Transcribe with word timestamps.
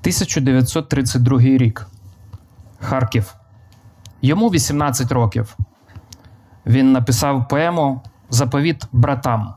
1932 0.00 1.40
рік. 1.40 1.86
Харків. 2.80 3.34
Йому 4.22 4.48
18 4.48 5.12
років. 5.12 5.56
Він 6.66 6.92
написав 6.92 7.48
поему 7.48 8.00
Заповіт 8.30 8.84
братам. 8.92 9.54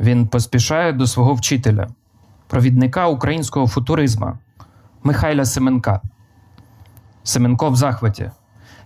Він 0.00 0.28
поспішає 0.28 0.92
до 0.92 1.06
свого 1.06 1.34
вчителя, 1.34 1.88
провідника 2.46 3.06
українського 3.06 3.66
футуризма 3.66 4.38
Михайля 5.02 5.44
Семенка. 5.44 6.00
Семенко 7.22 7.70
в 7.70 7.76
захваті. 7.76 8.30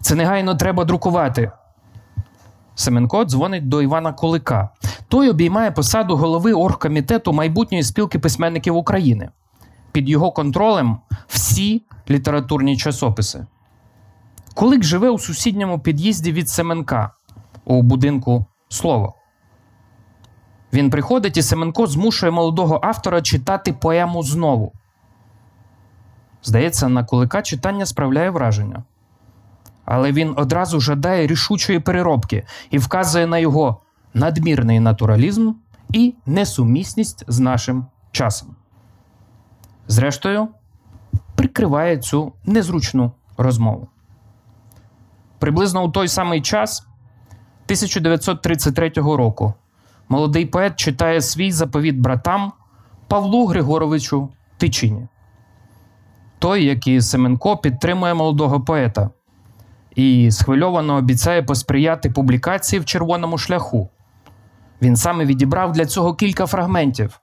Це 0.00 0.14
негайно 0.14 0.54
треба 0.54 0.84
друкувати. 0.84 1.50
Семенко 2.74 3.24
дзвонить 3.24 3.68
до 3.68 3.82
Івана 3.82 4.12
Кулика. 4.12 4.68
Той 5.08 5.30
обіймає 5.30 5.70
посаду 5.70 6.16
голови 6.16 6.52
оргкомітету 6.52 7.32
майбутньої 7.32 7.84
спілки 7.84 8.18
письменників 8.18 8.76
України. 8.76 9.30
Під 9.94 10.08
його 10.08 10.32
контролем 10.32 10.98
всі 11.26 11.82
літературні 12.10 12.76
часописи. 12.76 13.46
Кулик 14.54 14.82
живе 14.82 15.10
у 15.10 15.18
сусідньому 15.18 15.80
під'їзді 15.80 16.32
від 16.32 16.48
Семенка 16.48 17.10
у 17.64 17.82
будинку 17.82 18.46
Слово. 18.68 19.14
Він 20.72 20.90
приходить 20.90 21.36
і 21.36 21.42
Семенко 21.42 21.86
змушує 21.86 22.32
молодого 22.32 22.80
автора 22.82 23.22
читати 23.22 23.72
поему 23.72 24.22
знову. 24.22 24.72
Здається, 26.42 26.88
на 26.88 27.04
Кулика 27.04 27.42
читання 27.42 27.86
справляє 27.86 28.30
враження. 28.30 28.84
Але 29.84 30.12
він 30.12 30.34
одразу 30.36 30.80
жадає 30.80 31.26
рішучої 31.26 31.80
переробки 31.80 32.46
і 32.70 32.78
вказує 32.78 33.26
на 33.26 33.38
його 33.38 33.80
надмірний 34.14 34.80
натуралізм 34.80 35.52
і 35.92 36.14
несумісність 36.26 37.24
з 37.28 37.38
нашим 37.38 37.86
часом. 38.12 38.56
Зрештою, 39.88 40.48
прикриває 41.34 41.98
цю 41.98 42.32
незручну 42.46 43.12
розмову. 43.36 43.88
Приблизно 45.38 45.84
у 45.84 45.88
той 45.88 46.08
самий 46.08 46.42
час 46.42 46.80
1933 47.66 48.92
року 48.96 49.54
молодий 50.08 50.46
поет 50.46 50.76
читає 50.76 51.20
свій 51.20 51.52
заповіт 51.52 51.96
братам 51.96 52.52
Павлу 53.08 53.46
Григоровичу 53.46 54.28
Тичині. 54.56 55.08
Той, 56.38 56.64
як 56.64 56.86
і 56.86 57.00
Семенко, 57.00 57.56
підтримує 57.56 58.14
молодого 58.14 58.60
поета 58.60 59.10
і 59.94 60.30
схвильовано 60.30 60.94
обіцяє 60.94 61.42
посприяти 61.42 62.10
публікації 62.10 62.80
в 62.80 62.84
червоному 62.84 63.38
шляху. 63.38 63.90
Він 64.82 64.96
саме 64.96 65.24
відібрав 65.24 65.72
для 65.72 65.86
цього 65.86 66.14
кілька 66.14 66.46
фрагментів, 66.46 67.20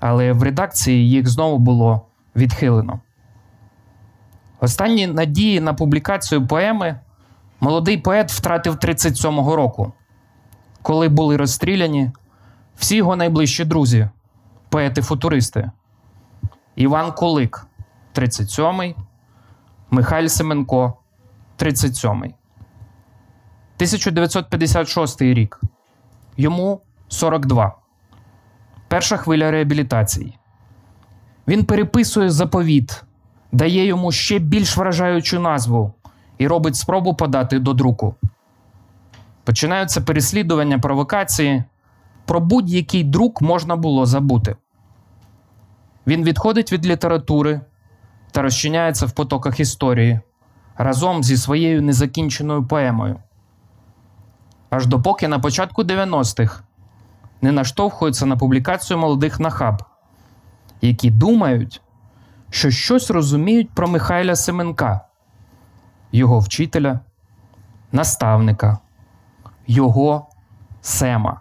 але 0.00 0.32
в 0.32 0.42
редакції 0.42 1.10
їх 1.10 1.28
знову 1.28 1.58
було 1.58 2.06
відхилено. 2.36 3.00
Останні 4.60 5.06
надії 5.06 5.60
на 5.60 5.74
публікацію 5.74 6.46
поеми 6.46 7.00
молодий 7.60 7.98
поет 7.98 8.32
втратив 8.32 8.74
37-го 8.74 9.56
року, 9.56 9.92
коли 10.82 11.08
були 11.08 11.36
розстріляні 11.36 12.10
всі 12.76 12.96
його 12.96 13.16
найближчі 13.16 13.64
друзі, 13.64 14.08
поети-футуристи. 14.70 15.70
Іван 16.76 17.12
Кулик, 17.12 17.66
37-й, 18.14 18.94
Михайль 19.90 20.26
Семенко, 20.26 20.94
37-й. 21.58 22.34
1956 23.76 25.22
рік. 25.22 25.60
Йому 26.36 26.80
42. 27.08 27.85
Перша 28.88 29.16
хвиля 29.16 29.50
реабілітації. 29.50 30.38
Він 31.48 31.64
переписує 31.64 32.30
заповіт, 32.30 33.04
дає 33.52 33.86
йому 33.86 34.12
ще 34.12 34.38
більш 34.38 34.76
вражаючу 34.76 35.40
назву 35.40 35.92
і 36.38 36.48
робить 36.48 36.76
спробу 36.76 37.14
подати 37.14 37.58
до 37.58 37.72
друку. 37.72 38.14
Починаються 39.44 40.00
переслідування 40.00 40.78
провокації. 40.78 41.64
Про 42.24 42.40
будь-який 42.40 43.04
друк 43.04 43.42
можна 43.42 43.76
було 43.76 44.06
забути. 44.06 44.56
Він 46.06 46.24
відходить 46.24 46.72
від 46.72 46.86
літератури 46.86 47.60
та 48.30 48.42
розчиняється 48.42 49.06
в 49.06 49.12
потоках 49.12 49.60
історії 49.60 50.20
разом 50.76 51.24
зі 51.24 51.36
своєю 51.36 51.82
незакінченою 51.82 52.66
поемою. 52.66 53.16
Аж 54.70 54.86
допоки 54.86 55.28
на 55.28 55.38
початку 55.38 55.82
90-х 55.82 56.62
не 57.42 57.52
наштовхуються 57.52 58.26
на 58.26 58.36
публікацію 58.36 58.98
молодих 58.98 59.40
нахаб, 59.40 59.82
які 60.80 61.10
думають, 61.10 61.82
що 62.50 62.70
щось 62.70 63.10
розуміють 63.10 63.70
про 63.70 63.88
Михайля 63.88 64.36
Семенка, 64.36 65.00
його 66.12 66.38
вчителя, 66.38 67.00
наставника, 67.92 68.78
його 69.66 70.26
Сема. 70.80 71.40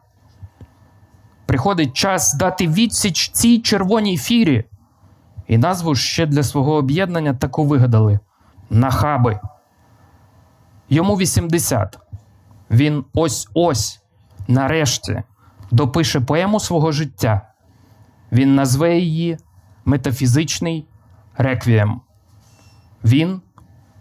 Приходить 1.46 1.94
час 1.94 2.34
дати 2.34 2.68
відсіч 2.68 3.30
цій 3.30 3.60
червоній 3.60 4.18
фірі, 4.18 4.66
і 5.48 5.58
назву 5.58 5.96
ще 5.96 6.26
для 6.26 6.44
свого 6.44 6.74
об'єднання 6.74 7.34
таку 7.34 7.66
вигадали 7.66 8.20
нахаби. 8.70 9.40
Йому 10.90 11.16
80. 11.16 12.00
Він 12.72 13.06
ось 13.14 13.50
ось, 13.54 14.02
нарешті, 14.48 15.24
допише 15.72 16.20
поему 16.20 16.60
свого 16.60 16.92
життя. 16.92 17.54
Він 18.32 18.56
назве 18.56 18.98
її 18.98 19.38
Метафізичний 19.86 20.86
реквієм. 21.38 22.02
Він 23.04 23.42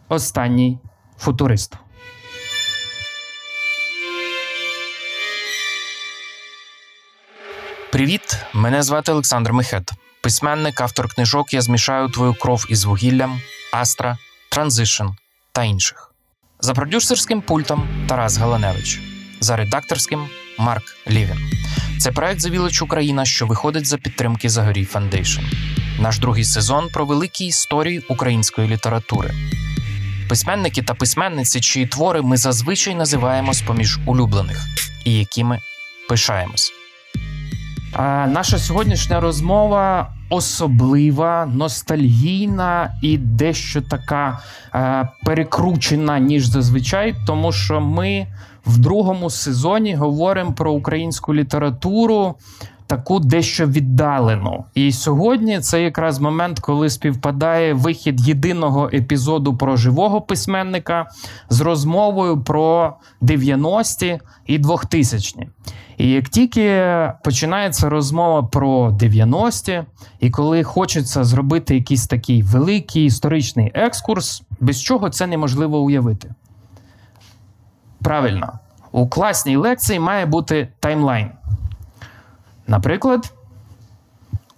останній 0.08 0.78
футурист. 1.18 1.74
Привіт! 7.92 8.38
Мене 8.54 8.82
звати 8.82 9.12
Олександр 9.12 9.52
Мехед. 9.52 9.90
Письменник, 10.22 10.80
автор 10.80 11.14
книжок 11.14 11.54
Я 11.54 11.60
змішаю 11.60 12.08
твою 12.08 12.34
кров 12.34 12.66
із 12.68 12.84
вугіллям, 12.84 13.40
Астра, 13.72 14.18
Transition 14.50 15.04
та 15.52 15.64
інших. 15.64 16.14
За 16.60 16.74
продюсерським 16.74 17.42
пультом 17.42 17.88
Тарас 18.08 18.36
Галаневич, 18.36 19.00
за 19.40 19.56
редакторським 19.56 20.28
Марк 20.58 20.82
Лівін. 21.10 21.50
Це 21.98 22.12
проект 22.12 22.40
The 22.40 22.53
Village 22.53 22.82
Україна, 22.82 23.24
що 23.24 23.46
виходить 23.46 23.86
за 23.86 23.98
підтримки 23.98 24.48
Загорій 24.48 24.84
Foundation. 24.84 25.40
Наш 26.00 26.18
другий 26.18 26.44
сезон 26.44 26.88
про 26.92 27.04
великі 27.06 27.46
історії 27.46 28.04
української 28.08 28.68
літератури. 28.68 29.30
Письменники 30.28 30.82
та 30.82 30.94
письменниці, 30.94 31.60
чиї 31.60 31.86
твори 31.86 32.22
ми 32.22 32.36
зазвичай 32.36 32.94
називаємо 32.94 33.52
з 33.52 33.62
поміж 33.62 33.98
улюблених, 34.06 34.66
і 35.04 35.18
якими 35.18 35.58
пишаємось. 36.08 36.72
А 37.92 38.26
наша 38.26 38.58
сьогоднішня 38.58 39.20
розмова 39.20 40.12
особлива, 40.30 41.46
ностальгійна 41.46 42.94
і 43.02 43.18
дещо 43.18 43.82
така 43.82 44.38
е, 44.74 45.08
перекручена, 45.24 46.18
ніж 46.18 46.46
зазвичай, 46.46 47.14
тому 47.26 47.52
що 47.52 47.80
ми 47.80 48.26
в 48.66 48.78
другому 48.78 49.30
сезоні 49.30 49.94
говоримо 49.94 50.52
про 50.52 50.72
українську 50.72 51.34
літературу. 51.34 52.34
Таку 52.86 53.20
дещо 53.20 53.66
віддалену. 53.66 54.64
І 54.74 54.92
сьогодні 54.92 55.60
це 55.60 55.82
якраз 55.82 56.20
момент, 56.20 56.60
коли 56.60 56.90
співпадає 56.90 57.74
вихід 57.74 58.28
єдиного 58.28 58.90
епізоду 58.92 59.56
про 59.56 59.76
живого 59.76 60.20
письменника 60.20 61.06
з 61.48 61.60
розмовою 61.60 62.40
про 62.40 62.94
90-ті 63.22 64.20
і 64.46 64.58
2000-ті. 64.58 65.48
І 65.96 66.10
як 66.10 66.28
тільки 66.28 66.82
починається 67.24 67.88
розмова 67.88 68.42
про 68.42 68.90
90-ті, 68.90 69.82
і 70.20 70.30
коли 70.30 70.62
хочеться 70.62 71.24
зробити 71.24 71.74
якийсь 71.74 72.06
такий 72.06 72.42
великий 72.42 73.04
історичний 73.04 73.70
екскурс, 73.74 74.42
без 74.60 74.82
чого 74.82 75.10
це 75.10 75.26
неможливо 75.26 75.78
уявити. 75.78 76.30
Правильно, 78.04 78.58
у 78.92 79.08
класній 79.08 79.56
лекції 79.56 79.98
має 79.98 80.26
бути 80.26 80.68
таймлайн. 80.80 81.30
Наприклад, 82.66 83.32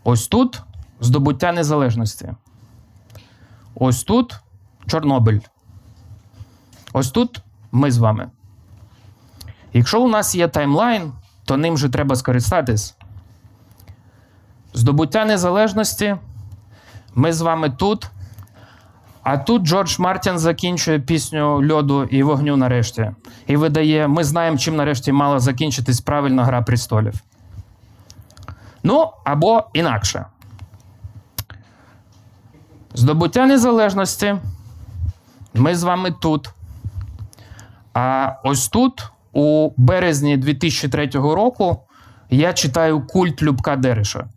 ось 0.04 0.28
тут 0.28 0.62
здобуття 1.00 1.52
незалежності. 1.52 2.32
Ось 3.74 4.04
тут 4.04 4.40
Чорнобиль. 4.86 5.40
Ось 6.92 7.10
тут 7.10 7.40
ми 7.72 7.90
з 7.90 7.98
вами. 7.98 8.30
Якщо 9.72 10.02
у 10.02 10.08
нас 10.08 10.34
є 10.34 10.48
таймлайн, 10.48 11.12
то 11.44 11.56
ним 11.56 11.78
же 11.78 11.88
треба 11.88 12.16
скористатись. 12.16 12.96
Здобуття 14.74 15.24
незалежності. 15.24 16.16
Ми 17.14 17.32
з 17.32 17.40
вами 17.40 17.70
тут. 17.70 18.10
А 19.26 19.38
тут 19.38 19.62
Джордж 19.62 19.98
Мартін 19.98 20.38
закінчує 20.38 20.98
пісню 20.98 21.72
льоду 21.72 22.04
і 22.04 22.22
вогню 22.22 22.56
нарешті. 22.56 23.10
І 23.46 23.56
видає: 23.56 24.08
ми 24.08 24.24
знаємо, 24.24 24.58
чим 24.58 24.76
нарешті 24.76 25.12
мала 25.12 25.38
закінчитись 25.38 26.00
правильна 26.00 26.44
гра 26.44 26.62
престолів. 26.62 27.14
Ну, 28.82 29.10
або 29.24 29.64
інакше. 29.72 30.26
Здобуття 32.94 33.46
незалежності. 33.46 34.36
Ми 35.54 35.76
з 35.76 35.82
вами 35.82 36.10
тут. 36.10 36.50
А 37.94 38.32
ось 38.44 38.68
тут, 38.68 39.10
у 39.32 39.70
березні 39.76 40.36
2003 40.36 41.06
року, 41.14 41.82
я 42.30 42.52
читаю 42.52 43.06
культ 43.06 43.42
Любка 43.42 43.76
Дереша. 43.76 44.28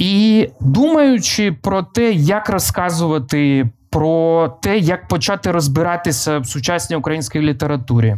І 0.00 0.48
думаючи 0.60 1.52
про 1.52 1.82
те, 1.82 2.12
як 2.12 2.48
розказувати 2.48 3.70
про 3.90 4.48
те, 4.62 4.78
як 4.78 5.08
почати 5.08 5.50
розбиратися 5.50 6.38
в 6.38 6.46
сучасній 6.46 6.96
українській 6.96 7.40
літературі, 7.40 8.16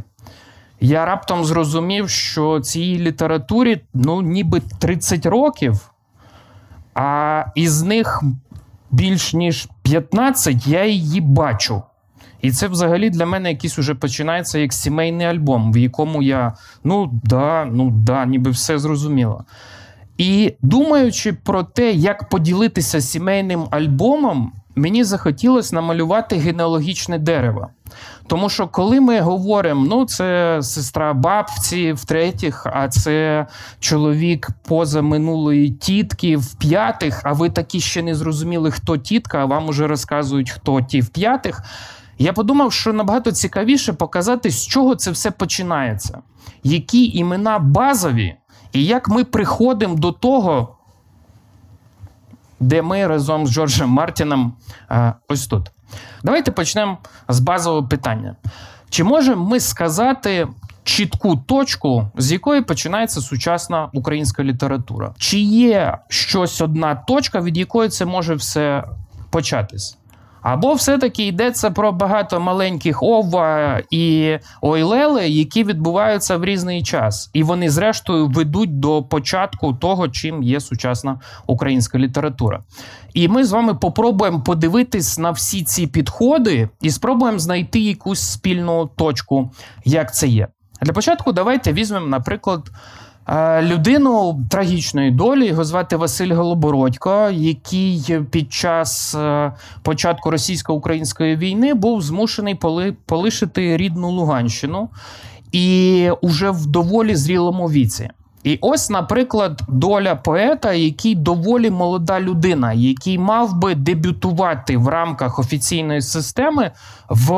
я 0.81 1.05
раптом 1.05 1.45
зрозумів, 1.45 2.11
що 2.11 2.61
цій 2.61 2.99
літературі 2.99 3.81
ну, 3.95 4.23
ніби 4.23 4.63
30 4.79 5.27
років, 5.27 5.91
а 6.95 7.45
із 7.55 7.83
них 7.83 8.23
більш 8.91 9.35
ніж 9.35 9.69
15 9.83 10.67
я 10.67 10.85
її 10.85 11.21
бачу. 11.21 11.83
І 12.41 12.51
це 12.51 12.69
взагалі 12.69 13.11
для 13.11 13.27
мене 13.27 13.51
якийсь 13.51 13.79
уже 13.79 13.95
починається 13.95 14.59
як 14.59 14.73
сімейний 14.73 15.27
альбом, 15.27 15.73
в 15.73 15.77
якому 15.77 16.23
я 16.23 16.53
ну 16.85 17.21
да, 17.25 17.65
ну 17.65 17.91
да, 17.91 18.27
ніби 18.27 18.51
все 18.51 18.79
зрозуміло. 18.79 19.45
І 20.23 20.55
думаючи 20.63 21.33
про 21.33 21.63
те, 21.63 21.93
як 21.93 22.29
поділитися 22.29 23.01
сімейним 23.01 23.67
альбомом, 23.71 24.53
мені 24.75 25.05
захотілося 25.05 25.75
намалювати 25.75 26.37
генеалогічне 26.37 27.19
дерево. 27.19 27.69
Тому 28.27 28.49
що 28.49 28.69
коли 28.69 29.01
ми 29.01 29.21
говоримо, 29.21 29.87
ну 29.87 30.05
це 30.05 30.59
сестра 30.63 31.13
бабці 31.15 31.93
в-третіх, 31.93 32.67
а 32.73 32.89
це 32.89 33.47
чоловік 33.81 34.49
поза 34.69 35.03
минулої 35.03 35.71
тітки 35.71 36.37
в 36.37 36.55
п'ятих, 36.55 37.21
а 37.25 37.33
ви 37.33 37.51
такі 37.51 37.81
ще 37.81 38.03
не 38.03 38.15
зрозуміли, 38.15 38.71
хто 38.71 38.97
тітка, 38.97 39.39
а 39.39 39.45
вам 39.45 39.69
уже 39.69 39.87
розказують, 39.87 40.51
хто 40.51 40.81
ті 40.81 41.01
в 41.01 41.09
п'ятих. 41.09 41.63
Я 42.19 42.33
подумав, 42.33 42.73
що 42.73 42.93
набагато 42.93 43.33
цікавіше 43.33 43.93
показати, 43.93 44.51
з 44.51 44.67
чого 44.67 44.95
це 44.95 45.11
все 45.11 45.31
починається, 45.31 46.19
які 46.63 47.17
імена 47.19 47.59
базові, 47.59 48.35
і 48.73 48.85
як 48.85 49.09
ми 49.09 49.25
приходимо 49.25 49.95
до 49.95 50.13
того, 50.13 50.77
де 52.61 52.83
ми 52.83 53.07
разом 53.07 53.47
з 53.47 53.51
Джорджем 53.53 53.89
Мартіном 53.89 54.53
е, 54.91 55.13
ось 55.29 55.47
тут. 55.47 55.71
Давайте 56.25 56.51
почнемо 56.51 56.99
з 57.29 57.41
базового 57.41 57.89
питання. 57.89 58.37
Чи 58.91 59.05
можемо 59.05 59.49
ми 59.49 59.61
сказати 59.61 60.49
чітку 60.85 61.37
точку, 61.37 62.11
з 62.17 62.33
якої 62.33 62.63
починається 62.63 63.21
сучасна 63.21 63.89
українська 63.93 64.45
література? 64.45 65.15
Чи 65.19 65.39
є 65.39 65.99
щось 66.09 66.61
одна 66.61 66.95
точка, 66.95 67.41
від 67.41 67.57
якої 67.59 67.89
це 67.89 68.05
може 68.05 68.35
все 68.35 68.85
початись? 69.31 69.97
Або 70.43 70.75
все-таки 70.75 71.27
йдеться 71.27 71.71
про 71.71 71.93
багато 71.93 72.41
маленьких 72.41 73.03
ова 73.03 73.83
і 73.91 74.37
ойлели, 74.61 75.29
які 75.29 75.65
відбуваються 75.65 76.37
в 76.37 76.45
різний 76.45 76.83
час, 76.83 77.31
і 77.33 77.43
вони, 77.43 77.71
зрештою, 77.71 78.29
ведуть 78.29 78.81
до 78.81 79.03
початку 79.03 79.73
того, 79.73 80.09
чим 80.09 80.43
є 80.43 80.61
сучасна 80.61 81.21
українська 81.47 81.99
література. 81.99 82.61
І 83.15 83.29
ми 83.29 83.45
з 83.45 83.53
вами 83.53 83.75
попробуємо 83.75 84.41
подивитись 84.41 85.19
на 85.19 85.31
всі 85.31 85.65
ці 85.65 85.87
підходи 85.87 86.69
і 86.81 86.91
спробуємо 86.91 87.39
знайти 87.39 87.81
якусь 87.81 88.21
спільну 88.21 88.91
точку, 88.97 89.51
як 89.85 90.15
це 90.15 90.29
є. 90.29 90.49
Для 90.83 90.93
початку 90.93 91.33
давайте 91.33 91.73
візьмемо, 91.73 92.07
наприклад. 92.07 92.71
Е, 93.29 93.63
Людину 93.63 94.41
трагічної 94.51 95.11
долі 95.11 95.47
його 95.47 95.65
звати 95.65 95.97
Василь 95.97 96.35
Голобородько, 96.35 97.31
який 97.33 98.21
під 98.31 98.53
час 98.53 99.15
е, 99.15 99.53
початку 99.83 100.31
російсько-української 100.31 101.37
війни 101.37 101.75
був 101.75 102.03
змушений 102.03 102.55
поли- 102.55 102.95
полишити 103.07 103.77
рідну 103.77 104.11
Луганщину 104.11 104.89
і 105.53 106.09
уже 106.21 106.51
в 106.51 106.67
доволі 106.67 107.17
зрілому 107.17 107.67
віці. 107.67 108.11
І 108.45 108.59
ось, 108.61 108.91
наприклад, 108.91 109.63
доля 109.69 110.15
поета, 110.15 110.73
який 110.73 111.15
доволі 111.15 111.71
молода 111.71 112.21
людина, 112.21 112.73
який 112.73 113.19
мав 113.19 113.55
би 113.59 113.75
дебютувати 113.75 114.77
в 114.77 114.89
рамках 114.89 115.39
офіційної 115.39 116.03
системи 116.03 116.71
в 117.09 117.31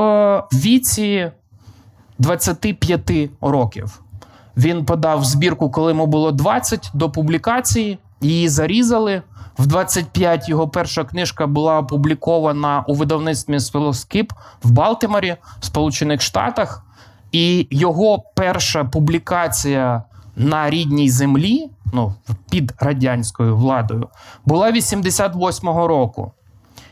віці 0.52 1.30
25 2.18 3.10
років. 3.40 4.00
Він 4.56 4.84
подав 4.84 5.24
збірку, 5.24 5.70
коли 5.70 5.92
йому 5.92 6.06
було 6.06 6.32
20 6.32 6.90
до 6.94 7.10
публікації. 7.10 7.98
Її 8.20 8.48
зарізали. 8.48 9.22
В 9.58 9.66
25 9.66 10.48
його 10.48 10.68
перша 10.68 11.04
книжка 11.04 11.46
була 11.46 11.78
опублікована 11.78 12.84
у 12.88 12.94
видавництві 12.94 13.60
Смолоскип 13.60 14.32
в 14.62 14.70
Балтиморі, 14.70 15.36
в 15.60 15.64
Сполучених 15.64 16.22
Штатах. 16.22 16.82
І 17.32 17.66
його 17.70 18.22
перша 18.34 18.84
публікація 18.84 20.02
на 20.36 20.70
рідній 20.70 21.10
землі, 21.10 21.70
ну 21.92 22.14
під 22.50 22.74
радянською 22.78 23.56
владою, 23.56 24.08
була 24.44 24.72
88-го 24.72 25.88
року. 25.88 26.32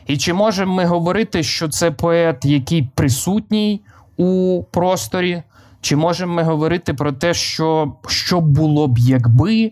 І 0.07 0.17
чи 0.17 0.33
можемо 0.33 0.73
ми 0.73 0.85
говорити, 0.85 1.43
що 1.43 1.69
це 1.69 1.91
поет, 1.91 2.45
який 2.45 2.89
присутній 2.95 3.81
у 4.17 4.63
просторі? 4.71 5.43
Чи 5.83 5.95
можемо 5.95 6.33
ми 6.33 6.43
говорити 6.43 6.93
про 6.93 7.11
те, 7.11 7.33
що, 7.33 7.93
що 8.07 8.41
було 8.41 8.87
б, 8.87 8.97
якби? 8.97 9.71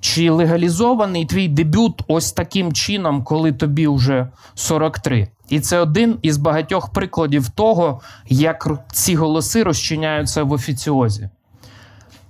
Чи 0.00 0.30
легалізований 0.30 1.26
твій 1.26 1.48
дебют 1.48 2.02
ось 2.08 2.32
таким 2.32 2.72
чином, 2.72 3.24
коли 3.24 3.52
тобі 3.52 3.88
вже 3.88 4.28
43? 4.54 5.28
І 5.48 5.60
це 5.60 5.78
один 5.78 6.18
із 6.22 6.36
багатьох 6.36 6.92
прикладів 6.92 7.48
того, 7.48 8.00
як 8.28 8.68
ці 8.92 9.14
голоси 9.14 9.62
розчиняються 9.62 10.42
в 10.42 10.52
офіціозі. 10.52 11.28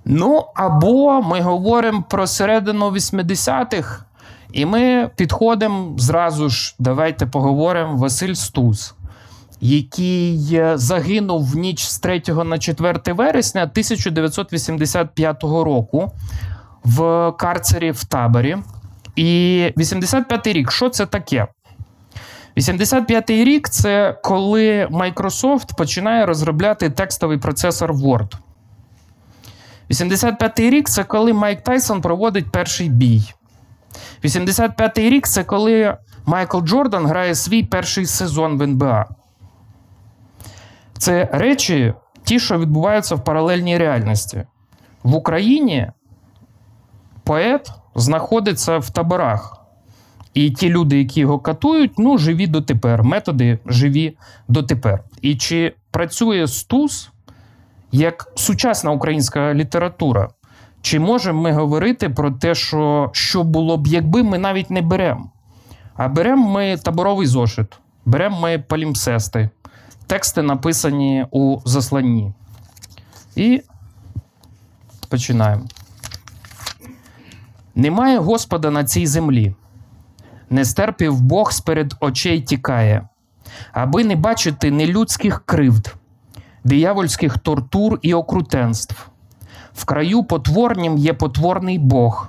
Ну, 0.05 0.45
або 0.55 1.21
ми 1.21 1.41
говоримо 1.41 2.03
про 2.09 2.27
середину 2.27 2.91
80-х, 2.91 4.05
і 4.53 4.65
ми 4.65 5.09
підходимо 5.15 5.97
зразу 5.97 6.49
ж, 6.49 6.75
давайте 6.79 7.25
поговоримо 7.25 7.97
Василь 7.97 8.33
Стус, 8.33 8.95
який 9.61 10.55
е, 10.55 10.77
загинув 10.77 11.51
в 11.51 11.55
ніч 11.55 11.83
з 11.83 11.99
3 11.99 12.21
на 12.45 12.59
4 12.59 12.99
вересня 13.13 13.61
1985 13.61 15.43
року 15.43 16.11
в 16.83 17.31
карцері 17.31 17.91
в 17.91 18.05
таборі. 18.05 18.57
І 19.15 19.63
85-й 19.77 20.53
рік, 20.53 20.71
що 20.71 20.89
це 20.89 21.05
таке? 21.05 21.47
85-й 22.57 23.43
рік 23.43 23.69
це 23.69 24.17
коли 24.23 24.85
Microsoft 24.85 25.77
починає 25.77 26.25
розробляти 26.25 26.89
текстовий 26.89 27.37
процесор 27.37 27.93
Word. 27.93 28.33
85-й 29.89 30.69
рік 30.69 30.89
це 30.89 31.03
коли 31.03 31.33
Майк 31.33 31.61
Тайсон 31.61 32.01
проводить 32.01 32.51
перший 32.51 32.89
бій. 32.89 33.33
85-й 34.23 35.09
рік 35.09 35.27
це 35.27 35.43
коли 35.43 35.97
Майкл 36.25 36.59
Джордан 36.59 37.07
грає 37.07 37.35
свій 37.35 37.63
перший 37.63 38.05
сезон 38.05 38.57
в 38.57 38.61
НБА. 38.61 39.05
Це 41.01 41.29
речі, 41.31 41.93
ті, 42.23 42.39
що 42.39 42.59
відбуваються 42.59 43.15
в 43.15 43.23
паралельній 43.23 43.77
реальності. 43.77 44.43
В 45.03 45.15
Україні 45.15 45.91
поет 47.23 47.71
знаходиться 47.95 48.77
в 48.77 48.89
таборах. 48.89 49.57
І 50.33 50.51
ті 50.51 50.69
люди, 50.69 50.99
які 50.99 51.19
його 51.19 51.39
катують, 51.39 51.91
ну, 51.97 52.17
живі 52.17 52.47
дотепер. 52.47 53.03
Методи 53.03 53.59
живі 53.65 54.17
дотепер. 54.47 55.03
І 55.21 55.35
чи 55.35 55.73
працює 55.91 56.47
Стус 56.47 57.09
як 57.91 58.31
сучасна 58.35 58.91
українська 58.91 59.53
література? 59.53 60.29
Чи 60.81 60.99
можемо 60.99 61.41
ми 61.41 61.51
говорити 61.51 62.09
про 62.09 62.31
те, 62.31 62.55
що, 62.55 63.09
що 63.13 63.43
було 63.43 63.77
б, 63.77 63.87
якби 63.87 64.23
ми 64.23 64.37
навіть 64.37 64.69
не 64.69 64.81
беремо? 64.81 65.31
А 65.95 66.07
беремо 66.07 66.49
ми 66.49 66.77
таборовий 66.77 67.27
зошит, 67.27 67.79
беремо 68.05 68.39
ми 68.39 68.59
палімсести, 68.59 69.49
тексти 70.11 70.41
написані 70.41 71.25
у 71.31 71.57
засланні. 71.65 72.33
І 73.35 73.61
починаємо. 75.09 75.63
Немає 77.75 78.17
Господа 78.17 78.71
на 78.71 78.83
цій 78.83 79.07
землі. 79.07 79.55
Не 80.49 80.65
стерпів 80.65 81.21
Бог 81.21 81.51
сперед 81.51 81.93
очей 81.99 82.41
тікає, 82.41 83.07
аби 83.73 84.03
не 84.03 84.15
бачити 84.15 84.71
нелюдських 84.71 85.43
кривд, 85.45 85.95
диявольських 86.63 87.37
тортур 87.37 87.99
і 88.01 88.13
окрутенств. 88.13 89.07
В 89.73 89.85
краю 89.85 90.23
потворнім 90.23 90.97
є 90.97 91.13
потворний 91.13 91.79
Бог, 91.79 92.27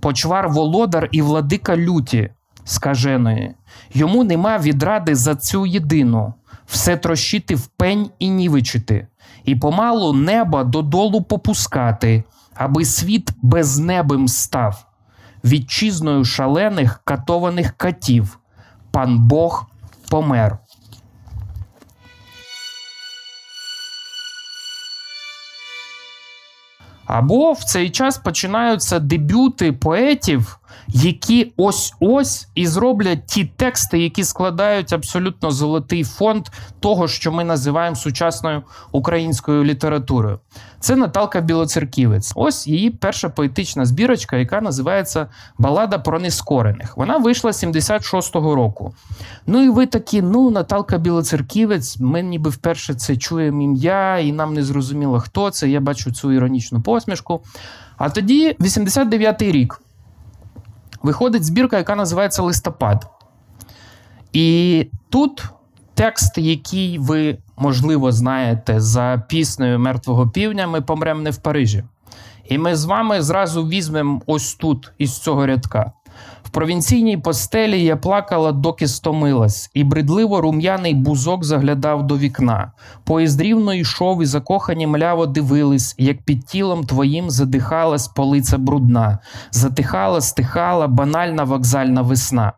почвар 0.00 0.48
володар 0.48 1.08
і 1.12 1.22
владика 1.22 1.76
люті, 1.76 2.30
скаженої. 2.64 3.54
Йому 3.94 4.24
нема 4.24 4.58
відради 4.58 5.14
за 5.14 5.36
цю 5.36 5.66
єдину, 5.66 6.34
все 6.70 6.96
трощити 6.96 7.54
в 7.54 7.66
пень 7.66 8.10
і 8.18 8.30
нівичити, 8.30 9.06
і 9.44 9.56
помалу 9.56 10.12
неба 10.12 10.64
додолу 10.64 11.22
попускати, 11.22 12.24
аби 12.54 12.84
світ 12.84 13.30
безнебим 13.42 14.28
став, 14.28 14.86
вітчизною 15.44 16.24
шалених 16.24 17.00
катованих 17.04 17.72
катів, 17.76 18.38
пан 18.90 19.18
Бог 19.18 19.66
помер. 20.10 20.58
Або 27.06 27.52
в 27.52 27.64
цей 27.64 27.90
час 27.90 28.18
починаються 28.18 28.98
дебюти 28.98 29.72
поетів, 29.72 30.59
які 30.94 31.52
ось-ось 31.56 32.48
і 32.54 32.66
зроблять 32.66 33.26
ті 33.26 33.44
тексти, 33.44 33.98
які 33.98 34.24
складають 34.24 34.92
абсолютно 34.92 35.50
золотий 35.50 36.04
фонд 36.04 36.46
того, 36.80 37.08
що 37.08 37.32
ми 37.32 37.44
називаємо 37.44 37.96
сучасною 37.96 38.62
українською 38.92 39.64
літературою. 39.64 40.38
Це 40.80 40.96
Наталка 40.96 41.40
Білоцерківець. 41.40 42.32
Ось 42.34 42.66
її 42.66 42.90
перша 42.90 43.28
поетична 43.28 43.86
збірочка, 43.86 44.36
яка 44.36 44.60
називається 44.60 45.26
Балада 45.58 45.98
про 45.98 46.20
нескорених. 46.20 46.96
Вона 46.96 47.18
вийшла 47.18 47.50
76-го 47.50 48.54
року. 48.54 48.94
Ну 49.46 49.62
і 49.64 49.68
ви 49.68 49.86
такі, 49.86 50.22
ну, 50.22 50.50
Наталка 50.50 50.98
Білоцерківець, 50.98 52.00
ми 52.00 52.22
ніби 52.22 52.50
вперше 52.50 52.94
це 52.94 53.16
чуємо 53.16 53.62
ім'я, 53.62 54.18
і 54.18 54.32
нам 54.32 54.54
не 54.54 54.62
зрозуміло, 54.62 55.20
хто 55.20 55.50
це. 55.50 55.68
Я 55.68 55.80
бачу 55.80 56.12
цю 56.12 56.32
іронічну 56.32 56.80
посмішку. 56.80 57.40
А 57.96 58.10
тоді 58.10 58.56
89-й 58.60 59.52
рік. 59.52 59.80
Виходить 61.02 61.44
збірка, 61.44 61.78
яка 61.78 61.96
називається 61.96 62.42
Листопад. 62.42 63.10
І 64.32 64.86
тут 65.08 65.44
текст, 65.94 66.38
який 66.38 66.98
ви, 66.98 67.38
можливо, 67.56 68.12
знаєте 68.12 68.80
за 68.80 69.22
піснею 69.28 69.78
Мертвого 69.78 70.28
півня, 70.28 70.66
ми 70.66 70.80
помрем 70.80 71.22
не 71.22 71.30
в 71.30 71.36
Парижі. 71.36 71.84
І 72.44 72.58
ми 72.58 72.76
з 72.76 72.84
вами 72.84 73.22
зразу 73.22 73.68
візьмемо 73.68 74.22
ось 74.26 74.54
тут, 74.54 74.92
із 74.98 75.18
цього 75.18 75.46
рядка. 75.46 75.92
Провінційній 76.52 77.16
постелі 77.16 77.82
я 77.82 77.96
плакала, 77.96 78.52
доки 78.52 78.88
стомилась, 78.88 79.70
і 79.74 79.84
бредливо 79.84 80.40
рум'яний 80.40 80.94
бузок 80.94 81.44
заглядав 81.44 82.06
до 82.06 82.18
вікна. 82.18 82.72
Поїзд 83.04 83.40
рівно 83.40 83.74
йшов, 83.74 84.22
і 84.22 84.26
закохані 84.26 84.86
мляво 84.86 85.26
дивились, 85.26 85.94
як 85.98 86.22
під 86.22 86.46
тілом 86.46 86.84
твоїм 86.84 87.30
задихалась 87.30 88.08
полиця 88.08 88.58
брудна, 88.58 89.18
затихала, 89.50 90.20
стихала 90.20 90.88
банальна 90.88 91.44
вокзальна 91.44 92.02
весна. 92.02 92.52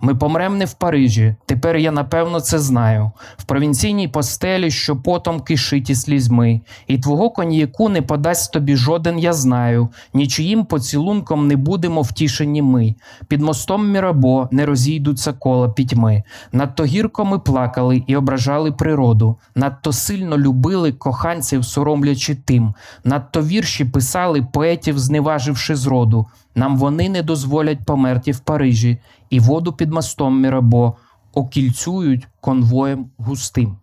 Ми 0.00 0.14
помрем 0.14 0.58
не 0.58 0.64
в 0.64 0.72
Парижі, 0.74 1.36
тепер 1.46 1.76
я 1.76 1.92
напевно 1.92 2.40
це 2.40 2.58
знаю. 2.58 3.10
В 3.36 3.44
провінційній 3.44 4.08
постелі, 4.08 4.70
що 4.70 4.96
потом 4.96 5.40
кишить 5.40 5.90
і 5.90 5.94
слізьми, 5.94 6.60
і 6.86 6.98
твого 6.98 7.30
коньяку 7.30 7.88
не 7.88 8.02
подасть 8.02 8.52
тобі 8.52 8.76
жоден, 8.76 9.18
я 9.18 9.32
знаю. 9.32 9.88
Нічиїм 10.14 10.64
поцілунком 10.64 11.48
не 11.48 11.56
будемо 11.56 12.02
втішені 12.02 12.62
ми. 12.62 12.94
Під 13.28 13.40
мостом 13.40 13.90
Мірабо 13.90 14.48
не 14.50 14.66
розійдуться 14.66 15.32
кола 15.32 15.68
пітьми. 15.68 16.22
Надто 16.52 16.84
гірко 16.84 17.24
ми 17.24 17.38
плакали 17.38 18.02
і 18.06 18.16
ображали 18.16 18.72
природу. 18.72 19.36
Надто 19.54 19.92
сильно 19.92 20.38
любили 20.38 20.92
коханців, 20.92 21.64
соромлячи 21.64 22.34
тим. 22.34 22.74
Надто 23.04 23.42
вірші 23.42 23.84
писали 23.84 24.46
поетів, 24.52 24.98
зневаживши 24.98 25.76
зроду. 25.76 26.26
Нам 26.58 26.76
вони 26.76 27.08
не 27.08 27.22
дозволять 27.22 27.84
померти 27.84 28.32
в 28.32 28.40
Парижі, 28.40 28.98
і 29.30 29.40
воду 29.40 29.72
під 29.72 29.92
мостом 29.92 30.40
Мірабо 30.40 30.96
окільцюють 31.34 32.28
конвоєм 32.40 33.10
густим. 33.18 33.76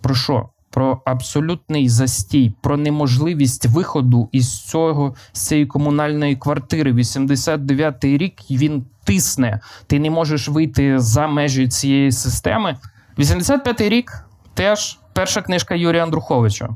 Про 0.00 0.14
що? 0.14 0.48
Про 0.70 1.02
абсолютний 1.04 1.88
застій, 1.88 2.52
про 2.60 2.76
неможливість 2.76 3.66
виходу 3.66 4.28
із 4.32 4.60
цього 4.60 5.14
з 5.32 5.40
цієї 5.46 5.66
комунальної 5.66 6.36
квартири. 6.36 6.92
89-й 6.92 8.16
рік 8.16 8.34
він 8.50 8.84
тисне. 9.04 9.60
Ти 9.86 9.98
не 9.98 10.10
можеш 10.10 10.48
вийти 10.48 10.98
за 10.98 11.26
межі 11.26 11.68
цієї 11.68 12.12
системи. 12.12 12.76
85-й 13.18 13.88
рік 13.88 14.24
теж 14.54 14.98
перша 15.12 15.42
книжка 15.42 15.74
Юрія 15.74 16.02
Андруховича. 16.02 16.68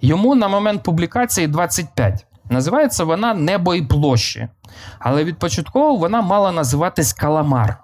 Йому 0.00 0.34
на 0.34 0.48
момент 0.48 0.82
публікації 0.82 1.46
25. 1.46 2.26
Називається 2.50 3.04
вона 3.04 3.34
Небо 3.34 3.74
і 3.74 3.82
площі. 3.82 4.48
Але 4.98 5.24
відпочатково 5.24 5.96
вона 5.96 6.22
мала 6.22 6.52
називатись 6.52 7.12
Каламар. 7.12 7.76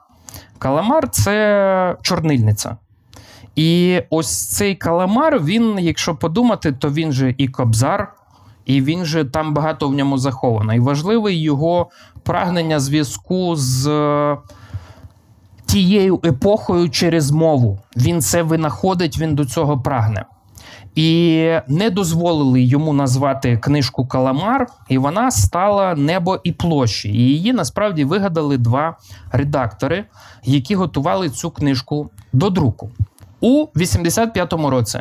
Каламар 0.59 1.09
це 1.09 1.97
чорнильниця. 2.03 2.77
І 3.57 4.03
ось 4.11 4.47
цей 4.49 4.75
каламар, 4.75 5.41
він, 5.41 5.79
якщо 5.79 6.15
подумати, 6.15 6.73
то 6.73 6.91
він 6.91 7.13
же 7.13 7.35
і 7.39 7.49
кобзар, 7.49 8.13
і 8.67 8.83
він 8.83 9.05
же 9.05 9.25
там 9.25 9.55
багато 9.55 9.89
в 9.89 9.95
ньому 9.95 10.19
заховано. 10.19 10.75
І 10.75 10.81
важливий 10.81 11.43
його 11.43 11.91
прагнення 12.23 12.81
зв'язку 12.81 13.57
з 13.57 13.87
е, 13.89 14.37
тією 15.67 16.21
епохою 16.25 16.91
через 16.91 17.31
мову. 17.31 17.79
Він 17.97 18.21
це 18.21 18.43
винаходить, 18.43 19.19
він 19.19 19.35
до 19.35 19.45
цього 19.45 19.79
прагне. 19.79 20.25
І 20.99 21.61
не 21.69 21.91
дозволили 21.91 22.63
йому 22.63 22.93
назвати 22.93 23.57
книжку 23.57 24.07
Каламар, 24.07 24.67
і 24.89 24.99
вона 24.99 25.31
стала 25.31 25.95
Небо 25.95 26.41
і 26.45 26.53
площі. 26.53 27.09
І 27.09 27.13
її 27.13 27.53
насправді 27.53 28.05
вигадали 28.05 28.59
два 28.59 28.97
редактори, 29.33 30.05
які 30.45 30.75
готували 30.75 31.31
цю 31.31 31.51
книжку 31.51 32.11
до 32.33 32.51
друку. 32.51 32.91
У 33.41 33.67
85-му 33.67 34.71
році 34.71 35.01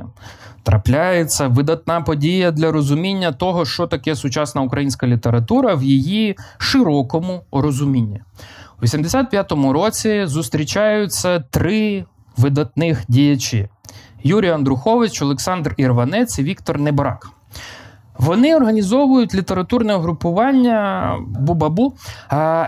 трапляється 0.64 1.48
видатна 1.48 2.02
подія 2.02 2.52
для 2.52 2.72
розуміння 2.72 3.32
того, 3.32 3.66
що 3.66 3.88
таке 3.88 4.16
сучасна 4.16 4.62
українська 4.62 5.08
література 5.08 5.76
в 5.76 5.84
її 5.84 6.36
широкому 6.58 7.44
розумінні. 7.52 8.22
У 8.82 8.86
85-му 8.86 9.74
році 9.74 10.26
зустрічаються 10.26 11.40
три 11.40 12.06
видатних 12.38 13.04
діячі: 13.08 13.70
Юрій 14.24 14.50
Андрухович, 14.50 15.22
Олександр 15.22 15.74
Ірванець 15.78 16.40
і 16.40 16.44
Віктор 16.44 16.80
Неборак. 16.80 17.30
Вони 18.18 18.56
організовують 18.56 19.36
літературне 19.36 19.96
угрупування 19.96 21.12
Бубабу, 21.40 21.94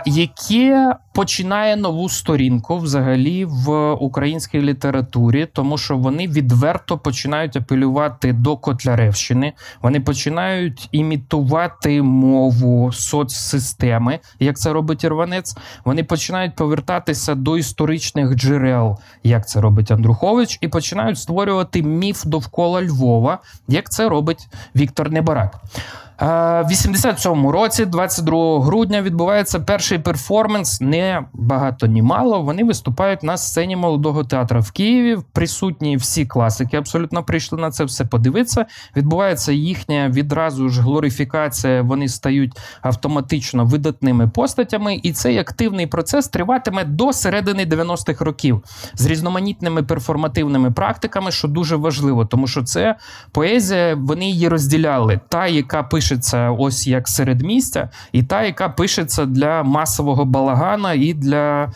яке 0.06 0.94
починає 1.12 1.76
нову 1.76 2.08
сторінку 2.08 2.78
взагалі 2.78 3.44
в 3.44 3.92
українській 3.92 4.62
літературі, 4.62 5.48
тому 5.52 5.78
що 5.78 5.96
вони 5.96 6.28
відверто 6.28 6.98
починають 6.98 7.56
апелювати 7.56 8.32
до 8.32 8.56
Котляревщини. 8.56 9.52
Вони 9.82 10.00
починають 10.00 10.88
імітувати 10.92 12.02
мову 12.02 12.92
соцсистеми, 12.92 14.18
як 14.40 14.58
це 14.58 14.72
робить 14.72 15.04
Ірванець. 15.04 15.56
Вони 15.84 16.04
починають 16.04 16.56
повертатися 16.56 17.34
до 17.34 17.58
історичних 17.58 18.34
джерел, 18.34 18.98
як 19.22 19.48
це 19.48 19.60
робить 19.60 19.90
Андрухович, 19.90 20.58
і 20.60 20.68
починають 20.68 21.18
створювати 21.18 21.82
міф 21.82 22.24
довкола 22.24 22.82
Львова, 22.82 23.38
як 23.68 23.90
це 23.90 24.08
робить 24.08 24.48
Віктор 24.76 25.10
Небарак. 25.10 25.39
В 25.40 26.09
87-му 26.20 27.52
році, 27.52 27.86
22 27.86 28.60
грудня, 28.64 29.02
відбувається 29.02 29.60
перший 29.60 29.98
перформанс. 29.98 30.80
Не 30.80 31.24
багато, 31.32 31.86
ні 31.86 32.02
мало. 32.02 32.42
Вони 32.42 32.64
виступають 32.64 33.22
на 33.22 33.36
сцені 33.36 33.76
молодого 33.76 34.24
театру 34.24 34.60
в 34.60 34.70
Києві. 34.70 35.18
Присутні 35.32 35.96
всі 35.96 36.26
класики 36.26 36.76
абсолютно 36.76 37.22
прийшли 37.22 37.58
на 37.58 37.70
це 37.70 37.84
все 37.84 38.04
подивитися. 38.04 38.66
Відбувається 38.96 39.52
їхня 39.52 40.08
відразу 40.08 40.68
ж 40.68 40.82
глорифікація. 40.82 41.82
Вони 41.82 42.08
стають 42.08 42.58
автоматично 42.82 43.64
видатними 43.64 44.28
постатями, 44.28 45.00
і 45.02 45.12
цей 45.12 45.38
активний 45.38 45.86
процес 45.86 46.28
триватиме 46.28 46.84
до 46.84 47.12
середини 47.12 47.64
90-х 47.64 48.24
років 48.24 48.62
з 48.94 49.06
різноманітними 49.06 49.82
перформативними 49.82 50.70
практиками, 50.70 51.30
що 51.30 51.48
дуже 51.48 51.76
важливо, 51.76 52.24
тому 52.24 52.46
що 52.46 52.62
це 52.62 52.96
поезія. 53.32 53.94
Вони 53.94 54.30
її 54.30 54.48
розділяли. 54.48 55.20
Та, 55.28 55.46
яка 55.46 55.82
пишеться 56.10 56.50
ось 56.50 56.86
як 56.86 57.08
середмістя, 57.08 57.90
і 58.12 58.22
та, 58.22 58.42
яка 58.42 58.68
пишеться 58.68 59.26
для 59.26 59.62
масового 59.62 60.24
балагана 60.24 60.92
і 60.92 61.14
для. 61.14 61.72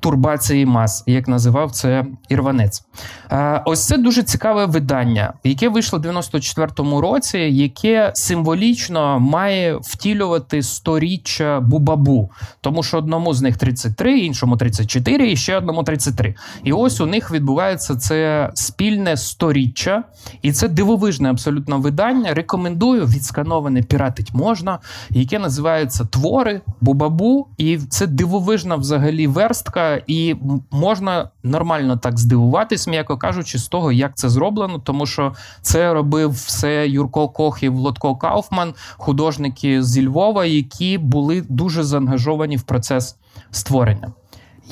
Турбації 0.00 0.66
мас, 0.66 1.04
як 1.06 1.28
називав 1.28 1.70
це 1.70 2.06
Ірванець. 2.28 2.84
Е, 3.32 3.62
Ось 3.64 3.86
це 3.86 3.98
дуже 3.98 4.22
цікаве 4.22 4.66
видання, 4.66 5.32
яке 5.44 5.68
вийшло 5.68 5.98
в 5.98 6.02
94-му 6.02 7.00
році, 7.00 7.38
яке 7.38 8.12
символічно 8.14 9.20
має 9.20 9.76
втілювати 9.76 10.62
сторіччя 10.62 11.60
Бубабу, 11.60 12.30
тому 12.60 12.82
що 12.82 12.98
одному 12.98 13.34
з 13.34 13.42
них 13.42 13.56
33, 13.56 14.18
іншому 14.18 14.56
34 14.56 15.32
і 15.32 15.36
ще 15.36 15.56
одному 15.56 15.82
33. 15.82 16.34
І 16.64 16.72
ось 16.72 17.00
у 17.00 17.06
них 17.06 17.30
відбувається 17.30 17.96
це 17.96 18.50
спільне 18.54 19.16
сторіччя, 19.16 20.02
і 20.42 20.52
це 20.52 20.68
дивовижне 20.68 21.30
абсолютно 21.30 21.78
видання. 21.78 22.34
Рекомендую 22.34 23.06
відскановане 23.06 23.82
піратить 23.82 24.34
можна, 24.34 24.78
яке 25.10 25.38
називається 25.38 26.04
Твори 26.04 26.60
Бубабу, 26.80 27.48
і 27.58 27.78
це 27.78 28.06
дивовижна 28.06 28.76
взагалі 28.76 29.26
верстка, 29.26 29.85
і 30.06 30.36
можна 30.70 31.30
нормально 31.42 31.96
так 31.96 32.18
здивуватись, 32.18 32.86
м'яко 32.86 33.16
кажучи, 33.16 33.58
з 33.58 33.68
того, 33.68 33.92
як 33.92 34.16
це 34.16 34.28
зроблено, 34.28 34.78
тому 34.78 35.06
що 35.06 35.34
це 35.62 35.94
робив 35.94 36.30
все 36.30 36.88
Юрко 36.88 37.28
Кохів, 37.28 37.74
Лотко 37.76 38.16
Кауфман, 38.16 38.74
художники 38.96 39.82
зі 39.82 40.06
Львова, 40.06 40.44
які 40.44 40.98
були 40.98 41.44
дуже 41.48 41.82
заангажовані 41.82 42.56
в 42.56 42.62
процес 42.62 43.16
створення. 43.50 44.12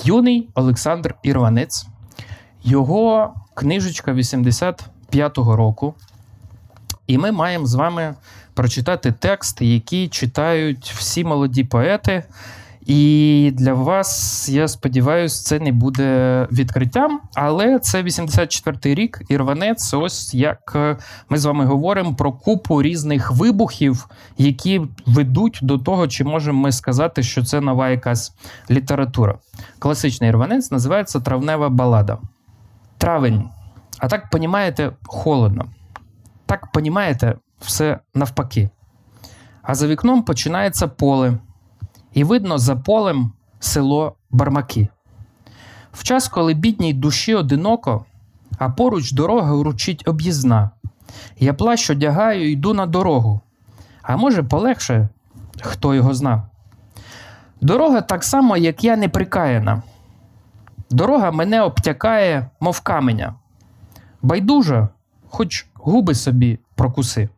Юний 0.04 0.48
Олександр 0.54 1.14
Ірванець. 1.22 1.86
Його 2.64 3.34
книжечка 3.54 4.12
85-го 4.12 5.56
року. 5.56 5.94
І 7.06 7.18
ми 7.18 7.32
маємо 7.32 7.66
з 7.66 7.74
вами 7.74 8.14
прочитати 8.54 9.12
текст, 9.12 9.62
який 9.62 10.08
читають 10.08 10.92
всі 10.96 11.24
молоді 11.24 11.64
поети. 11.64 12.24
І 12.86 13.52
для 13.54 13.74
вас, 13.74 14.48
я 14.48 14.68
сподіваюся, 14.68 15.44
це 15.44 15.58
не 15.58 15.72
буде 15.72 16.48
відкриттям. 16.52 17.20
Але 17.34 17.78
це 17.78 18.02
84-й 18.02 18.94
рік, 18.94 19.22
Ірванець. 19.28 19.94
Ось 19.94 20.34
як 20.34 20.72
е, 20.74 20.96
ми 21.28 21.38
з 21.38 21.44
вами 21.44 21.64
говоримо 21.64 22.14
про 22.14 22.32
купу 22.32 22.82
різних 22.82 23.30
вибухів, 23.30 24.08
які 24.38 24.82
ведуть 25.06 25.58
до 25.62 25.78
того, 25.78 26.08
чи 26.08 26.24
можемо 26.24 26.60
ми 26.60 26.72
сказати, 26.72 27.22
що 27.22 27.44
це 27.44 27.60
нова 27.60 27.90
якась 27.90 28.32
література. 28.70 29.38
Класичний 29.78 30.30
ірванець 30.30 30.70
називається 30.70 31.20
Травнева 31.20 31.68
балада. 31.68 32.18
Травень. 32.98 33.48
А 33.98 34.08
так, 34.08 34.30
понімаєте, 34.30 34.92
холодно. 35.06 35.66
Так, 36.46 36.72
понімаєте, 36.72 37.34
все 37.60 37.98
навпаки. 38.14 38.70
А 39.62 39.74
за 39.74 39.86
вікном 39.86 40.22
починається 40.22 40.88
поле, 40.88 41.38
і 42.14 42.24
видно 42.24 42.58
за 42.58 42.76
полем 42.76 43.32
село 43.60 44.16
Бармаки. 44.30 44.88
В 45.92 46.02
час, 46.02 46.28
коли 46.28 46.54
бідній 46.54 46.92
душі 46.92 47.34
одиноко, 47.34 48.04
а 48.58 48.68
поруч 48.70 49.12
дорога 49.12 49.52
уручить 49.52 50.08
об'їзна. 50.08 50.70
Я 51.38 51.54
плащ 51.54 51.90
одягаю, 51.90 52.50
йду 52.50 52.74
на 52.74 52.86
дорогу. 52.86 53.40
А 54.02 54.16
може, 54.16 54.42
полегше, 54.42 55.08
хто 55.60 55.94
його 55.94 56.14
зна. 56.14 56.42
Дорога 57.60 58.00
так 58.00 58.24
само, 58.24 58.56
як 58.56 58.84
я 58.84 58.96
неприкаяна. 58.96 59.82
Дорога 60.90 61.30
мене 61.30 61.62
обтякає, 61.62 62.50
мов 62.60 62.80
каменя. 62.80 63.34
Байдужа, 64.22 64.88
хоч 65.28 65.66
губи 65.74 66.14
собі 66.14 66.58
прокуси. 66.74 67.28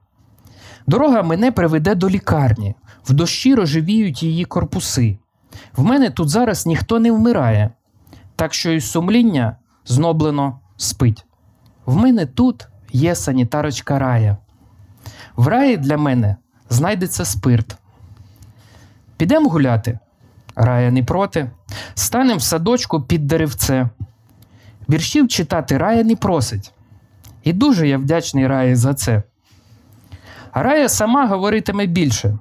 Дорога 0.86 1.22
мене 1.22 1.52
приведе 1.52 1.94
до 1.94 2.08
лікарні, 2.08 2.74
в 3.06 3.12
дощі 3.12 3.54
рожевіють 3.54 4.22
її 4.22 4.44
корпуси. 4.44 5.18
В 5.76 5.84
мене 5.84 6.10
тут 6.10 6.28
зараз 6.28 6.66
ніхто 6.66 7.00
не 7.00 7.12
вмирає, 7.12 7.70
так 8.36 8.54
що 8.54 8.72
і 8.72 8.80
сумління 8.80 9.56
зноблено 9.84 10.60
спить. 10.76 11.26
В 11.86 11.96
мене 11.96 12.26
тут 12.26 12.68
є 12.92 13.14
санітарочка 13.14 13.98
рая. 13.98 14.36
В 15.36 15.48
раї 15.48 15.76
для 15.76 15.96
мене 15.96 16.36
знайдеться 16.70 17.24
спирт. 17.24 17.76
Підемо 19.16 19.50
гуляти. 19.50 19.98
Рая 20.56 20.90
не 20.90 21.02
проти. 21.02 21.50
Станем 21.94 22.38
в 22.38 22.42
садочку 22.42 23.02
під 23.02 23.26
деревце. 23.26 23.88
Віршів 24.88 25.28
читати 25.28 25.78
рая 25.78 26.04
не 26.04 26.16
просить. 26.16 26.72
І 27.44 27.52
дуже 27.52 27.88
я 27.88 27.98
вдячний 27.98 28.46
Раї 28.46 28.74
за 28.74 28.94
це. 28.94 29.22
А 30.52 30.62
Рая 30.62 30.88
сама 30.88 31.26
говоритиме 31.26 31.86
більше. 31.86 32.38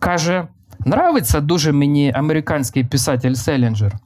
Каже: 0.00 0.48
нравиться 0.86 1.40
дуже 1.40 1.72
мені 1.72 2.12
американський 2.14 2.84
писатель 2.84 3.34
Селінджер. 3.34 3.98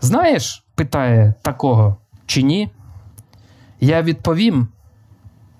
Знаєш, 0.00 0.64
питає 0.74 1.34
такого 1.42 1.96
чи 2.26 2.42
ні? 2.42 2.70
Я 3.80 4.02
відповім 4.02 4.68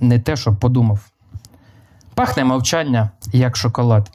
не 0.00 0.18
те, 0.18 0.36
що 0.36 0.54
подумав. 0.54 1.10
Пахне 2.14 2.44
мовчання, 2.44 3.10
як 3.32 3.56
шоколад. 3.56 4.10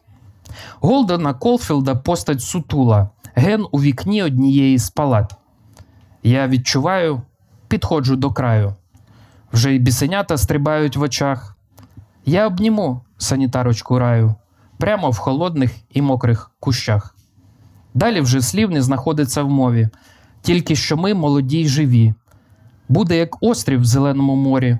Голдена 0.80 1.34
Колфілда 1.34 1.96
постать 1.96 2.42
сутула, 2.42 3.10
ген 3.36 3.66
у 3.72 3.82
вікні 3.82 4.24
однієї 4.24 4.78
з 4.78 4.90
палат. 4.90 5.36
Я 6.24 6.48
відчуваю, 6.48 7.22
підходжу 7.68 8.16
до 8.16 8.32
краю. 8.32 8.76
Вже 9.54 9.74
й 9.74 9.80
бісенята 9.80 10.38
стрибають 10.38 10.98
в 10.98 11.02
очах. 11.02 11.56
Я 12.26 12.48
обніму 12.48 13.02
санітарочку 13.18 14.00
раю 14.00 14.36
прямо 14.78 15.10
в 15.10 15.18
холодних 15.18 15.76
і 15.92 16.02
мокрих 16.02 16.52
кущах. 16.60 17.16
Далі 17.94 18.22
вже 18.22 18.42
слів 18.42 18.72
не 18.72 18.82
знаходиться 18.82 19.44
в 19.44 19.50
мові, 19.50 19.90
тільки 20.42 20.76
що 20.76 20.98
ми 20.98 21.14
молоді 21.14 21.60
й 21.60 21.68
живі. 21.68 22.14
Буде 22.90 23.18
як 23.18 23.44
острів 23.44 23.82
в 23.82 23.86
зеленому 23.86 24.36
морі, 24.36 24.80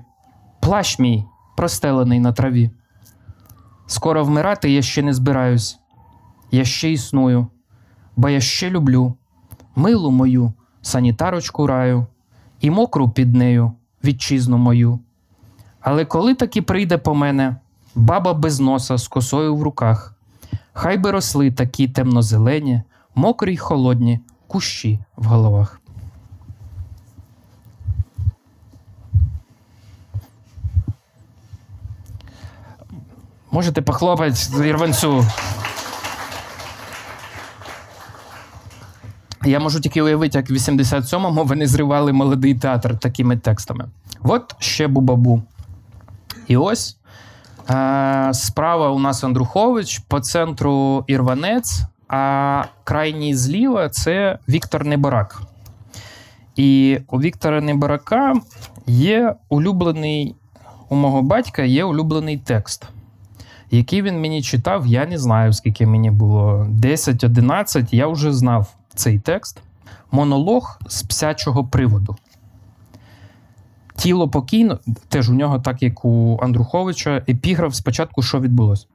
плащ 0.60 0.98
мій 0.98 1.24
простелений 1.56 2.20
на 2.20 2.32
траві. 2.32 2.70
Скоро 3.86 4.24
вмирати 4.24 4.70
я 4.70 4.82
ще 4.82 5.02
не 5.02 5.14
збираюсь, 5.14 5.78
я 6.50 6.64
ще 6.64 6.92
існую, 6.92 7.46
бо 8.16 8.28
я 8.28 8.40
ще 8.40 8.70
люблю 8.70 9.14
милу 9.76 10.10
мою 10.10 10.52
санітарочку 10.82 11.66
раю 11.66 12.06
і 12.60 12.70
мокру 12.70 13.10
під 13.10 13.34
нею 13.34 13.72
вітчизну 14.04 14.58
мою. 14.58 14.98
Але 15.80 16.04
коли 16.04 16.34
таки 16.34 16.62
прийде 16.62 16.98
по 16.98 17.14
мене 17.14 17.56
баба 17.98 18.34
без 18.34 18.60
носа 18.60 18.96
з 18.96 19.08
косою 19.08 19.56
в 19.56 19.62
руках, 19.62 20.14
хай 20.72 20.98
би 20.98 21.10
росли 21.10 21.50
такі 21.50 21.88
темнозелені, 21.88 22.82
мокрі 23.14 23.52
й 23.52 23.56
холодні 23.56 24.20
кущі 24.46 24.98
в 25.16 25.24
головах. 25.24 25.80
Можете 33.50 33.82
похлопати 33.82 34.68
Ірванцю. 34.68 35.26
Я 39.44 39.60
можу 39.60 39.80
тільки 39.80 40.02
уявити, 40.02 40.38
як 40.38 40.50
в 40.50 40.52
87-му 40.52 41.44
вони 41.44 41.66
зривали 41.66 42.12
молодий 42.12 42.54
театр 42.54 42.98
такими 42.98 43.36
текстами. 43.36 43.88
От 44.22 44.54
ще 44.58 44.88
бубабу. 44.88 45.42
І 46.46 46.56
ось 46.56 46.97
справа 48.32 48.90
у 48.90 48.98
нас 48.98 49.24
Андрухович, 49.24 49.98
по 49.98 50.20
центру 50.20 51.04
Ірванець, 51.06 51.82
а 52.08 52.64
крайній 52.84 53.34
зліва 53.34 53.88
це 53.88 54.38
Віктор 54.48 54.84
Неборак. 54.84 55.42
І 56.56 56.98
у 57.08 57.20
Віктора 57.20 57.60
Неборака 57.60 58.32
є 58.86 59.34
улюблений, 59.48 60.34
у 60.88 60.96
мого 60.96 61.22
батька 61.22 61.62
є 61.62 61.84
улюблений 61.84 62.36
текст, 62.36 62.84
який 63.70 64.02
він 64.02 64.20
мені 64.20 64.42
читав, 64.42 64.86
я 64.86 65.06
не 65.06 65.18
знаю, 65.18 65.52
скільки 65.52 65.86
мені 65.86 66.10
було. 66.10 66.66
10-11, 66.82 67.86
я 67.90 68.06
вже 68.06 68.32
знав 68.32 68.74
цей 68.94 69.18
текст. 69.18 69.60
Монолог 70.10 70.78
з 70.88 71.02
псячого 71.02 71.64
приводу. 71.64 72.16
Тіло 73.98 74.28
покійно, 74.28 74.78
теж 75.08 75.30
у 75.30 75.34
нього, 75.34 75.58
так 75.58 75.82
як 75.82 76.04
у 76.04 76.38
Андруховича, 76.42 77.22
епіграф 77.28 77.74
спочатку, 77.74 78.22
що 78.22 78.40
відбулося. 78.40 78.86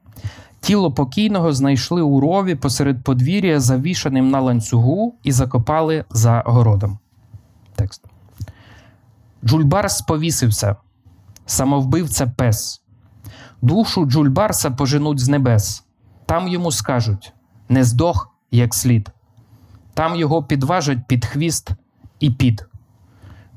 Тіло 0.60 0.92
покійного 0.92 1.54
знайшли 1.54 2.02
у 2.02 2.20
рові 2.20 2.56
посеред 2.56 3.04
подвір'я, 3.04 3.60
завішаним 3.60 4.30
на 4.30 4.40
ланцюгу, 4.40 5.16
і 5.24 5.32
закопали 5.32 6.06
за 6.10 6.44
городом. 6.46 7.00
Текст. 7.76 8.06
Джульбарс 9.46 10.02
повісився. 10.02 10.76
Самовбивця 11.46 12.28
пес. 12.28 12.82
Душу 13.62 14.06
Джульбарса 14.06 14.72
поженуть 14.72 15.20
з 15.20 15.30
небес. 15.30 15.84
Там 16.26 16.48
йому 16.48 16.72
скажуть: 16.72 17.34
не 17.70 17.84
здох, 17.84 18.30
як 18.52 18.74
слід. 18.74 19.10
Там 19.94 20.16
його 20.16 20.44
підважать 20.44 21.08
під 21.08 21.26
хвіст 21.26 21.70
і 22.20 22.32
під. 22.32 22.66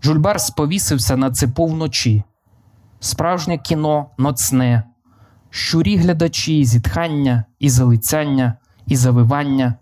Джульбарс 0.02 0.50
повісився 0.50 1.16
на 1.16 1.30
цепу 1.30 1.66
вночі. 1.66 2.24
Справжнє 3.00 3.59
кіно 3.59 4.11
ноцне, 4.18 4.82
щурі 5.50 5.96
глядачі, 5.96 6.64
зітхання, 6.64 7.44
і 7.59 7.70
залицяння, 7.70 8.54
і 8.87 8.96
завивання, 8.96 9.74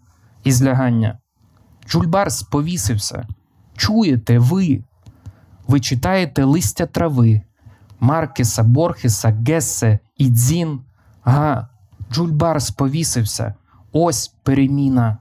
і 0.44 0.52
злягання. 0.52 1.18
Джульбарс 1.88 2.42
повісився. 2.42 3.26
Чуєте 3.76 4.38
ви? 4.38 4.84
Ви 5.66 5.80
читаєте 5.80 6.44
листя 6.44 6.86
трави, 6.86 7.42
Маркеса, 8.00 8.62
Борхеса, 8.62 9.38
Гессе, 9.48 9.98
Ідзін. 10.16 10.80
Га, 11.24 11.68
Джульбарс 12.12 12.70
повісився. 12.70 13.54
Ось 13.92 14.28
переміна. 14.42 15.18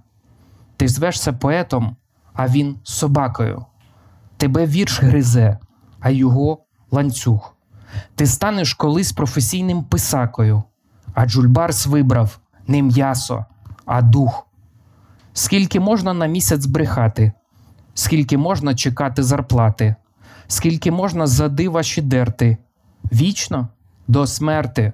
Ти 0.78 0.88
звешся 0.88 1.34
поетом, 1.34 1.96
а 2.34 2.48
він 2.48 2.76
собакою. 2.84 3.66
Тебе 4.38 4.66
вірш 4.66 5.04
гризе, 5.04 5.58
а 6.00 6.10
його 6.10 6.58
ланцюг. 6.92 7.56
Ти 8.16 8.28
станеш 8.28 8.74
колись 8.74 9.12
професійним 9.12 9.84
писакою, 9.84 10.64
а 11.14 11.26
Джульбарс 11.26 11.86
вибрав 11.86 12.40
не 12.68 12.82
м'ясо, 12.82 13.46
а 13.86 14.02
дух. 14.02 14.48
Скільки 15.34 15.80
можна 15.80 16.14
на 16.14 16.26
місяць 16.26 16.66
брехати, 16.66 17.32
скільки 17.94 18.38
можна 18.38 18.76
чекати 18.76 19.24
зарплати, 19.24 19.96
скільки 20.48 20.92
можна 20.92 21.28
зади 21.28 21.70
ваші 21.70 22.02
дерти, 22.02 22.58
вічно 23.12 23.68
до 24.08 24.28
смерти. 24.28 24.94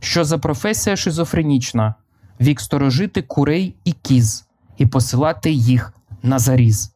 Що 0.00 0.24
за 0.24 0.38
професія 0.38 0.96
шизофренічна, 0.96 1.94
вік 2.40 2.60
сторожити 2.60 3.22
курей 3.22 3.76
і 3.84 3.92
кіз 3.92 4.46
і 4.78 4.86
посилати 4.86 5.50
їх 5.50 5.92
на 6.22 6.38
заріз, 6.38 6.92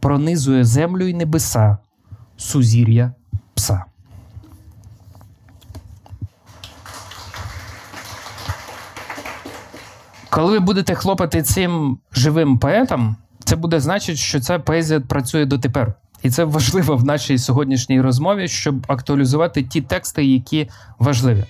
пронизує 0.00 0.64
землю 0.64 1.08
і 1.08 1.14
небеса, 1.14 1.78
сузір'я 2.36 3.12
пса. 3.54 3.84
Коли 10.30 10.52
ви 10.52 10.60
будете 10.60 10.94
хлопати 10.94 11.42
цим 11.42 11.98
живим 12.12 12.58
поетом, 12.58 13.16
це 13.44 13.56
буде 13.56 13.80
значити, 13.80 14.18
що 14.18 14.40
ця 14.40 14.58
поезія 14.58 15.00
працює 15.00 15.44
дотепер. 15.44 15.94
І 16.22 16.30
це 16.30 16.44
важливо 16.44 16.96
в 16.96 17.04
нашій 17.04 17.38
сьогоднішній 17.38 18.00
розмові, 18.00 18.48
щоб 18.48 18.74
актуалізувати 18.88 19.62
ті 19.62 19.80
тексти, 19.80 20.24
які 20.24 20.68
важливі. 20.98 21.44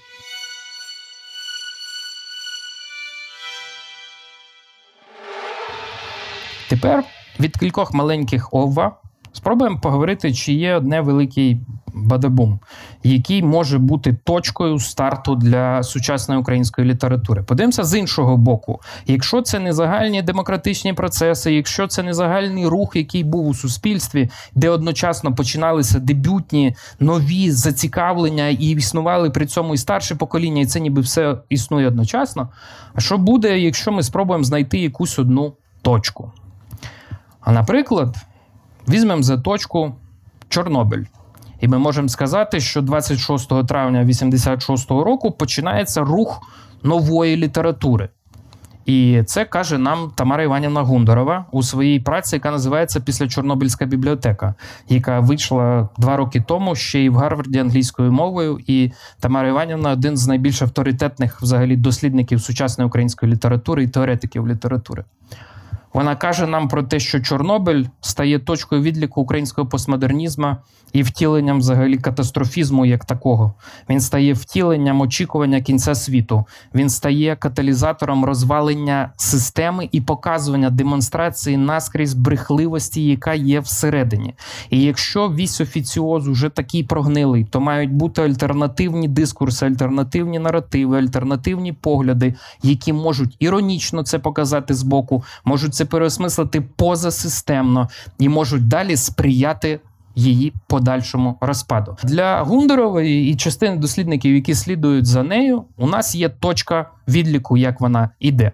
Тепер 6.68 7.04
від 7.40 7.56
кількох 7.56 7.94
маленьких 7.94 8.54
ова 8.54 8.96
спробуємо 9.32 9.80
поговорити, 9.80 10.32
чи 10.32 10.52
є 10.52 10.74
одне 10.74 11.00
великий 11.00 11.60
бадабум, 11.94 12.60
який 13.02 13.42
може 13.42 13.78
бути 13.78 14.16
точкою 14.24 14.78
старту 14.78 15.34
для 15.34 15.82
сучасної 15.82 16.40
української 16.40 16.88
літератури. 16.88 17.42
Подивимося 17.42 17.84
з 17.84 17.98
іншого 17.98 18.36
боку. 18.36 18.80
Якщо 19.06 19.42
це 19.42 19.58
не 19.58 19.72
загальні 19.72 20.22
демократичні 20.22 20.92
процеси, 20.92 21.52
якщо 21.52 21.86
це 21.86 22.02
не 22.02 22.14
загальний 22.14 22.66
рух, 22.66 22.96
який 22.96 23.24
був 23.24 23.46
у 23.46 23.54
суспільстві, 23.54 24.30
де 24.54 24.70
одночасно 24.70 25.34
починалися 25.34 25.98
дебютні 25.98 26.76
нові 27.00 27.50
зацікавлення 27.50 28.48
і 28.48 28.70
існували 28.70 29.30
при 29.30 29.46
цьому 29.46 29.74
і 29.74 29.78
старше 29.78 30.14
покоління, 30.14 30.62
і 30.62 30.66
це 30.66 30.80
ніби 30.80 31.00
все 31.00 31.38
існує 31.48 31.88
одночасно. 31.88 32.48
А 32.94 33.00
що 33.00 33.18
буде, 33.18 33.58
якщо 33.58 33.92
ми 33.92 34.02
спробуємо 34.02 34.44
знайти 34.44 34.78
якусь 34.78 35.18
одну 35.18 35.52
точку? 35.82 36.32
А 37.48 37.52
наприклад, 37.52 38.16
візьмемо 38.88 39.22
за 39.22 39.38
точку 39.38 39.94
Чорнобиль. 40.48 41.04
І 41.60 41.68
ми 41.68 41.78
можемо 41.78 42.08
сказати, 42.08 42.60
що 42.60 42.82
26 42.82 43.66
травня 43.66 44.04
86 44.04 44.90
року 44.90 45.30
починається 45.30 46.00
рух 46.00 46.42
нової 46.82 47.36
літератури. 47.36 48.08
І 48.86 49.22
це 49.26 49.44
каже 49.44 49.78
нам 49.78 50.12
Тамара 50.14 50.42
Іванівна 50.42 50.82
Гундорова 50.82 51.44
у 51.50 51.62
своїй 51.62 52.00
праці, 52.00 52.36
яка 52.36 52.50
називається 52.50 53.00
Після 53.00 53.28
Чорнобильська 53.28 53.86
бібліотека, 53.86 54.54
яка 54.88 55.20
вийшла 55.20 55.88
два 55.98 56.16
роки 56.16 56.44
тому 56.48 56.74
ще 56.74 57.00
й 57.00 57.08
в 57.08 57.16
Гарварді 57.16 57.58
англійською 57.58 58.12
мовою. 58.12 58.58
І 58.66 58.92
Тамара 59.20 59.48
Іванівна 59.48 59.90
один 59.90 60.16
з 60.16 60.26
найбільш 60.26 60.62
авторитетних 60.62 61.42
взагалі 61.42 61.76
дослідників 61.76 62.40
сучасної 62.40 62.88
української 62.88 63.32
літератури 63.32 63.84
і 63.84 63.88
теоретиків 63.88 64.48
літератури. 64.48 65.04
Вона 65.92 66.16
каже 66.16 66.46
нам 66.46 66.68
про 66.68 66.82
те, 66.82 67.00
що 67.00 67.20
Чорнобиль 67.20 67.84
стає 68.00 68.38
точкою 68.38 68.82
відліку 68.82 69.20
українського 69.20 69.68
постмодернізму 69.68 70.56
і 70.92 71.02
втіленням 71.02 71.58
взагалі 71.58 71.98
катастрофізму 71.98 72.86
як 72.86 73.04
такого. 73.04 73.54
Він 73.88 74.00
стає 74.00 74.32
втіленням 74.32 75.00
очікування 75.00 75.60
кінця 75.60 75.94
світу. 75.94 76.44
Він 76.74 76.90
стає 76.90 77.36
каталізатором 77.36 78.24
розвалення 78.24 79.12
системи 79.16 79.88
і 79.92 80.00
показування 80.00 80.70
демонстрації 80.70 81.56
наскрізь 81.56 82.14
брехливості, 82.14 83.04
яка 83.04 83.34
є 83.34 83.60
всередині. 83.60 84.34
І 84.70 84.82
якщо 84.82 85.28
вісь 85.28 85.60
офіціоз 85.60 86.28
уже 86.28 86.48
такий 86.48 86.84
прогнилий, 86.84 87.44
то 87.44 87.60
мають 87.60 87.92
бути 87.92 88.22
альтернативні 88.22 89.08
дискурси, 89.08 89.66
альтернативні 89.66 90.38
наративи, 90.38 90.98
альтернативні 90.98 91.72
погляди, 91.72 92.34
які 92.62 92.92
можуть 92.92 93.36
іронічно 93.38 94.02
це 94.02 94.18
показати 94.18 94.74
збоку, 94.74 95.24
можуть 95.44 95.74
це 95.78 95.84
переосмислити 95.84 96.60
позасистемно 96.60 97.88
і 98.18 98.28
можуть 98.28 98.68
далі 98.68 98.96
сприяти 98.96 99.80
її 100.14 100.52
подальшому 100.66 101.38
розпаду. 101.40 101.96
Для 102.04 102.42
Гундерової 102.42 103.30
і 103.30 103.36
частини 103.36 103.76
дослідників, 103.76 104.34
які 104.34 104.54
слідують 104.54 105.06
за 105.06 105.22
нею, 105.22 105.64
у 105.76 105.86
нас 105.86 106.14
є 106.14 106.28
точка 106.28 106.90
відліку, 107.08 107.56
як 107.56 107.80
вона 107.80 108.10
іде. 108.20 108.52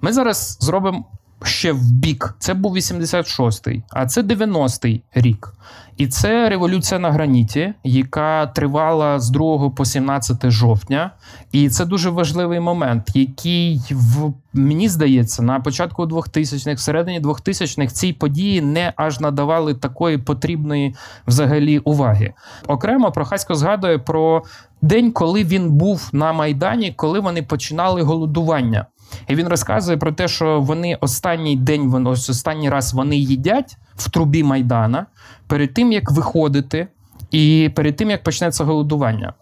Ми 0.00 0.12
зараз 0.12 0.58
зробимо 0.60 1.04
ще 1.42 1.72
в 1.72 1.92
бік. 1.92 2.34
Це 2.38 2.54
був 2.54 2.76
86-й, 2.76 3.82
а 3.90 4.06
це 4.06 4.22
90-й 4.22 5.02
рік. 5.14 5.52
І 5.96 6.06
це 6.06 6.48
революція 6.48 7.00
на 7.00 7.10
граніті, 7.10 7.74
яка 7.84 8.46
тривала 8.46 9.20
з 9.20 9.30
2 9.30 9.70
по 9.70 9.84
17 9.84 10.50
жовтня. 10.50 11.10
І 11.52 11.68
це 11.68 11.84
дуже 11.84 12.10
важливий 12.10 12.60
момент, 12.60 13.10
який 13.14 13.82
в 13.90 14.32
мені 14.52 14.88
здається, 14.88 15.42
на 15.42 15.60
початку 15.60 16.04
2000-х, 16.04 16.74
всередині 16.74 17.20
2000-х 17.20 17.92
ці 17.92 18.12
події 18.12 18.60
не 18.60 18.92
аж 18.96 19.20
надавали 19.20 19.74
такої 19.74 20.18
потрібної 20.18 20.94
взагалі 21.26 21.78
уваги. 21.78 22.32
Окремо 22.66 23.12
Прохасько 23.12 23.54
згадує 23.54 23.98
про 23.98 24.42
день, 24.82 25.12
коли 25.12 25.44
він 25.44 25.70
був 25.70 26.08
на 26.12 26.32
майдані, 26.32 26.92
коли 26.96 27.20
вони 27.20 27.42
починали 27.42 28.02
голодування. 28.02 28.86
І 29.28 29.34
він 29.34 29.48
розказує 29.48 29.96
про 29.96 30.12
те, 30.12 30.28
що 30.28 30.60
вони 30.60 30.98
останній 31.00 31.56
день, 31.56 32.06
ось 32.06 32.30
останній 32.30 32.70
раз 32.70 32.94
вони 32.94 33.16
їдять 33.16 33.76
в 33.96 34.10
трубі 34.10 34.42
Майдана 34.42 35.06
перед 35.46 35.74
тим, 35.74 35.92
як 35.92 36.10
виходити, 36.10 36.88
і 37.30 37.70
перед 37.74 37.96
тим, 37.96 38.10
як 38.10 38.22
почнеться 38.22 38.64
голодування. 38.64 39.32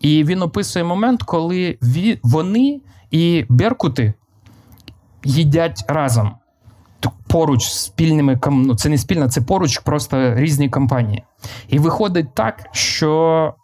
І 0.00 0.24
він 0.24 0.42
описує 0.42 0.84
момент, 0.84 1.22
коли 1.22 1.78
вони 2.22 2.80
і 3.10 3.44
Беркути 3.48 4.14
їдять 5.24 5.84
разом. 5.88 6.32
Поруч 7.26 7.64
спільними 7.64 8.38
ну, 8.50 8.74
це 8.74 8.88
не 8.88 8.98
спільна, 8.98 9.28
це 9.28 9.40
поруч 9.40 9.78
просто 9.78 10.34
різні 10.34 10.68
компанії. 10.68 11.22
І 11.68 11.78
виходить 11.78 12.34
так, 12.34 12.68
що 12.72 13.54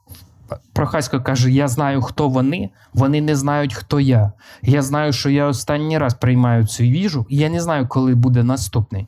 Прохасько 0.73 1.21
каже: 1.21 1.51
Я 1.51 1.69
знаю, 1.69 2.03
хто 2.03 2.29
вони, 2.29 2.71
вони 2.95 3.21
не 3.21 3.37
знають, 3.37 3.75
хто 3.75 4.01
я. 4.01 4.33
Я 4.63 4.83
знаю, 4.83 5.13
що 5.13 5.31
я 5.31 5.47
останній 5.47 5.99
раз 5.99 6.15
приймаю 6.15 6.67
цю 6.67 6.85
їжу, 6.85 7.27
і 7.29 7.37
я 7.37 7.49
не 7.49 7.61
знаю, 7.61 7.89
коли 7.89 8.15
буде 8.15 8.43
наступний. 8.43 9.07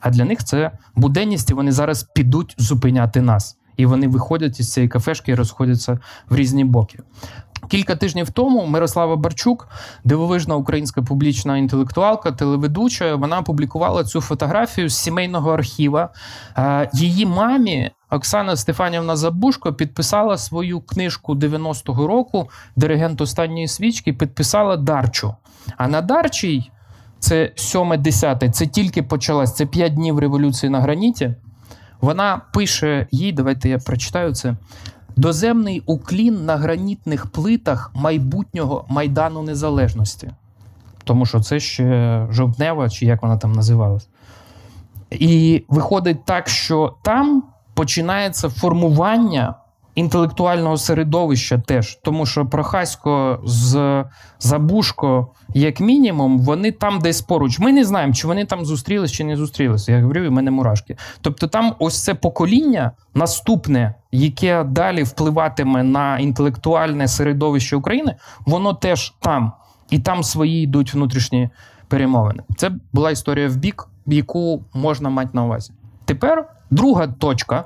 А 0.00 0.10
для 0.10 0.24
них 0.24 0.44
це 0.44 0.70
буденність, 0.94 1.50
і 1.50 1.54
вони 1.54 1.72
зараз 1.72 2.02
підуть 2.02 2.54
зупиняти 2.58 3.20
нас. 3.20 3.56
І 3.76 3.86
вони 3.86 4.08
виходять 4.08 4.60
із 4.60 4.72
цієї 4.72 4.88
кафешки 4.88 5.32
і 5.32 5.34
розходяться 5.34 5.98
в 6.28 6.36
різні 6.36 6.64
боки. 6.64 6.98
Кілька 7.68 7.96
тижнів 7.96 8.30
тому 8.30 8.66
Мирослава 8.66 9.16
Барчук, 9.16 9.68
дивовижна 10.04 10.56
українська 10.56 11.02
публічна 11.02 11.58
інтелектуалка, 11.58 12.32
телеведуча, 12.32 13.14
вона 13.14 13.38
опублікувала 13.38 14.04
цю 14.04 14.20
фотографію 14.20 14.88
з 14.88 14.96
сімейного 14.96 15.50
архіва. 15.50 16.08
Е, 16.56 16.90
Її 16.92 17.26
мамі 17.26 17.90
Оксана 18.12 18.56
Стефанівна 18.56 19.16
Забушко 19.16 19.72
підписала 19.72 20.38
свою 20.38 20.80
книжку 20.80 21.34
90-го 21.34 22.06
року 22.06 22.50
Диригент 22.76 23.20
останньої 23.20 23.68
свічки, 23.68 24.12
підписала 24.12 24.76
Дарчу. 24.76 25.34
А 25.76 25.88
на 25.88 26.00
Дарчій 26.00 26.70
це 27.18 27.52
7-10, 27.56 28.50
це 28.50 28.66
тільки 28.66 29.02
почалась, 29.02 29.56
це 29.56 29.66
5 29.66 29.94
днів 29.94 30.18
революції 30.18 30.70
на 30.70 30.80
граніті. 30.80 31.34
Вона 32.00 32.40
пише 32.52 33.06
їй, 33.10 33.32
давайте 33.32 33.68
я 33.68 33.78
прочитаю 33.78 34.34
це. 34.34 34.56
Доземний 35.16 35.82
уклін 35.86 36.44
на 36.44 36.56
гранітних 36.56 37.26
плитах 37.26 37.90
майбутнього 37.94 38.84
Майдану 38.88 39.42
Незалежності. 39.42 40.30
Тому 41.04 41.26
що 41.26 41.40
це 41.40 41.60
ще 41.60 42.26
жовтнева, 42.30 42.90
чи 42.90 43.06
як 43.06 43.22
вона 43.22 43.36
там 43.36 43.52
називалась. 43.52 44.08
І 45.10 45.64
виходить 45.68 46.24
так, 46.24 46.48
що 46.48 46.94
там 47.02 47.42
починається 47.74 48.48
формування 48.48 49.54
інтелектуального 49.94 50.76
середовища 50.76 51.58
теж. 51.58 51.98
Тому 52.02 52.26
що 52.26 52.46
Прохасько 52.46 53.40
з 53.44 54.04
Забушко, 54.38 55.28
як 55.54 55.80
мінімум, 55.80 56.38
вони 56.38 56.72
там 56.72 56.98
десь 56.98 57.22
поруч. 57.22 57.58
Ми 57.58 57.72
не 57.72 57.84
знаємо, 57.84 58.14
чи 58.14 58.26
вони 58.26 58.44
там 58.44 58.64
зустрілись, 58.64 59.12
чи 59.12 59.24
не 59.24 59.36
зустрілись. 59.36 59.88
Я 59.88 60.00
говорю, 60.00 60.24
і 60.24 60.28
в 60.28 60.32
мене 60.32 60.50
мурашки. 60.50 60.96
Тобто, 61.20 61.46
там 61.46 61.74
ось 61.78 62.04
це 62.04 62.14
покоління 62.14 62.90
наступне, 63.14 63.94
яке 64.12 64.64
далі 64.64 65.02
впливатиме 65.02 65.82
на 65.82 66.18
інтелектуальне 66.18 67.08
середовище 67.08 67.76
України, 67.76 68.16
воно 68.46 68.74
теж 68.74 69.14
там. 69.20 69.52
І 69.90 69.98
там 69.98 70.22
свої 70.22 70.62
йдуть 70.62 70.94
внутрішні 70.94 71.50
перемовини. 71.88 72.42
Це 72.56 72.70
була 72.92 73.10
історія 73.10 73.48
в 73.48 73.56
бік, 73.56 73.88
яку 74.06 74.64
можна 74.74 75.10
мати 75.10 75.30
на 75.32 75.44
увазі. 75.44 75.72
Тепер 76.04 76.48
друга 76.72 77.06
точка, 77.06 77.64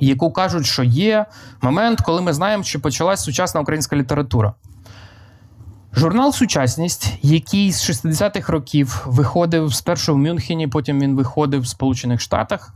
яку 0.00 0.32
кажуть, 0.32 0.66
що 0.66 0.82
є 0.82 1.26
момент, 1.60 2.00
коли 2.00 2.22
ми 2.22 2.32
знаємо, 2.32 2.62
що 2.62 2.80
почалась 2.80 3.24
сучасна 3.24 3.60
українська 3.60 3.96
література. 3.96 4.54
Журнал 5.94 6.32
Сучасність, 6.32 7.12
який 7.22 7.72
з 7.72 7.90
60-х 7.90 8.52
років 8.52 9.02
виходив 9.06 9.74
спершу 9.74 10.14
в 10.14 10.18
Мюнхені, 10.18 10.68
потім 10.68 11.00
він 11.00 11.16
виходив 11.16 11.60
в 11.60 11.66
Сполучених 11.66 12.20
Штатах, 12.20 12.74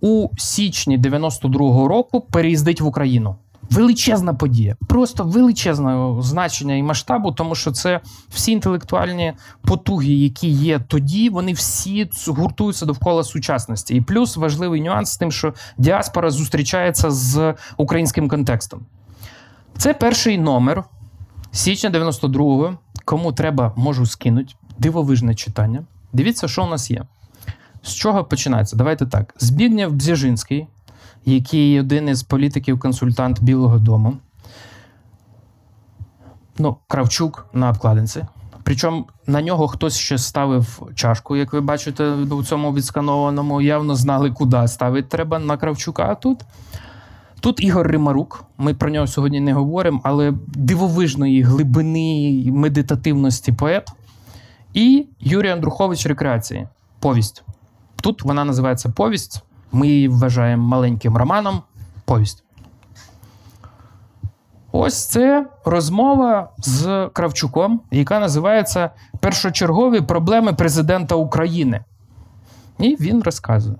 у 0.00 0.28
січні 0.38 0.98
92-го 0.98 1.88
року 1.88 2.20
переїздить 2.20 2.80
в 2.80 2.86
Україну. 2.86 3.36
Величезна 3.72 4.34
подія, 4.34 4.76
просто 4.88 5.24
величезного 5.24 6.22
значення 6.22 6.74
і 6.74 6.82
масштабу, 6.82 7.32
тому 7.32 7.54
що 7.54 7.70
це 7.70 8.00
всі 8.28 8.52
інтелектуальні 8.52 9.32
потуги, 9.62 10.12
які 10.12 10.48
є 10.48 10.78
тоді, 10.78 11.28
вони 11.28 11.52
всі 11.52 12.10
гуртуються 12.26 12.86
довкола 12.86 13.24
сучасності. 13.24 13.94
І 13.94 14.00
плюс 14.00 14.36
важливий 14.36 14.80
нюанс 14.80 15.10
з 15.12 15.16
тим, 15.16 15.32
що 15.32 15.54
діаспора 15.78 16.30
зустрічається 16.30 17.10
з 17.10 17.54
українським 17.76 18.28
контекстом. 18.28 18.80
Це 19.78 19.94
перший 19.94 20.38
номер 20.38 20.84
січня 21.52 21.90
92-го. 21.90 22.78
Кому 23.04 23.32
треба, 23.32 23.72
можу 23.76 24.06
скинути. 24.06 24.54
Дивовижне 24.78 25.34
читання. 25.34 25.84
Дивіться, 26.12 26.48
що 26.48 26.64
у 26.64 26.66
нас 26.66 26.90
є. 26.90 27.02
З 27.82 27.94
чого 27.94 28.24
починається? 28.24 28.76
Давайте 28.76 29.06
так. 29.06 29.34
Збігнєв 29.38 29.92
Бзіжинський, 29.92 30.66
який 31.24 31.80
один 31.80 32.08
із 32.08 32.22
політиків-консультант 32.22 33.42
Білого 33.42 33.78
Дому. 33.78 34.16
Ну, 36.58 36.76
Кравчук 36.88 37.46
на 37.52 37.70
обкладинці. 37.70 38.24
Причому 38.62 39.06
на 39.26 39.42
нього 39.42 39.68
хтось 39.68 39.96
ще 39.96 40.18
ставив 40.18 40.82
чашку, 40.94 41.36
як 41.36 41.52
ви 41.52 41.60
бачите, 41.60 42.10
у 42.10 42.44
цьому 42.44 42.72
відсканованому. 42.72 43.60
Явно 43.60 43.94
знали, 43.94 44.30
куди 44.30 44.68
ставити 44.68 45.08
треба 45.08 45.38
на 45.38 45.56
Кравчука. 45.56 46.06
А 46.10 46.14
тут. 46.14 46.40
Тут 47.40 47.64
Ігор 47.64 47.86
Римарук. 47.86 48.44
Ми 48.58 48.74
про 48.74 48.90
нього 48.90 49.06
сьогодні 49.06 49.40
не 49.40 49.52
говоримо, 49.52 50.00
але 50.04 50.32
дивовижної 50.46 51.42
глибини 51.42 52.44
медитативності 52.52 53.52
поет. 53.52 53.88
І 54.74 55.06
Юрій 55.20 55.50
Андрухович 55.50 56.06
Рекреації. 56.06 56.68
Повість. 57.00 57.42
Тут 58.02 58.22
вона 58.22 58.44
називається 58.44 58.88
Повість. 58.88 59.42
Ми 59.72 59.88
її 59.88 60.08
вважаємо 60.08 60.68
маленьким 60.68 61.16
романом. 61.16 61.62
Повість. 62.04 62.44
Ось 64.72 65.06
це 65.06 65.46
розмова 65.64 66.50
з 66.58 67.08
Кравчуком, 67.12 67.80
яка 67.90 68.20
називається 68.20 68.90
Першочергові 69.20 70.00
проблеми 70.00 70.52
президента 70.52 71.14
України. 71.14 71.84
І 72.78 72.96
він 73.00 73.22
розказує. 73.22 73.76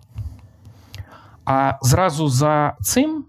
А 1.44 1.72
зразу 1.82 2.28
за 2.28 2.76
цим 2.80 3.24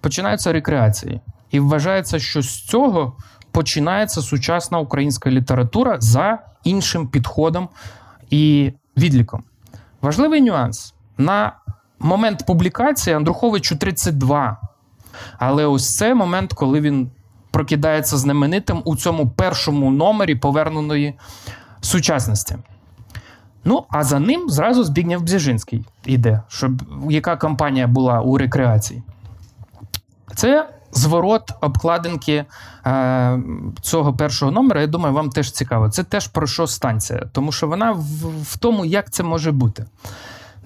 починаються 0.00 0.52
рекреації. 0.52 1.20
І 1.50 1.60
вважається, 1.60 2.18
що 2.18 2.42
з 2.42 2.60
цього 2.62 3.16
починається 3.50 4.22
сучасна 4.22 4.78
українська 4.78 5.30
література 5.30 5.96
за 6.00 6.38
іншим 6.64 7.08
підходом 7.08 7.68
і 8.30 8.72
відліком. 8.96 9.42
Важливий 10.02 10.40
нюанс. 10.40 10.95
На 11.18 11.52
момент 11.98 12.46
публікації 12.46 13.16
Андруховичу 13.16 13.76
32. 13.76 14.56
Але 15.38 15.66
ось 15.66 15.96
це 15.96 16.14
момент, 16.14 16.52
коли 16.52 16.80
він 16.80 17.10
прокидається 17.50 18.16
знаменитим 18.16 18.82
у 18.84 18.96
цьому 18.96 19.28
першому 19.30 19.90
номері 19.90 20.34
поверненої 20.34 21.14
сучасності. 21.80 22.56
Ну, 23.64 23.84
а 23.88 24.04
за 24.04 24.18
ним 24.20 24.50
зразу 24.50 24.84
Збігнєв 24.84 25.22
Бзіжинський 25.22 25.84
йде, 26.04 26.42
щоб 26.48 26.82
яка 27.10 27.36
кампанія 27.36 27.86
була 27.86 28.20
у 28.20 28.38
рекреації. 28.38 29.02
Це 30.34 30.68
зворот 30.92 31.52
обкладинки 31.60 32.44
е, 32.86 33.38
цього 33.82 34.14
першого 34.14 34.52
номера. 34.52 34.80
Я 34.80 34.86
думаю, 34.86 35.14
вам 35.14 35.30
теж 35.30 35.50
цікаво. 35.50 35.88
Це 35.88 36.04
теж 36.04 36.28
про 36.28 36.46
що 36.46 36.66
станція, 36.66 37.22
тому 37.32 37.52
що 37.52 37.66
вона 37.66 37.92
в, 37.92 38.42
в 38.42 38.56
тому, 38.56 38.84
як 38.84 39.10
це 39.10 39.22
може 39.22 39.52
бути. 39.52 39.86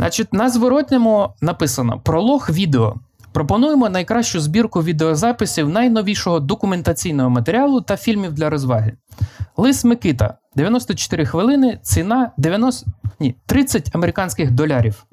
Значить, 0.00 0.32
на 0.32 0.50
зворотньому 0.50 1.34
написано 1.40 2.00
пролог 2.04 2.50
відео. 2.50 2.94
Пропонуємо 3.32 3.88
найкращу 3.88 4.40
збірку 4.40 4.82
відеозаписів 4.82 5.68
найновішого 5.68 6.40
документаційного 6.40 7.30
матеріалу 7.30 7.80
та 7.80 7.96
фільмів 7.96 8.32
для 8.32 8.50
розваги. 8.50 8.92
Лис 9.56 9.84
Микита 9.84 10.34
94 10.56 11.26
хвилини, 11.26 11.78
ціна 11.82 12.30
90, 12.36 12.86
ні, 13.20 13.34
30 13.46 13.90
американських 13.94 14.50
долярів. 14.50 15.04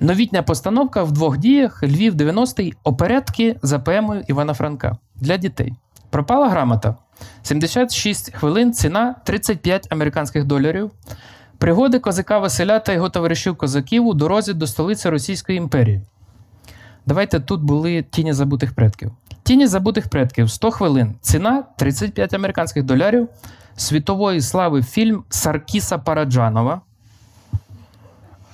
Новітня 0.00 0.42
постановка 0.42 1.02
в 1.02 1.12
двох 1.12 1.38
діях 1.38 1.82
Львів 1.82 2.14
90-й 2.14 2.74
оперетки 2.84 3.56
за 3.62 3.78
поемою 3.78 4.24
Івана 4.28 4.54
Франка 4.54 4.96
для 5.16 5.36
дітей. 5.36 5.74
Пропала 6.10 6.48
грамота 6.48 6.94
76 7.42 8.34
хвилин, 8.34 8.72
ціна 8.72 9.14
35 9.24 9.86
американських 9.90 10.44
доларів. 10.44 10.90
Пригоди 11.58 11.98
козака 11.98 12.38
Василя 12.38 12.78
та 12.78 12.92
його 12.92 13.10
товаришів 13.10 13.56
козаків 13.56 14.06
у 14.06 14.14
дорозі 14.14 14.52
до 14.52 14.66
столиці 14.66 15.08
Російської 15.08 15.58
імперії. 15.58 16.00
Давайте 17.06 17.40
тут 17.40 17.60
були 17.60 18.02
тіні 18.02 18.32
забутих 18.32 18.74
предків. 18.74 19.12
Тіні 19.42 19.66
забутих 19.66 20.08
предків 20.08 20.50
100 20.50 20.70
хвилин. 20.70 21.14
Ціна 21.20 21.64
35 21.76 22.34
американських 22.34 22.82
доларів. 22.82 23.28
Світової 23.76 24.40
слави 24.40 24.82
фільм 24.82 25.24
Саркіса 25.28 25.98
Параджанова 25.98 26.80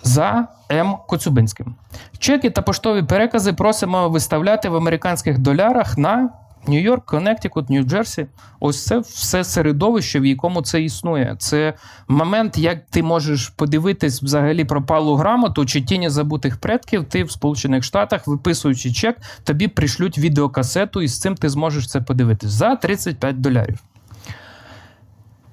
за 0.02 0.48
М. 0.72 0.96
Коцюбинським. 1.06 1.74
Чеки 2.18 2.50
та 2.50 2.62
поштові 2.62 3.02
перекази 3.02 3.52
просимо 3.52 4.08
виставляти 4.08 4.68
в 4.68 4.76
американських 4.76 5.38
долярах 5.38 5.98
на 5.98 6.30
Нью-Йорк, 6.66 7.04
Коннектикут, 7.04 7.70
Нью-Джерсі. 7.70 8.26
Ось 8.60 8.86
це 8.86 8.98
все 8.98 9.44
середовище, 9.44 10.20
в 10.20 10.26
якому 10.26 10.62
це 10.62 10.82
існує. 10.82 11.36
Це 11.38 11.74
момент, 12.08 12.58
як 12.58 12.78
ти 12.90 13.02
можеш 13.02 13.48
подивитись 13.48 14.22
взагалі 14.22 14.64
пропалу 14.64 15.16
грамоту 15.16 15.66
чи 15.66 15.82
тіні 15.82 16.08
забутих 16.08 16.56
предків. 16.56 17.04
Ти 17.04 17.24
в 17.24 17.30
Сполучених 17.30 17.84
Штатах, 17.84 18.26
виписуючи 18.26 18.92
чек, 18.92 19.16
тобі 19.44 19.68
пришлють 19.68 20.18
відеокасету, 20.18 21.02
і 21.02 21.08
з 21.08 21.20
цим 21.20 21.34
ти 21.34 21.48
зможеш 21.48 21.88
це 21.88 22.00
подивитись 22.00 22.50
за 22.50 22.76
35 22.76 23.40
долярів. 23.40 23.78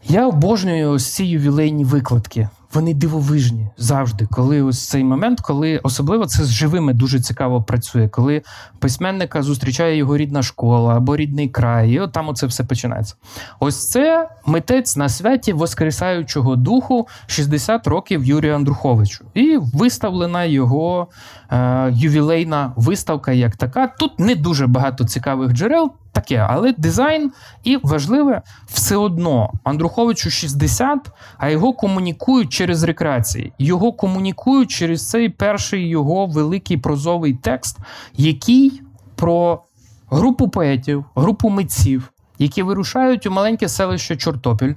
Я 0.04 0.28
обожнюю 0.28 0.92
ось 0.92 1.14
ці 1.14 1.24
ювілейні 1.24 1.84
викладки. 1.84 2.50
Вони 2.74 2.94
дивовижні 2.94 3.68
завжди, 3.78 4.28
коли 4.32 4.62
ось 4.62 4.88
цей 4.88 5.04
момент, 5.04 5.42
коли 5.42 5.78
особливо 5.78 6.26
це 6.26 6.44
з 6.44 6.50
живими 6.50 6.94
дуже 6.94 7.20
цікаво 7.20 7.64
працює, 7.64 8.08
коли 8.08 8.42
письменника 8.80 9.42
зустрічає 9.42 9.98
його 9.98 10.18
рідна 10.18 10.44
школа 10.44 10.96
або 10.96 11.16
рідний 11.16 11.50
край, 11.50 11.92
і 11.92 12.00
от 12.00 12.12
там 12.12 12.30
оце 12.30 12.48
все 12.48 12.64
починається. 12.64 13.16
Ось 13.60 13.90
це 13.90 14.30
митець 14.46 14.96
на 14.98 15.10
святі 15.10 15.54
Воскресаючого 15.54 16.56
духу 16.56 17.08
60 17.28 17.88
років 17.88 18.26
Юрію 18.26 18.56
Андруховичу. 18.56 19.26
І 19.34 19.58
виставлена 19.74 20.44
його 20.44 21.08
е, 21.52 21.92
ювілейна 21.94 22.74
виставка 22.76 23.32
як 23.32 23.56
така. 23.56 23.88
Тут 23.88 24.20
не 24.20 24.36
дуже 24.36 24.68
багато 24.68 25.06
цікавих 25.06 25.52
джерел. 25.52 25.92
Таке, 26.12 26.48
але 26.50 26.74
дизайн 26.78 27.32
і 27.64 27.78
важливе 27.84 28.42
все 28.68 28.96
одно 28.96 29.54
Андруховичу 29.64 30.30
60, 30.30 31.12
а 31.38 31.50
його 31.50 31.74
комунікують 31.74 32.50
через 32.50 32.84
рекреації. 32.84 33.54
Його 33.60 33.94
комунікують 33.94 34.72
через 34.72 35.10
цей 35.10 35.30
перший 35.30 35.88
його 35.88 36.26
великий 36.26 36.78
прозовий 36.78 37.34
текст, 37.34 37.78
який 38.14 38.82
про 39.16 39.64
групу 40.10 40.50
поетів, 40.50 41.06
групу 41.16 41.50
митців, 41.50 42.12
які 42.40 42.64
вирушають 42.64 43.26
у 43.26 43.32
маленьке 43.32 43.70
селище 43.70 44.18
Чортопіль 44.18 44.74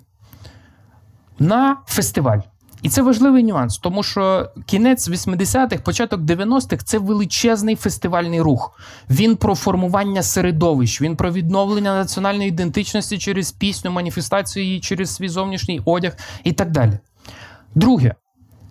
на 1.38 1.76
фестиваль. 1.86 2.40
І 2.82 2.88
це 2.88 3.02
важливий 3.02 3.44
нюанс, 3.44 3.78
тому 3.78 4.02
що 4.02 4.50
кінець 4.66 5.08
80-х, 5.08 5.82
початок 5.82 6.20
90-х 6.20 6.84
це 6.84 6.98
величезний 6.98 7.76
фестивальний 7.76 8.40
рух. 8.40 8.80
Він 9.10 9.36
про 9.36 9.54
формування 9.54 10.22
середовищ, 10.22 11.00
він 11.00 11.16
про 11.16 11.32
відновлення 11.32 11.94
національної 11.94 12.48
ідентичності 12.48 13.18
через 13.18 13.52
пісню, 13.52 13.90
маніфестацію 13.90 14.64
її 14.64 14.80
через 14.80 15.14
свій 15.14 15.28
зовнішній 15.28 15.80
одяг 15.84 16.16
і 16.44 16.52
так 16.52 16.70
далі. 16.70 16.98
Друге, 17.74 18.14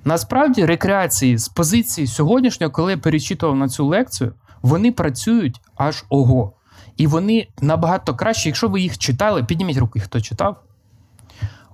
насправді 0.05 0.65
рекреації 0.65 1.37
з 1.37 1.47
позиції 1.47 2.07
сьогоднішнього, 2.07 2.71
коли 2.71 2.91
я 2.91 2.97
перечитував 2.97 3.55
на 3.55 3.69
цю 3.69 3.85
лекцію, 3.85 4.33
вони 4.61 4.91
працюють 4.91 5.61
аж 5.75 6.03
ого. 6.09 6.53
І 6.97 7.07
вони 7.07 7.47
набагато 7.61 8.15
краще, 8.15 8.49
якщо 8.49 8.67
ви 8.67 8.81
їх 8.81 8.97
читали, 8.97 9.43
підніміть 9.43 9.77
руки, 9.77 9.99
хто 9.99 10.21
читав. 10.21 10.63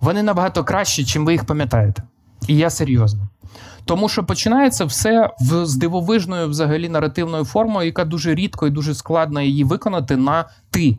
Вони 0.02 0.24
набагато 0.24 0.64
кращі, 0.64 1.06
чим 1.06 1.26
ви 1.26 1.32
їх 1.32 1.46
пам'ятаєте. 1.46 2.04
І 2.48 2.58
я 2.58 2.70
серйозно. 2.70 3.28
Тому 3.86 4.10
що 4.10 4.24
починається 4.24 4.86
все 4.86 5.30
в, 5.40 5.66
з 5.66 5.76
дивовижною 5.76 6.48
взагалі 6.48 6.90
наративною 6.90 7.46
формою, 7.46 7.86
яка 7.86 8.06
дуже 8.06 8.36
рідко 8.36 8.68
і 8.68 8.70
дуже 8.70 8.96
складно 8.96 9.42
її 9.42 9.64
виконати 9.64 10.18
на 10.18 10.46
ти. 10.70 10.98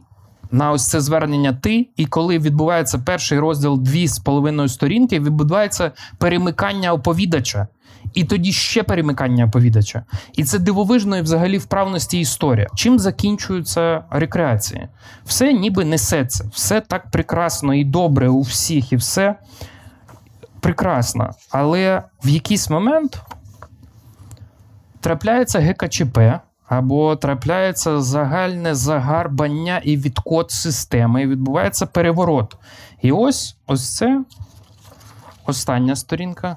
На 0.50 0.72
ось 0.72 0.88
це 0.88 1.00
звернення 1.00 1.52
ти. 1.52 1.88
І 1.96 2.06
коли 2.06 2.38
відбувається 2.38 2.98
перший 2.98 3.38
розділ 3.38 3.78
дві 3.78 4.08
з 4.08 4.18
половиною 4.18 4.68
сторінки, 4.68 5.20
відбувається 5.20 5.92
перемикання 6.18 6.92
оповідача. 6.92 7.66
І 8.14 8.24
тоді 8.24 8.52
ще 8.52 8.82
перемикання 8.82 9.44
оповідача. 9.44 10.04
І 10.36 10.44
це 10.44 10.58
дивовижно 10.58 11.18
і 11.18 11.22
взагалі 11.22 11.58
вправності 11.58 12.20
історія. 12.20 12.66
Чим 12.74 12.98
закінчуються 12.98 14.04
рекреації? 14.10 14.88
Все 15.24 15.52
ніби 15.52 15.84
несеться, 15.84 16.50
все 16.52 16.80
так 16.80 17.10
прекрасно 17.10 17.74
і 17.74 17.84
добре 17.84 18.28
у 18.28 18.40
всіх, 18.40 18.92
і 18.92 18.96
все 18.96 19.34
прекрасно. 20.60 21.30
Але 21.50 22.02
в 22.24 22.28
якийсь 22.28 22.70
момент 22.70 23.22
трапляється 25.00 25.60
ГКЧП, 25.60 26.18
або 26.68 27.16
трапляється 27.16 28.00
загальне 28.00 28.74
загарбання 28.74 29.80
і 29.84 29.96
відкот 29.96 30.50
системи, 30.50 31.22
і 31.22 31.26
відбувається 31.26 31.86
переворот. 31.86 32.56
І 33.02 33.12
ось 33.12 33.56
ось 33.66 33.96
це 33.96 34.20
остання 35.46 35.96
сторінка. 35.96 36.56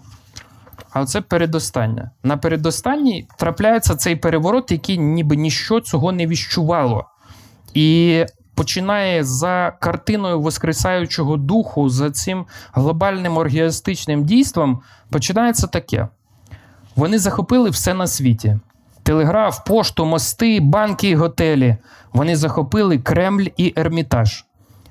А 0.92 1.02
оце 1.02 1.22
передостання. 1.22 2.12
На 2.24 2.38
передостанній 2.38 3.28
трапляється 3.38 3.96
цей 3.96 4.16
переворот, 4.16 4.72
який 4.72 4.98
ніби 4.98 5.36
ніщо 5.36 5.80
цього 5.80 6.12
не 6.12 6.28
віщувало. 6.28 7.06
І 7.74 8.26
починає 8.56 9.24
за 9.24 9.74
картиною 9.80 10.42
Воскресаючого 10.42 11.38
духу, 11.38 11.90
за 11.90 12.12
цим 12.12 12.46
глобальним 12.74 13.38
оргіастичним 13.38 14.26
дійством, 14.26 14.82
починається 15.10 15.68
таке. 15.68 16.08
Вони 16.96 17.20
захопили 17.20 17.70
все 17.70 17.94
на 17.94 18.08
світі: 18.08 18.60
телеграф, 19.04 19.60
пошту, 19.68 20.06
мости, 20.06 20.60
банки 20.60 21.10
і 21.10 21.16
готелі. 21.16 21.78
Вони 22.14 22.36
захопили 22.36 22.98
Кремль 22.98 23.46
і 23.58 23.74
Ермітаж, 23.78 24.46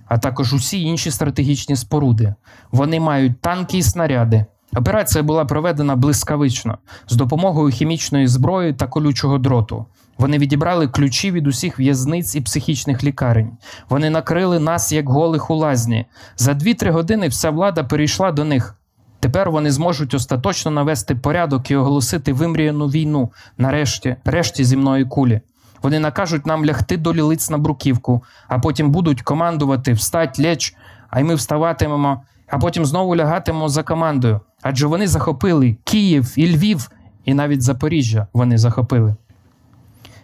а 0.06 0.18
також 0.18 0.54
усі 0.54 0.82
інші 0.82 1.10
стратегічні 1.10 1.76
споруди. 1.76 2.34
Вони 2.72 3.00
мають 3.00 3.40
танки 3.40 3.78
і 3.78 3.82
снаряди. 3.82 4.44
Операція 4.76 5.24
була 5.24 5.44
проведена 5.44 5.96
блискавично 5.96 6.78
з 7.08 7.16
допомогою 7.16 7.70
хімічної 7.72 8.26
зброї 8.26 8.72
та 8.72 8.86
колючого 8.86 9.38
дроту. 9.38 9.86
Вони 10.20 10.38
відібрали 10.38 10.88
ключі 10.88 11.30
від 11.30 11.46
усіх 11.46 11.80
в'язниць 11.80 12.34
і 12.34 12.40
психічних 12.40 13.04
лікарень. 13.04 13.50
Вони 13.88 14.10
накрили 14.10 14.58
нас 14.58 14.92
як 14.92 15.08
голих 15.08 15.50
у 15.50 15.54
лазні. 15.54 16.06
За 16.36 16.52
2-3 16.52 16.90
години 16.90 17.28
вся 17.28 17.50
влада 17.50 17.84
перейшла 17.84 18.32
до 18.32 18.44
них. 18.44 18.74
Тепер 19.20 19.50
вони 19.50 19.70
зможуть 19.70 20.14
остаточно 20.14 20.70
навести 20.70 21.14
порядок 21.14 21.70
і 21.70 21.76
оголосити 21.76 22.32
вимріяну 22.32 22.86
війну 22.86 23.32
нарешті, 23.58 24.16
решті 24.24 24.64
земної 24.64 25.04
кулі. 25.04 25.40
Вони 25.82 25.98
накажуть 25.98 26.46
нам 26.46 26.64
лягти 26.64 26.96
до 26.96 27.14
лілиць 27.14 27.50
на 27.50 27.58
бруківку, 27.58 28.22
а 28.48 28.58
потім 28.58 28.90
будуть 28.90 29.22
командувати 29.22 29.92
встать, 29.92 30.38
леч, 30.38 30.74
а 31.10 31.20
й 31.20 31.24
ми 31.24 31.34
вставатимемо, 31.34 32.22
а 32.48 32.58
потім 32.58 32.86
знову 32.86 33.16
лягатимемо 33.16 33.68
за 33.68 33.82
командою. 33.82 34.40
Адже 34.62 34.86
вони 34.86 35.08
захопили 35.08 35.76
Київ 35.84 36.34
і 36.36 36.56
Львів, 36.56 36.90
і 37.24 37.34
навіть 37.34 37.62
Запоріжжя 37.62 38.26
вони 38.32 38.58
захопили. 38.58 39.16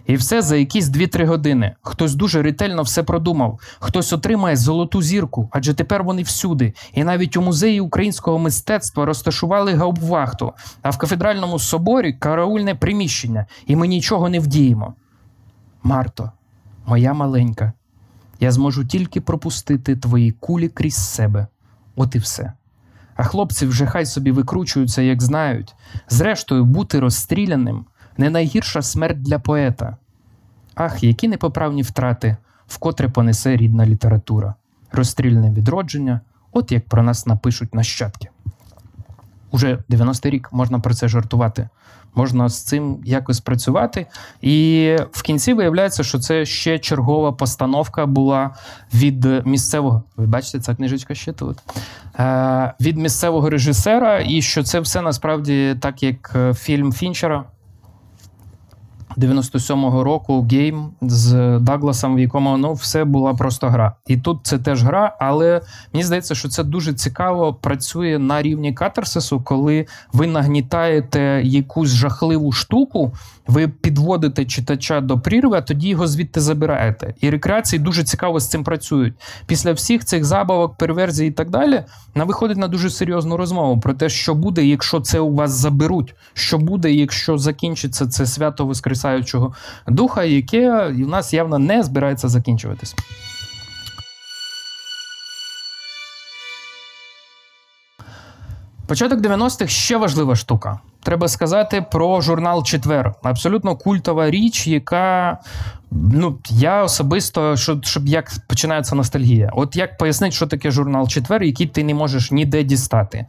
І 0.06 0.16
все 0.16 0.42
за 0.42 0.56
якісь 0.56 0.86
2-3 0.86 1.26
години. 1.26 1.74
Хтось 1.82 2.14
дуже 2.14 2.42
ретельно 2.42 2.82
все 2.82 3.02
продумав, 3.02 3.60
хтось 3.78 4.12
отримає 4.12 4.56
золоту 4.56 5.02
зірку, 5.02 5.48
адже 5.52 5.74
тепер 5.74 6.04
вони 6.04 6.22
всюди. 6.22 6.72
І 6.92 7.04
навіть 7.04 7.36
у 7.36 7.42
музеї 7.42 7.80
українського 7.80 8.38
мистецтва 8.38 9.04
розташували 9.04 9.74
гаубвахту, 9.74 10.52
а 10.82 10.90
в 10.90 10.98
кафедральному 10.98 11.58
соборі 11.58 12.12
караульне 12.12 12.74
приміщення, 12.74 13.46
і 13.66 13.76
ми 13.76 13.88
нічого 13.88 14.28
не 14.28 14.40
вдіємо. 14.40 14.94
Марто, 15.82 16.30
моя 16.86 17.14
маленька, 17.14 17.72
я 18.40 18.52
зможу 18.52 18.84
тільки 18.84 19.20
пропустити 19.20 19.96
твої 19.96 20.32
кулі 20.32 20.68
крізь 20.68 20.96
себе. 20.96 21.46
От 21.96 22.14
і 22.14 22.18
все. 22.18 22.52
А 23.16 23.24
хлопці 23.24 23.66
вже 23.66 23.86
хай 23.86 24.06
собі 24.06 24.32
викручуються, 24.32 25.02
як 25.02 25.22
знають. 25.22 25.74
Зрештою, 26.08 26.64
бути 26.64 27.00
розстріляним 27.00 27.84
не 28.18 28.30
найгірша 28.30 28.82
смерть 28.82 29.22
для 29.22 29.38
поета. 29.38 29.96
Ах, 30.74 31.04
які 31.04 31.28
непоправні 31.28 31.82
втрати, 31.82 32.36
вкотре 32.66 33.08
понесе 33.08 33.56
рідна 33.56 33.86
література. 33.86 34.54
Розстрільне 34.92 35.50
відродження, 35.50 36.20
от 36.52 36.72
як 36.72 36.88
про 36.88 37.02
нас 37.02 37.26
напишуть 37.26 37.74
нащадки. 37.74 38.28
Уже 39.50 39.78
90-й 39.90 40.30
рік 40.30 40.48
можна 40.52 40.78
про 40.78 40.94
це 40.94 41.08
жартувати. 41.08 41.68
Можна 42.14 42.48
з 42.48 42.62
цим 42.62 42.98
якось 43.04 43.40
працювати. 43.40 44.06
І 44.40 44.96
в 45.12 45.22
кінці 45.22 45.54
виявляється, 45.54 46.02
що 46.02 46.18
це 46.18 46.46
ще 46.46 46.78
чергова 46.78 47.32
постановка 47.32 48.06
була 48.06 48.54
від 48.94 49.46
місцевого. 49.46 50.02
Ви 50.16 50.26
бачите, 50.26 50.60
ця 50.60 50.74
книжечка 50.74 51.14
ще 51.14 51.32
тут. 51.32 51.58
Е, 52.18 52.74
від 52.80 52.96
місцевого 52.96 53.50
режисера, 53.50 54.20
і 54.26 54.42
що 54.42 54.62
це 54.62 54.80
все 54.80 55.02
насправді 55.02 55.76
так, 55.80 56.02
як 56.02 56.32
е, 56.36 56.54
фільм 56.54 56.92
Фінчера 56.92 57.44
97-го 59.16 60.04
року 60.04 60.46
гейм 60.50 60.88
з 61.00 61.58
Дагласом, 61.58 62.16
в 62.16 62.18
якому 62.18 62.56
ну, 62.56 62.72
все 62.72 63.04
була 63.04 63.34
просто 63.34 63.68
гра. 63.68 63.94
І 64.06 64.16
тут 64.16 64.38
це 64.42 64.58
теж 64.58 64.84
гра, 64.84 65.16
але 65.20 65.60
мені 65.92 66.04
здається, 66.04 66.34
що 66.34 66.48
це 66.48 66.64
дуже 66.64 66.94
цікаво 66.94 67.54
працює 67.54 68.18
на 68.18 68.42
рівні 68.42 68.72
катарсису, 68.72 69.40
коли 69.40 69.86
ви 70.12 70.26
нагнітаєте 70.26 71.40
якусь 71.44 71.90
жахливу 71.90 72.52
штуку, 72.52 73.12
ви 73.46 73.68
підводите 73.68 74.44
читача 74.44 75.00
до 75.00 75.18
прірви, 75.18 75.56
а 75.56 75.60
тоді 75.60 75.88
його 75.88 76.06
звідти 76.06 76.40
забираєте. 76.40 77.14
І 77.20 77.30
рекреації 77.30 77.80
дуже 77.80 78.04
цікаво 78.04 78.40
з 78.40 78.48
цим 78.48 78.64
працюють. 78.64 79.14
Після 79.46 79.72
всіх 79.72 80.04
цих 80.04 80.24
забавок, 80.24 80.76
перверзій 80.76 81.26
і 81.26 81.30
так 81.30 81.50
далі, 81.50 81.84
вона 82.14 82.24
виходить 82.24 82.58
на 82.58 82.68
дуже 82.68 82.90
серйозну 82.90 83.36
розмову 83.36 83.80
про 83.80 83.94
те, 83.94 84.08
що 84.08 84.34
буде, 84.34 84.64
якщо 84.64 85.00
це 85.00 85.20
у 85.20 85.34
вас 85.34 85.50
заберуть, 85.50 86.14
що 86.34 86.58
буде, 86.58 86.92
якщо 86.92 87.38
закінчиться 87.38 88.06
це 88.06 88.26
свято 88.26 88.66
Воскресаючого 89.06 89.54
Духа, 89.86 90.24
яке 90.24 90.86
в 90.88 91.08
нас 91.08 91.32
явно 91.34 91.58
не 91.58 91.82
збирається 91.82 92.28
закінчуватись. 92.28 92.94
Початок 98.86 99.20
90-х 99.20 99.68
ще 99.68 99.96
важлива 99.96 100.36
штука. 100.36 100.80
Треба 101.02 101.28
сказати 101.28 101.86
про 101.92 102.20
журнал 102.20 102.64
Четвер. 102.64 103.14
Абсолютно 103.22 103.76
культова 103.76 104.30
річ, 104.30 104.66
яка 104.66 105.38
ну 105.90 106.38
я 106.50 106.82
особисто, 106.82 107.56
що, 107.56 107.80
щоб 107.82 108.06
як 108.08 108.32
починається 108.48 108.94
ностальгія. 108.94 109.50
От 109.54 109.76
як 109.76 109.98
пояснити, 109.98 110.32
що 110.32 110.46
таке 110.46 110.70
журнал 110.70 111.08
Четвер, 111.08 111.42
який 111.42 111.66
ти 111.66 111.84
не 111.84 111.94
можеш 111.94 112.30
ніде 112.30 112.62
дістати. 112.62 113.26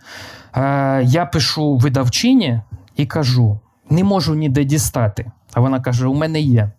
Е, 0.55 1.03
Я 1.03 1.25
пишу 1.25 1.77
видавчині 1.77 2.61
і 2.95 3.05
кажу: 3.05 3.59
не 3.89 4.03
можу 4.03 4.35
ніде 4.35 4.63
дістати. 4.63 5.31
А 5.57 5.59
вона 5.59 5.79
каже: 5.79 6.07
У 6.07 6.13
мене 6.13 6.41
є. 6.41 6.71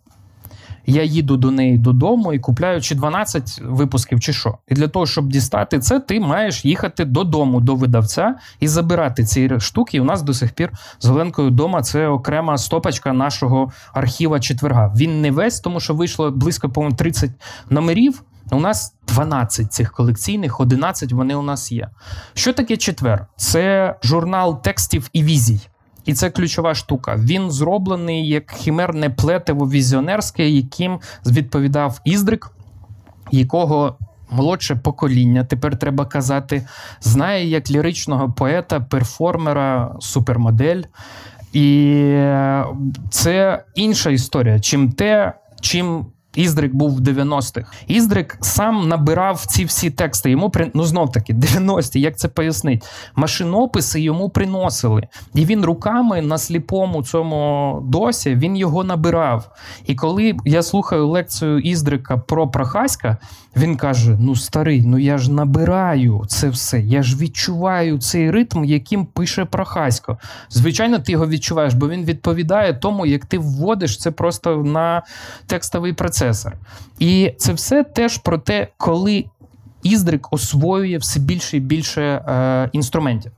Я 0.87 1.03
їду 1.03 1.37
до 1.37 1.51
неї 1.51 1.79
додому 1.79 2.33
і 2.33 2.39
купляю 2.39 2.81
чи 2.81 2.95
12 2.95 3.61
випусків, 3.65 4.21
чи 4.21 4.33
що. 4.33 4.59
І 4.69 4.75
для 4.75 4.89
того, 4.89 5.07
щоб 5.07 5.29
дістати 5.29 5.79
це, 5.79 6.01
ти 6.01 6.21
маєш 6.21 6.65
їхати 6.65 7.05
додому 7.05 7.61
до 7.61 7.75
видавця 7.75 8.35
і 8.61 8.69
забирати 8.69 9.25
ці 9.25 9.61
штуки. 9.61 9.97
І 9.97 10.01
у 10.01 10.05
нас 10.05 10.23
до 10.23 10.35
сих 10.35 10.53
пір 10.53 10.71
з 10.99 11.09
Оленкою 11.09 11.49
вдома 11.49 11.83
це 11.83 12.09
окрема 12.09 12.59
стопочка 12.59 13.13
нашого 13.13 13.73
архіва 13.93 14.41
четверга. 14.41 14.93
Він 14.97 15.21
не 15.21 15.31
весь, 15.31 15.61
тому 15.61 15.81
що 15.81 15.95
вийшло 15.95 16.31
близько, 16.31 16.69
по-моєму, 16.69 16.97
30 16.97 17.31
номерів. 17.71 18.23
У 18.51 18.61
нас 18.61 18.95
12 19.09 19.73
цих 19.73 19.93
колекційних, 19.93 20.61
11 20.61 21.13
вони 21.13 21.35
у 21.35 21.43
нас 21.43 21.73
є. 21.73 21.89
Що 22.35 22.53
таке 22.53 22.77
четвер? 22.77 23.27
Це 23.37 23.95
журнал 24.03 24.63
текстів 24.63 25.09
і 25.13 25.23
візій. 25.23 25.61
І 26.09 26.15
це 26.15 26.31
ключова 26.31 26.75
штука. 26.75 27.17
Він 27.17 27.51
зроблений 27.51 28.29
як 28.29 28.53
хімерне 28.53 29.11
плетиво 29.11 29.69
візіонерське, 29.69 30.49
яким 30.49 30.99
відповідав 31.27 32.01
Іздрик, 32.05 32.51
якого 33.31 33.99
молодше 34.31 34.77
покоління, 34.77 35.45
тепер 35.45 35.79
треба 35.79 36.05
казати, 36.05 36.67
знає 37.01 37.47
як 37.47 37.71
ліричного 37.71 38.33
поета, 38.33 38.81
перформера, 38.81 39.97
супермодель. 40.01 40.83
І 41.53 42.03
це 43.11 43.65
інша 43.75 44.11
історія, 44.11 44.61
чим 44.61 44.93
те, 44.93 45.33
чим. 45.61 46.07
Іздрик 46.39 46.75
був 46.75 46.97
в 46.97 47.01
90-х. 47.01 47.73
Іздрик 47.87 48.39
сам 48.41 48.89
набирав 48.89 49.47
ці 49.47 49.65
всі 49.65 49.91
тексти. 49.91 50.31
Йому 50.31 50.51
при... 50.51 50.71
ну 50.75 50.85
знов 50.85 51.13
таки 51.13 51.35
90-ті, 51.35 52.01
як 52.09 52.19
це 52.19 52.29
пояснить? 52.29 52.85
Машинописи 53.17 54.01
йому 54.01 54.29
приносили. 54.31 55.03
І 55.35 55.45
він 55.45 55.65
руками 55.65 56.23
на 56.23 56.39
сліпому 56.39 57.03
цьому 57.03 57.83
досі 57.85 58.35
він 58.35 58.57
його 58.57 58.85
набирав. 58.85 59.51
І 59.87 59.95
коли 59.95 60.37
я 60.45 60.63
слухаю 60.63 61.09
лекцію 61.09 61.59
Іздрика 61.59 62.19
про 62.19 62.49
Прохаська, 62.49 63.17
він 63.57 63.77
каже: 63.77 64.17
Ну, 64.21 64.37
старий, 64.37 64.83
ну 64.83 64.99
я 64.99 65.19
ж 65.19 65.33
набираю 65.33 66.25
це 66.29 66.49
все. 66.49 66.81
Я 66.81 67.03
ж 67.03 67.17
відчуваю 67.17 67.99
цей 67.99 68.31
ритм, 68.31 68.65
яким 68.65 69.07
пише 69.07 69.45
Прохасько. 69.45 70.19
Звичайно, 70.51 70.99
ти 70.99 71.13
його 71.13 71.29
відчуваєш, 71.29 71.75
бо 71.75 71.89
він 71.89 72.05
відповідає 72.05 72.75
тому, 72.75 73.07
як 73.07 73.25
ти 73.25 73.39
вводиш 73.39 73.99
це 73.99 74.11
просто 74.11 74.57
на 74.57 75.03
текстовий 75.47 75.93
процесор. 75.93 76.57
І 76.99 77.35
це 77.39 77.53
все 77.53 77.85
теж 77.85 78.19
про 78.19 78.39
те, 78.39 78.69
коли. 78.77 79.25
Іздрик 79.83 80.33
освоює 80.33 80.99
все 80.99 81.21
більше 81.21 81.57
і 81.57 81.61
більше 81.61 82.03
е, 82.03 82.69
інструментів. 82.73 83.33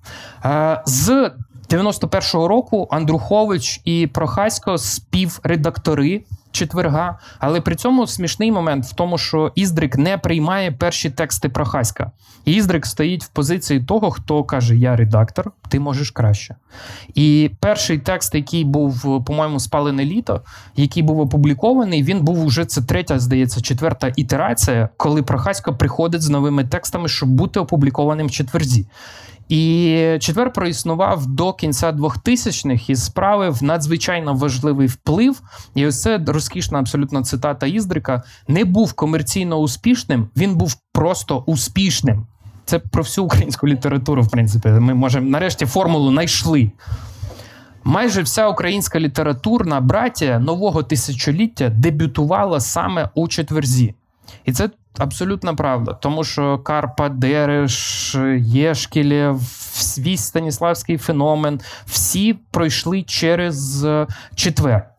Е, 0.44 0.82
з 0.86 1.30
91-го 1.70 2.48
року 2.48 2.88
Андрухович 2.90 3.80
і 3.84 4.06
Прохасько 4.06 4.78
співредактори 4.78 6.22
четверга. 6.52 7.18
Але 7.38 7.60
при 7.60 7.74
цьому 7.74 8.06
смішний 8.06 8.52
момент 8.52 8.84
в 8.84 8.92
тому, 8.92 9.18
що 9.18 9.52
Іздрик 9.54 9.98
не 9.98 10.18
приймає 10.18 10.72
перші 10.72 11.10
тексти 11.10 11.48
Прохаська. 11.48 12.10
І 12.44 12.52
Іздрик 12.52 12.86
стоїть 12.86 13.24
в 13.24 13.28
позиції 13.28 13.80
того, 13.80 14.10
хто 14.10 14.44
каже: 14.44 14.76
Я 14.76 14.96
редактор, 14.96 15.52
ти 15.68 15.80
можеш 15.80 16.10
краще. 16.10 16.54
І 17.14 17.50
перший 17.60 17.98
текст, 17.98 18.34
який 18.34 18.64
був, 18.64 19.24
по-моєму, 19.24 19.60
спалене 19.60 20.04
літо, 20.04 20.42
який 20.76 21.02
був 21.02 21.20
опублікований, 21.20 22.02
він 22.02 22.20
був 22.20 22.44
уже 22.44 22.64
це 22.64 22.82
третя, 22.82 23.18
здається, 23.18 23.60
четверта 23.60 24.12
ітерація, 24.16 24.88
коли 24.96 25.22
Прохасько 25.22 25.74
приходить 25.74 26.22
з 26.22 26.28
новими 26.28 26.64
текстами, 26.64 27.08
щоб 27.08 27.28
бути 27.28 27.60
опублікованим 27.60 28.26
в 28.26 28.30
четверзі. 28.30 28.86
І 29.50 29.96
четвер 30.20 30.52
проіснував 30.52 31.26
до 31.26 31.52
кінця 31.52 31.92
2000-х 31.92 32.90
і 32.90 32.96
справив 32.96 33.62
надзвичайно 33.62 34.34
важливий 34.34 34.86
вплив. 34.86 35.42
І 35.74 35.86
ось 35.86 36.02
це 36.02 36.20
розкішна 36.26 36.78
абсолютно 36.78 37.24
цитата 37.24 37.66
Іздрика. 37.66 38.22
Не 38.48 38.64
був 38.64 38.92
комерційно 38.92 39.56
успішним, 39.56 40.28
він 40.36 40.54
був 40.54 40.74
просто 40.92 41.42
успішним. 41.46 42.26
Це 42.64 42.78
про 42.78 43.02
всю 43.02 43.24
українську 43.24 43.68
літературу, 43.68 44.22
в 44.22 44.30
принципі. 44.30 44.68
Ми 44.68 44.94
можемо 44.94 45.30
нарешті 45.30 45.66
формулу 45.66 46.10
знайшли. 46.10 46.70
Майже 47.84 48.22
вся 48.22 48.48
українська 48.48 49.00
літературна 49.00 49.80
братія 49.80 50.38
нового 50.38 50.82
тисячоліття 50.82 51.68
дебютувала 51.68 52.60
саме 52.60 53.10
у 53.14 53.28
четверзі. 53.28 53.94
І 54.44 54.52
це 54.52 54.70
абсолютна 54.98 55.54
правда, 55.54 55.92
тому 55.92 56.24
що 56.24 56.58
Карпа, 56.58 57.08
Дереш, 57.08 58.16
Єшкілєв, 58.38 59.40
свій 59.72 60.16
Станіславський 60.16 60.98
феномен 60.98 61.60
всі 61.86 62.34
пройшли 62.50 63.02
через 63.02 63.84
е, 63.84 64.06
четвер. 64.34 64.90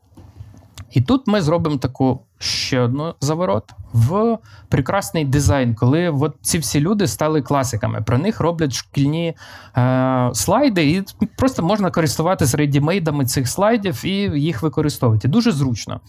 І 0.91 1.01
тут 1.01 1.27
ми 1.27 1.41
зробимо 1.41 1.77
таку 1.77 2.19
ще 2.39 2.79
одну 2.79 3.15
заворот 3.21 3.63
в 3.93 4.37
прекрасний 4.69 5.25
дизайн, 5.25 5.75
коли 5.75 6.09
от 6.09 6.35
ці 6.41 6.59
всі 6.59 6.79
люди 6.79 7.07
стали 7.07 7.41
класиками. 7.41 8.01
Про 8.01 8.17
них 8.17 8.39
роблять 8.39 8.73
шкільні 8.73 9.35
е, 9.77 10.29
слайди, 10.33 10.91
і 10.91 11.25
просто 11.25 11.63
можна 11.63 11.91
користуватися 11.91 12.57
редімейдами 12.57 13.25
цих 13.25 13.47
слайдів 13.47 14.05
і 14.05 14.39
їх 14.41 14.61
використовувати. 14.61 15.27
Дуже 15.27 15.51
зручно. 15.51 15.99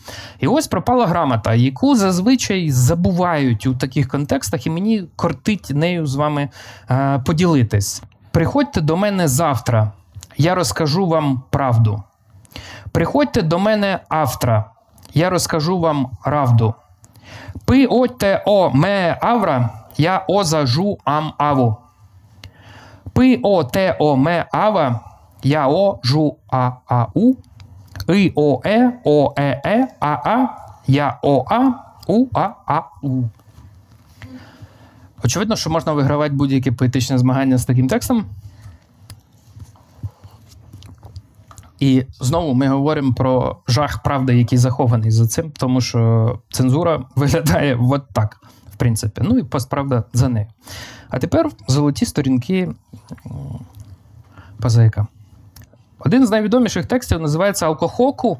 І 0.41 0.47
ось 0.47 0.67
пропала 0.67 1.07
грамота, 1.07 1.55
яку 1.55 1.97
зазвичай 1.97 2.71
забувають 2.71 3.67
у 3.67 3.75
таких 3.75 4.09
контекстах, 4.09 4.67
і 4.67 4.71
мені 4.71 5.05
кортить 5.17 5.71
нею 5.71 6.07
з 6.07 6.15
вами 6.15 6.49
е, 6.91 7.23
поділитись. 7.27 8.03
Приходьте 8.31 8.81
до 8.81 8.97
мене 8.97 9.29
завтра, 9.29 9.93
я 10.37 10.55
розкажу 10.55 11.07
вам 11.07 11.43
правду. 11.51 12.03
Приходьте 12.93 13.43
до 13.43 13.59
мене 13.59 14.01
автра, 14.09 14.72
я 15.15 15.31
розкажу 15.31 15.79
вам 15.79 16.11
правду. 16.25 16.75
Пи 17.65 17.87
отте 17.87 18.43
о 18.47 18.71
ме 18.71 19.19
авра, 19.21 19.71
я 19.97 20.25
озажу 20.29 20.99
ам 21.05 21.35
аву. 21.39 21.77
Пи 23.13 23.41
о 23.43 23.63
те 23.63 23.97
о 23.99 24.17
ме 24.17 24.47
ава, 24.53 25.01
я 25.43 25.69
о 25.69 26.01
жу 26.03 26.39
а 26.51 26.79
ау. 26.87 27.37
И 28.09 28.33
о 28.35 28.61
е 28.65 29.01
о 29.05 29.33
е 29.37 29.61
е 29.65 29.89
а 30.01 30.21
а, 30.25 30.49
я 30.87 31.19
о 31.23 31.45
а 31.51 31.73
у 32.09 32.27
а 32.35 32.55
а 32.67 32.83
у. 33.03 33.23
Очевидно, 35.25 35.57
що 35.57 35.71
можна 35.71 35.93
вигравати 35.93 36.35
будь-які 36.35 36.71
поетичні 36.71 37.19
змагання 37.19 37.59
з 37.59 37.65
таким 37.65 37.89
текстом. 37.89 38.25
І 41.83 42.05
знову 42.21 42.55
ми 42.55 42.69
говоримо 42.69 43.15
про 43.15 43.57
жах 43.69 44.03
правди, 44.03 44.39
який 44.39 44.59
захований 44.59 45.11
за 45.11 45.27
цим, 45.27 45.51
тому 45.51 45.81
що 45.81 46.39
цензура 46.51 47.05
виглядає 47.17 47.79
от 47.91 48.03
так, 48.13 48.41
в 48.75 48.77
принципі. 48.77 49.23
Ну 49.25 49.39
і 49.39 49.43
постправда 49.43 50.05
за 50.13 50.29
нею. 50.29 50.47
А 51.09 51.19
тепер 51.19 51.51
золоті 51.69 52.07
сторінки 52.07 52.61
м, 52.63 52.75
Пазаїка. 54.61 55.07
Один 55.99 56.27
з 56.27 56.31
найвідоміших 56.31 56.87
текстів 56.87 57.21
називається 57.21 57.67
Алкохоку. 57.67 58.39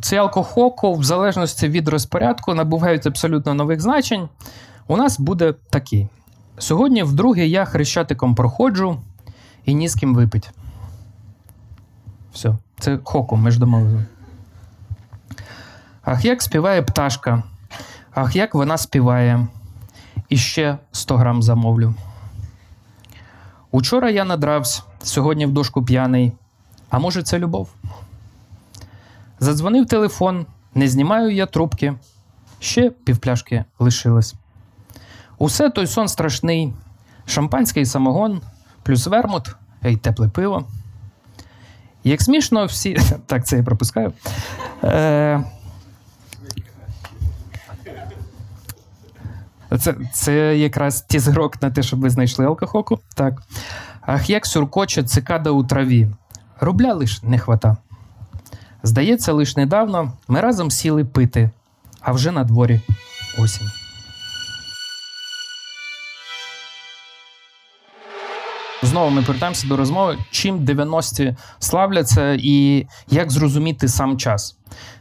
Цей 0.00 0.18
алкохоку, 0.18 0.94
в 0.94 1.04
залежності 1.04 1.68
від 1.68 1.88
розпорядку, 1.88 2.54
набувають 2.54 3.06
абсолютно 3.06 3.54
нових 3.54 3.80
значень. 3.80 4.28
У 4.86 4.96
нас 4.96 5.20
буде 5.20 5.54
такий: 5.70 6.08
сьогодні, 6.58 7.02
вдруге, 7.02 7.46
я 7.46 7.64
хрещатиком 7.64 8.34
проходжу 8.34 8.96
і 9.64 9.74
ні 9.74 9.88
з 9.88 9.94
ким 9.94 10.14
випить. 10.14 10.50
Все, 12.34 12.54
це 12.78 12.98
хоку, 13.04 13.36
ми 13.36 13.50
ж 13.50 13.58
домовили. 13.58 14.04
Ах, 16.02 16.24
як 16.24 16.42
співає 16.42 16.82
пташка, 16.82 17.42
ах, 18.14 18.36
як 18.36 18.54
вона 18.54 18.78
співає. 18.78 19.46
І 20.28 20.36
ще 20.36 20.78
100 20.92 21.16
грам 21.16 21.42
замовлю. 21.42 21.94
Учора 23.70 24.10
я 24.10 24.24
надрався, 24.24 24.82
сьогодні 25.02 25.46
в 25.46 25.52
дошку 25.52 25.84
п'яний. 25.84 26.32
А 26.90 26.98
може, 26.98 27.22
це 27.22 27.38
любов? 27.38 27.68
Задзвонив 29.38 29.86
телефон, 29.86 30.46
не 30.74 30.88
знімаю 30.88 31.30
я 31.30 31.46
трубки. 31.46 31.94
Ще 32.60 32.90
півпляшки 32.90 33.64
лишилось. 33.78 34.34
Усе 35.38 35.70
той 35.70 35.86
сон 35.86 36.08
страшний. 36.08 36.72
Шампанський 37.26 37.86
самогон, 37.86 38.40
плюс 38.82 39.06
вермут 39.06 39.56
і 39.82 39.96
тепле 39.96 40.28
пиво. 40.28 40.64
Як 42.04 42.22
смішно 42.22 42.66
всі. 42.66 42.96
Так, 43.26 43.46
це 43.46 43.56
я 43.56 43.62
пропускаю. 43.62 44.12
Е... 44.84 45.44
Це, 49.78 49.94
це 50.12 50.58
якраз 50.58 51.02
тізгрок 51.02 51.62
на 51.62 51.70
те, 51.70 51.82
щоб 51.82 52.00
ви 52.00 52.10
знайшли 52.10 52.46
алкохоку. 52.46 52.98
Так. 53.14 53.42
Ах, 54.00 54.30
як 54.30 54.46
сюркоче 54.46 55.02
цикада 55.02 55.50
у 55.50 55.64
траві. 55.64 56.08
Рубля 56.60 56.94
лиш 56.94 57.22
не 57.22 57.38
хвата. 57.38 57.76
Здається, 58.82 59.32
лиш 59.32 59.56
недавно 59.56 60.12
ми 60.28 60.40
разом 60.40 60.70
сіли 60.70 61.04
пити, 61.04 61.50
а 62.00 62.12
вже 62.12 62.32
на 62.32 62.44
дворі 62.44 62.80
осінь. 63.38 63.83
Знову 68.84 69.10
ми 69.10 69.22
повертаємося 69.22 69.66
до 69.68 69.76
розмови, 69.76 70.18
чим 70.30 70.58
90-ті 70.58 71.36
славляться 71.58 72.36
і 72.38 72.86
як 73.08 73.30
зрозуміти 73.30 73.88
сам 73.88 74.18
час. 74.18 74.58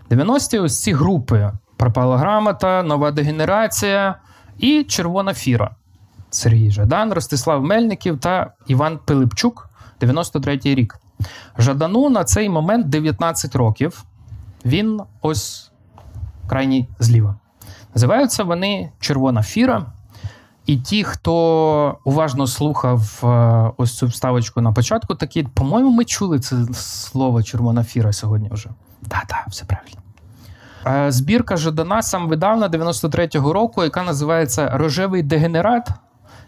90-ті 0.09 0.59
ось 0.59 0.81
ці 0.81 0.93
групи: 0.93 1.51
пропала 1.77 2.17
грамота, 2.17 2.83
нова 2.83 3.11
дегенерація 3.11 4.15
і 4.57 4.83
червона 4.83 5.33
фіра. 5.33 5.75
Сергій 6.29 6.71
Жадан, 6.71 7.13
Ростислав 7.13 7.63
Мельників 7.63 8.19
та 8.19 8.53
Іван 8.67 8.99
Пилипчук, 9.05 9.69
93-й 10.01 10.75
рік. 10.75 10.99
Жадану 11.57 12.09
на 12.09 12.23
цей 12.23 12.49
момент 12.49 12.89
19 12.89 13.55
років. 13.55 14.03
Він 14.65 15.01
ось 15.21 15.71
крайній 16.47 16.87
зліва. 16.99 17.35
Називаються 17.95 18.43
вони 18.43 18.91
Червона 18.99 19.43
фіра. 19.43 19.85
І 20.65 20.77
ті, 20.77 21.03
хто 21.03 21.97
уважно 22.03 22.47
слухав 22.47 23.19
е, 23.23 23.71
ось 23.77 23.97
цю 23.97 24.07
вставочку 24.07 24.61
на 24.61 24.71
початку, 24.71 25.15
такі, 25.15 25.43
по-моєму, 25.43 25.91
ми 25.91 26.05
чули 26.05 26.39
це 26.39 26.55
слово 26.73 27.43
червона 27.43 27.83
фіра 27.83 28.13
сьогодні 28.13 28.49
вже. 28.51 28.69
Так-так, 29.07 29.45
все 29.47 29.65
правильно. 29.65 30.01
Е, 31.07 31.11
Збірка 31.11 31.57
Жадана 31.57 32.01
сам 32.01 32.27
видав 32.27 32.59
на 32.59 32.69
93-го 32.69 33.53
року, 33.53 33.83
яка 33.83 34.03
називається 34.03 34.69
Рожевий 34.73 35.23
дегенерат. 35.23 35.89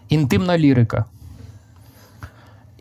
Інтимна 0.08 0.58
лірика. 0.58 1.04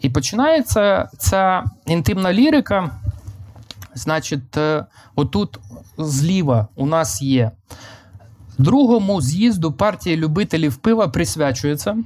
І 0.01 0.09
починається 0.09 1.09
ця 1.17 1.63
інтимна 1.85 2.33
лірика. 2.33 2.89
Значить, 3.95 4.57
е, 4.57 4.85
отут 5.15 5.59
зліва 5.97 6.67
у 6.75 6.85
нас 6.85 7.21
є 7.21 7.51
Другому 8.57 9.21
з'їзду 9.21 9.71
партії 9.71 10.17
любителів 10.17 10.75
пива 10.75 11.07
присвячується. 11.07 11.97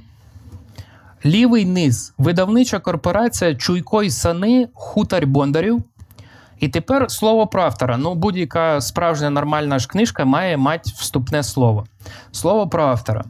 Лівий 1.26 1.64
низ 1.64 2.14
видавнича 2.18 2.78
корпорація 2.78 3.54
Чуйко 3.54 4.02
й 4.02 4.10
Сани 4.10 4.68
Хутар 4.74 5.26
Бондарів. 5.26 5.82
І 6.60 6.68
тепер 6.68 7.10
слово 7.10 7.46
про 7.46 7.62
автора. 7.62 7.96
Ну, 7.96 8.14
будь-яка 8.14 8.80
справжня 8.80 9.30
нормальна 9.30 9.78
ж 9.78 9.88
книжка 9.88 10.24
має 10.24 10.56
мати 10.56 10.90
вступне 10.96 11.42
слово. 11.42 11.86
Слово 12.32 12.68
про 12.68 12.84
автора. 12.84 13.24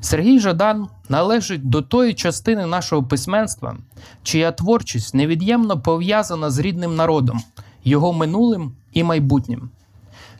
Сергій 0.00 0.38
Жадан 0.38 0.88
належить 1.08 1.68
до 1.68 1.82
тої 1.82 2.14
частини 2.14 2.66
нашого 2.66 3.02
письменства, 3.02 3.76
чия 4.22 4.52
творчість 4.52 5.14
невід'ємно 5.14 5.80
пов'язана 5.80 6.50
з 6.50 6.58
рідним 6.58 6.96
народом, 6.96 7.40
його 7.84 8.12
минулим 8.12 8.72
і 8.92 9.02
майбутнім. 9.02 9.70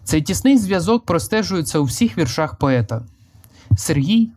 Цей 0.05 0.23
тісний 0.23 0.59
зв'язок 0.59 1.05
простежується 1.05 1.79
у 1.79 1.85
всіх 1.85 2.19
віршах 2.19 2.55
поета. 2.55 3.03
Сергій 3.77 4.31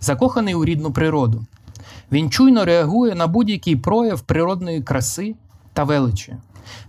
закоханий 0.00 0.54
у 0.54 0.64
рідну 0.64 0.92
природу. 0.92 1.44
Він 2.12 2.30
чуйно 2.30 2.64
реагує 2.64 3.14
на 3.14 3.26
будь-який 3.26 3.76
прояв 3.76 4.20
природної 4.20 4.82
краси 4.82 5.34
та 5.72 5.84
величі. 5.84 6.36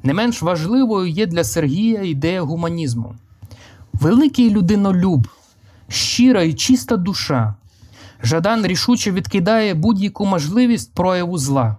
Не 0.04 0.14
менш 0.14 0.42
важливою 0.42 1.10
є 1.10 1.26
для 1.26 1.44
Сергія 1.44 2.02
ідея 2.04 2.42
гуманізму. 2.42 3.16
великий 3.94 4.50
людинолюб, 4.50 5.28
щира 5.88 6.44
і 6.44 6.54
чиста 6.54 6.98
душа. 6.98 7.56
Жадан 8.24 8.66
рішуче 8.66 9.12
відкидає 9.12 9.74
будь-яку 9.74 10.26
можливість 10.26 10.94
прояву 10.94 11.38
зла. 11.38 11.78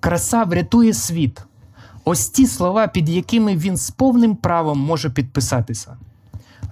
Краса 0.00 0.44
врятує 0.44 0.94
світ. 0.94 1.45
Ось 2.08 2.28
ті 2.28 2.46
слова, 2.46 2.86
під 2.86 3.08
якими 3.08 3.56
він 3.56 3.76
з 3.76 3.90
повним 3.90 4.36
правом 4.36 4.78
може 4.78 5.10
підписатися. 5.10 5.96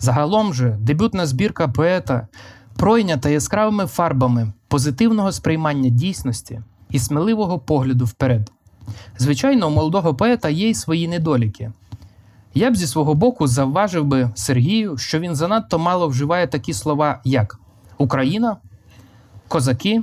Загалом 0.01 0.55
же 0.55 0.77
дебютна 0.81 1.27
збірка 1.27 1.69
поета 1.69 2.29
пройнята 2.77 3.29
яскравими 3.29 3.87
фарбами 3.87 4.53
позитивного 4.69 5.33
сприймання 5.33 5.89
дійсності 5.89 6.61
і 6.91 6.99
сміливого 6.99 7.59
погляду 7.59 8.05
вперед. 8.05 8.53
Звичайно, 9.19 9.69
у 9.69 9.71
молодого 9.71 10.15
поета 10.15 10.49
є 10.49 10.69
й 10.69 10.75
свої 10.75 11.09
недоліки. 11.09 11.73
Я 12.55 12.71
б 12.71 12.77
зі 12.77 12.87
свого 12.87 13.15
боку 13.15 13.47
завважив 13.47 14.05
би 14.05 14.31
Сергію, 14.35 14.99
що 14.99 15.21
він 15.21 15.37
занадто 15.37 15.79
мало 15.79 16.09
вживає 16.09 16.47
такі 16.47 16.75
слова, 16.75 17.21
як 17.25 17.61
Україна, 17.99 18.57
козаки, 19.49 20.03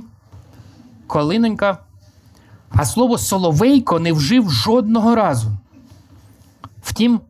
Колинонька, 1.06 1.78
а 2.74 2.84
слово 2.84 3.18
Соловейко 3.18 3.98
не 3.98 4.12
вжив 4.12 4.50
жодного 4.50 5.14
разу. 5.14 5.56
Втім, 6.82 7.20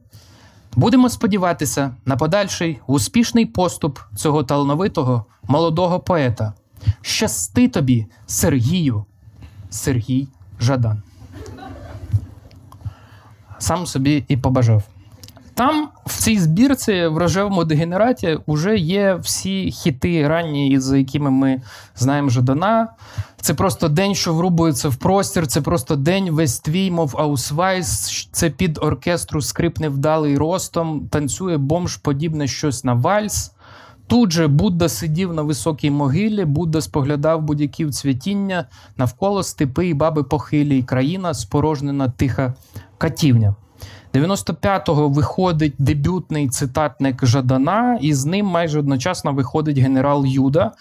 будемо 0.77 1.09
сподіватися 1.09 1.95
на 2.05 2.17
подальший 2.17 2.81
успішний 2.87 3.47
поступ 3.47 3.99
цього 4.17 4.45
талановитого 4.45 5.25
молодого 5.43 6.01
поета. 6.01 6.53
Щасти 7.01 7.69
тобі, 7.69 8.07
Сергію, 8.27 9.05
Сергій 9.71 10.29
Жадан. 10.61 11.03
Сам 13.59 13.87
собі 13.87 14.25
і 14.29 14.37
побажав. 14.37 14.92
Там 15.55 15.89
в 16.07 16.23
цій 16.23 16.39
збірці 16.39 17.07
в 17.07 17.19
рожевому 17.19 17.65
дегенераті 17.65 18.39
вже 18.47 18.77
є 18.77 19.15
всі 19.15 19.71
хіти 19.71 20.29
ранні, 20.29 20.81
за 20.81 20.99
якими 20.99 21.31
ми 21.31 21.63
знаємо 21.97 22.29
Жадана. 22.29 22.89
Це 23.41 23.55
просто 23.55 23.89
день, 23.89 24.15
що 24.15 24.35
врубується 24.35 24.89
в 24.89 24.97
простір. 24.97 25.47
Це 25.47 25.61
просто 25.61 25.97
день 25.97 26.31
весь 26.31 26.61
твій, 26.61 26.91
мов 26.91 27.15
аусвайс. 27.19 28.29
Це 28.33 28.51
під 28.51 28.79
оркестру 28.79 29.43
скрип 29.43 29.79
невдалий 29.79 30.39
ростом, 30.39 31.09
танцює 31.11 31.57
бомж, 31.57 31.97
подібне 31.97 32.47
щось 32.47 32.85
на 32.85 32.95
вальс. 32.95 33.53
Тут 34.07 34.33
же 34.33 34.47
Будда 34.47 34.89
сидів 34.89 35.35
на 35.35 35.43
високій 35.43 35.91
могилі, 35.91 36.45
Будда 36.45 36.81
споглядав 36.81 37.43
будь-яків 37.43 37.91
цвітіння, 37.91 38.69
навколо 38.97 39.43
степи 39.43 39.89
і 39.89 39.95
баби 39.95 40.23
похилі, 40.23 40.79
і 40.79 40.83
країна 40.83 41.35
спорожнена 41.35 42.09
тиха 42.09 42.55
катівня. 42.99 43.55
95-го 44.15 45.09
виходить 45.09 45.75
дебютний 45.79 46.49
цитатник 46.49 47.27
Жадана, 47.27 47.99
і 48.01 48.15
з 48.15 48.25
ним 48.27 48.47
майже 48.47 48.79
одночасно 48.79 49.33
виходить 49.33 49.79
генерал 49.79 50.27
Юда. 50.27 50.73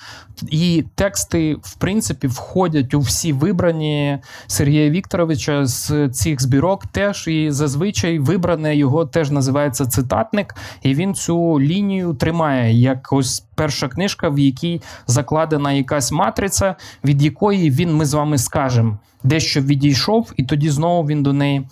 І 0.50 0.84
тексти, 0.96 1.56
в 1.62 1.76
принципі, 1.76 2.28
входять 2.28 2.94
у 2.94 3.00
всі 3.00 3.34
вибрані 3.34 4.20
Сергія 4.48 4.90
Вікторовича 4.90 5.66
з 5.66 6.10
цих 6.10 6.42
збірок. 6.42 6.86
Теж 6.86 7.28
і 7.28 7.52
зазвичай 7.52 8.20
вибране 8.20 8.76
його 8.76 9.06
теж 9.06 9.32
називається 9.32 9.86
цитатник, 9.86 10.56
і 10.82 10.96
він 10.96 11.16
цю 11.16 11.60
лінію 11.60 12.14
тримає 12.14 12.74
як 12.74 13.14
ось 13.14 13.46
перша 13.56 13.88
книжка, 13.88 14.30
в 14.30 14.40
якій 14.40 14.82
закладена 15.08 15.72
якась 15.72 16.12
матриця, 16.12 16.76
від 17.04 17.22
якої 17.22 17.72
він 17.72 17.96
ми 17.96 18.06
з 18.06 18.14
вами 18.14 18.38
скажемо, 18.38 18.98
дещо 19.24 19.62
відійшов, 19.62 20.34
і 20.38 20.44
тоді 20.44 20.70
знову 20.70 21.08
він 21.08 21.24
до 21.24 21.34
неї 21.34 21.68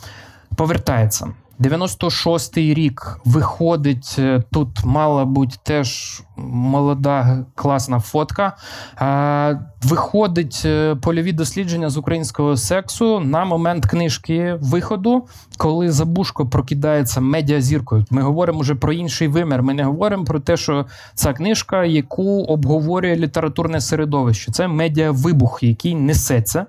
повертається. 0.55 1.27
96-й 1.59 2.73
рік 2.73 3.19
виходить 3.25 4.15
е, 4.19 4.43
тут, 4.51 4.85
мала 4.85 5.25
бути 5.25 5.55
теж 5.63 6.21
молода 6.37 7.45
класна 7.55 7.99
фотка. 7.99 8.57
Е, 9.01 9.59
Виходить 9.83 10.61
е, 10.65 10.95
польові 10.95 11.33
дослідження 11.33 11.89
з 11.89 11.97
українського 11.97 12.57
сексу 12.57 13.19
на 13.19 13.45
момент 13.45 13.85
книжки 13.85 14.57
виходу, 14.61 15.27
коли 15.57 15.91
Забушко 15.91 16.45
прокидається 16.45 17.21
медіазіркою. 17.21 18.05
Ми 18.09 18.21
говоримо 18.21 18.59
вже 18.59 18.75
про 18.75 18.93
інший 18.93 19.27
вимір. 19.27 19.63
Ми 19.63 19.73
не 19.73 19.83
говоримо 19.83 20.23
про 20.23 20.39
те, 20.39 20.57
що 20.57 20.85
ця 21.13 21.33
книжка, 21.33 21.85
яку 21.85 22.43
обговорює 22.43 23.15
літературне 23.15 23.81
середовище. 23.81 24.51
Це 24.51 24.67
медіавибух, 24.67 25.63
який 25.63 25.95
несеться. 25.95 26.65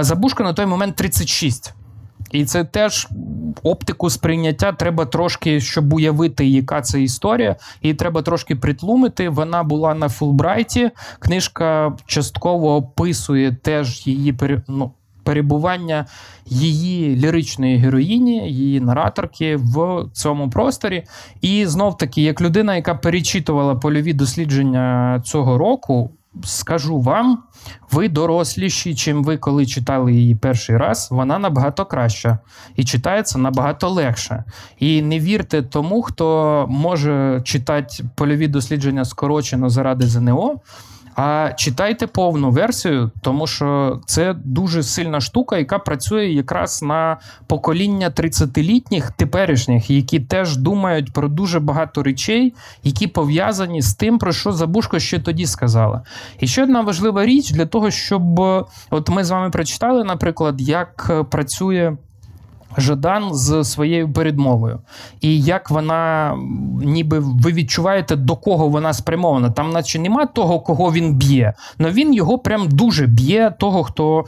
Забушко 0.00 0.42
на 0.42 0.52
той 0.52 0.66
момент 0.66 0.96
36. 0.96 1.74
І 2.30 2.44
це 2.44 2.64
теж 2.64 3.08
оптику 3.62 4.10
сприйняття 4.10 4.72
треба 4.72 5.06
трошки, 5.06 5.60
щоб 5.60 5.92
уявити, 5.92 6.46
яка 6.46 6.80
це 6.80 7.02
історія, 7.02 7.56
і 7.82 7.94
треба 7.94 8.22
трошки 8.22 8.56
притлумити. 8.56 9.28
Вона 9.28 9.62
була 9.62 9.94
на 9.94 10.08
Фулбрайті. 10.08 10.90
Книжка 11.18 11.96
частково 12.06 12.76
описує 12.76 13.56
теж 13.62 14.06
її 14.06 14.38
ну, 14.68 14.92
перебування 15.28 16.06
її 16.46 17.16
ліричної 17.16 17.76
героїні, 17.76 18.52
її 18.52 18.80
нараторки 18.80 19.56
в 19.56 20.04
цьому 20.12 20.50
просторі. 20.50 21.04
І 21.40 21.66
знов 21.66 21.96
таки, 21.96 22.22
як 22.22 22.40
людина, 22.40 22.76
яка 22.76 22.94
перечитувала 22.94 23.74
польові 23.74 24.12
дослідження 24.12 25.20
цього 25.24 25.58
року. 25.58 26.10
Скажу 26.44 27.00
вам, 27.00 27.42
ви 27.92 28.08
доросліші, 28.08 28.94
чим 28.94 29.24
ви 29.24 29.36
коли 29.36 29.66
читали 29.66 30.12
її 30.12 30.34
перший 30.34 30.76
раз. 30.76 31.08
Вона 31.10 31.38
набагато 31.38 31.84
краща 31.84 32.38
і 32.76 32.84
читається 32.84 33.38
набагато 33.38 33.88
легше. 33.88 34.44
І 34.78 35.02
не 35.02 35.20
вірте 35.20 35.62
тому, 35.62 36.02
хто 36.02 36.66
може 36.70 37.42
читати 37.44 38.04
польові 38.14 38.48
дослідження 38.48 39.04
скорочено 39.04 39.70
заради 39.70 40.06
ЗНО. 40.06 40.56
А 41.20 41.52
читайте 41.56 42.06
повну 42.06 42.50
версію, 42.50 43.10
тому 43.20 43.46
що 43.46 44.00
це 44.06 44.34
дуже 44.44 44.82
сильна 44.82 45.20
штука, 45.20 45.58
яка 45.58 45.78
працює 45.78 46.26
якраз 46.26 46.82
на 46.82 47.16
покоління 47.46 48.10
30-літніх 48.16 49.12
теперішніх, 49.16 49.90
які 49.90 50.20
теж 50.20 50.56
думають 50.56 51.12
про 51.12 51.28
дуже 51.28 51.60
багато 51.60 52.02
речей, 52.02 52.54
які 52.84 53.06
пов'язані 53.06 53.82
з 53.82 53.94
тим, 53.94 54.18
про 54.18 54.32
що 54.32 54.52
Забушко 54.52 54.98
ще 54.98 55.18
тоді 55.18 55.46
сказала. 55.46 56.02
І 56.40 56.46
ще 56.46 56.62
одна 56.62 56.80
важлива 56.80 57.26
річ 57.26 57.50
для 57.50 57.66
того, 57.66 57.90
щоб 57.90 58.38
от 58.90 59.08
ми 59.08 59.24
з 59.24 59.30
вами 59.30 59.50
прочитали, 59.50 60.04
наприклад, 60.04 60.60
як 60.60 61.06
е, 61.10 61.22
працює. 61.22 61.96
Жадан 62.76 63.34
з 63.34 63.64
своєю 63.64 64.12
передмовою, 64.12 64.80
і 65.20 65.40
як 65.40 65.70
вона, 65.70 66.34
ніби 66.82 67.18
ви 67.18 67.52
відчуваєте, 67.52 68.16
до 68.16 68.36
кого 68.36 68.68
вона 68.68 68.92
спрямована. 68.92 69.50
Там, 69.50 69.70
наче 69.70 69.98
нема 69.98 70.26
того, 70.26 70.60
кого 70.60 70.92
він 70.92 71.14
б'є, 71.14 71.54
але 71.80 71.90
він 71.90 72.14
його 72.14 72.38
прям 72.38 72.68
дуже 72.68 73.06
б'є, 73.06 73.54
того, 73.58 73.84
хто 73.84 74.24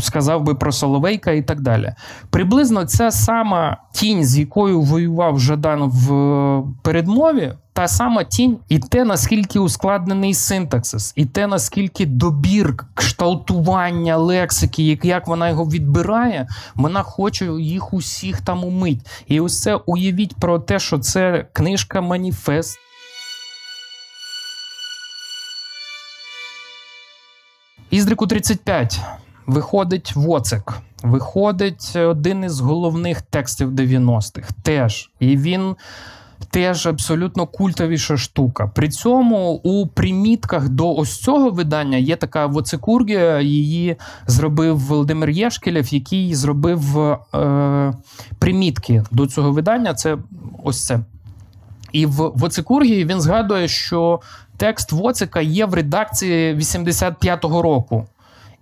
сказав 0.00 0.42
би 0.42 0.54
про 0.54 0.72
Соловейка 0.72 1.30
і 1.30 1.42
так 1.42 1.60
далі. 1.60 1.94
Приблизно 2.30 2.84
ця 2.84 3.10
сама 3.10 3.76
тінь, 3.92 4.24
з 4.24 4.38
якою 4.38 4.80
воював 4.80 5.40
Жадан 5.40 5.82
в 5.82 6.14
е, 6.14 6.62
передмові, 6.82 7.52
та 7.76 7.88
сама 7.88 8.24
тінь, 8.24 8.58
і 8.68 8.78
те, 8.78 9.04
наскільки 9.04 9.58
ускладнений 9.58 10.34
синтаксис, 10.34 11.12
і 11.16 11.24
те, 11.24 11.46
наскільки 11.46 12.06
добір, 12.06 12.76
кшталтування 12.94 14.16
лексики, 14.16 14.82
як, 14.82 15.04
як 15.04 15.26
вона 15.26 15.48
його 15.48 15.64
відбирає, 15.64 16.48
вона 16.74 17.02
хоче 17.02 17.44
їх 17.44 17.92
усіх 17.92 18.40
там 18.40 18.64
умить. 18.64 19.00
І 19.26 19.40
ось 19.40 19.62
це 19.62 19.74
уявіть 19.74 20.34
про 20.34 20.58
те, 20.58 20.78
що 20.78 20.98
це 20.98 21.46
книжка 21.52 22.00
маніфест. 22.00 22.78
Іздрику 27.90 28.26
35 28.26 29.00
виходить 29.46 30.16
Воцик. 30.16 30.72
Виходить 31.02 31.96
один 31.96 32.44
із 32.44 32.60
головних 32.60 33.22
текстів 33.22 33.70
90-х. 33.70 34.48
Теж. 34.62 35.10
І 35.20 35.36
він 35.36 35.76
теж 36.50 36.86
абсолютно 36.86 37.46
культовіша 37.46 38.16
штука. 38.16 38.66
При 38.74 38.88
цьому 38.88 39.52
у 39.52 39.86
примітках 39.86 40.68
до 40.68 40.94
ось 40.94 41.20
цього 41.20 41.50
видання 41.50 41.98
є 41.98 42.16
така 42.16 42.46
воцикургія. 42.46 43.40
Її 43.40 43.96
зробив 44.26 44.78
Володимир 44.78 45.30
Єшкелєв, 45.30 45.94
який 45.94 46.34
зробив 46.34 46.98
е, 46.98 47.18
примітки 48.38 49.04
до 49.10 49.26
цього 49.26 49.52
видання. 49.52 49.94
Це 49.94 50.18
ось 50.64 50.84
це. 50.84 51.00
І 51.92 52.06
в 52.06 52.32
Воцикургії 52.34 53.04
він 53.04 53.20
згадує, 53.20 53.68
що 53.68 54.20
текст 54.56 54.92
Воцика 54.92 55.40
є 55.40 55.66
в 55.66 55.74
редакції 55.74 56.54
85-го 56.54 57.62
року. 57.62 58.06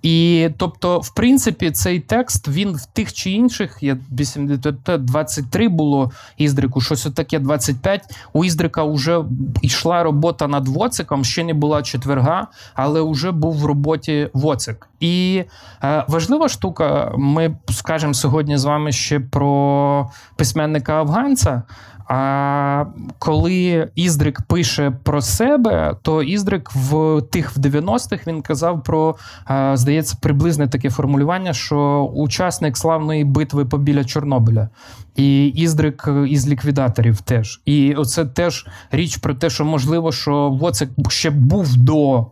І 0.05 0.51
тобто, 0.57 0.99
в 0.99 1.15
принципі, 1.15 1.71
цей 1.71 2.01
текст 2.01 2.49
він 2.49 2.77
в 2.77 2.87
тих 2.87 3.13
чи 3.13 3.31
інших, 3.31 3.79
я 3.81 3.97
80, 4.13 4.75
23 4.99 5.69
було 5.69 6.11
Іздрику, 6.37 6.81
щось 6.81 7.03
таке 7.03 7.39
25. 7.39 8.03
У 8.33 8.45
Іздрика 8.45 8.85
вже 8.85 9.25
йшла 9.63 10.03
робота 10.03 10.49
над 10.49 10.69
Воциком, 10.69 11.25
ще 11.25 11.45
не 11.45 11.55
була 11.55 11.83
четверга, 11.83 12.47
але 12.75 13.11
вже 13.11 13.31
був 13.33 13.55
в 13.55 13.65
роботі 13.65 14.29
Воцик. 14.35 14.89
І 15.01 15.45
е, 15.85 16.05
важлива 16.09 16.49
штука, 16.49 17.13
ми 17.17 17.57
скажемо 17.71 18.15
сьогодні 18.15 18.59
з 18.59 18.65
вами 18.65 18.93
ще 18.93 19.21
про 19.21 20.11
письменника 20.37 20.93
афганця. 20.93 21.63
А 22.09 22.85
коли 23.19 23.89
Іздрик 23.95 24.43
пише 24.43 24.93
про 25.03 25.23
себе, 25.23 25.97
то 26.03 26.23
Іздрик 26.23 26.71
в 26.75 27.23
тих 27.23 27.57
в 27.57 27.61
90-х 27.61 28.27
він 28.27 28.43
казав 28.43 28.83
про, 28.83 29.17
е, 29.51 29.77
здається, 29.77 30.17
приблизне 30.21 30.69
таке 30.69 30.91
формулювання, 30.91 31.53
що 31.53 32.11
учасник 32.15 32.77
славної 32.77 33.25
битви 33.25 33.65
побіля 33.65 34.05
Чорнобиля. 34.05 34.69
І 35.17 35.47
Іздрик 35.47 36.09
із 36.29 36.49
ліквідаторів 36.49 37.21
теж. 37.21 37.61
І 37.65 37.95
оце 37.95 38.25
теж 38.25 38.67
річ 38.91 39.17
про 39.17 39.35
те, 39.35 39.51
що 39.51 39.65
можливо, 39.65 40.13
що 40.13 40.51
Воцик 40.51 40.91
ще 41.09 41.31
був 41.31 41.77
до 41.77 42.27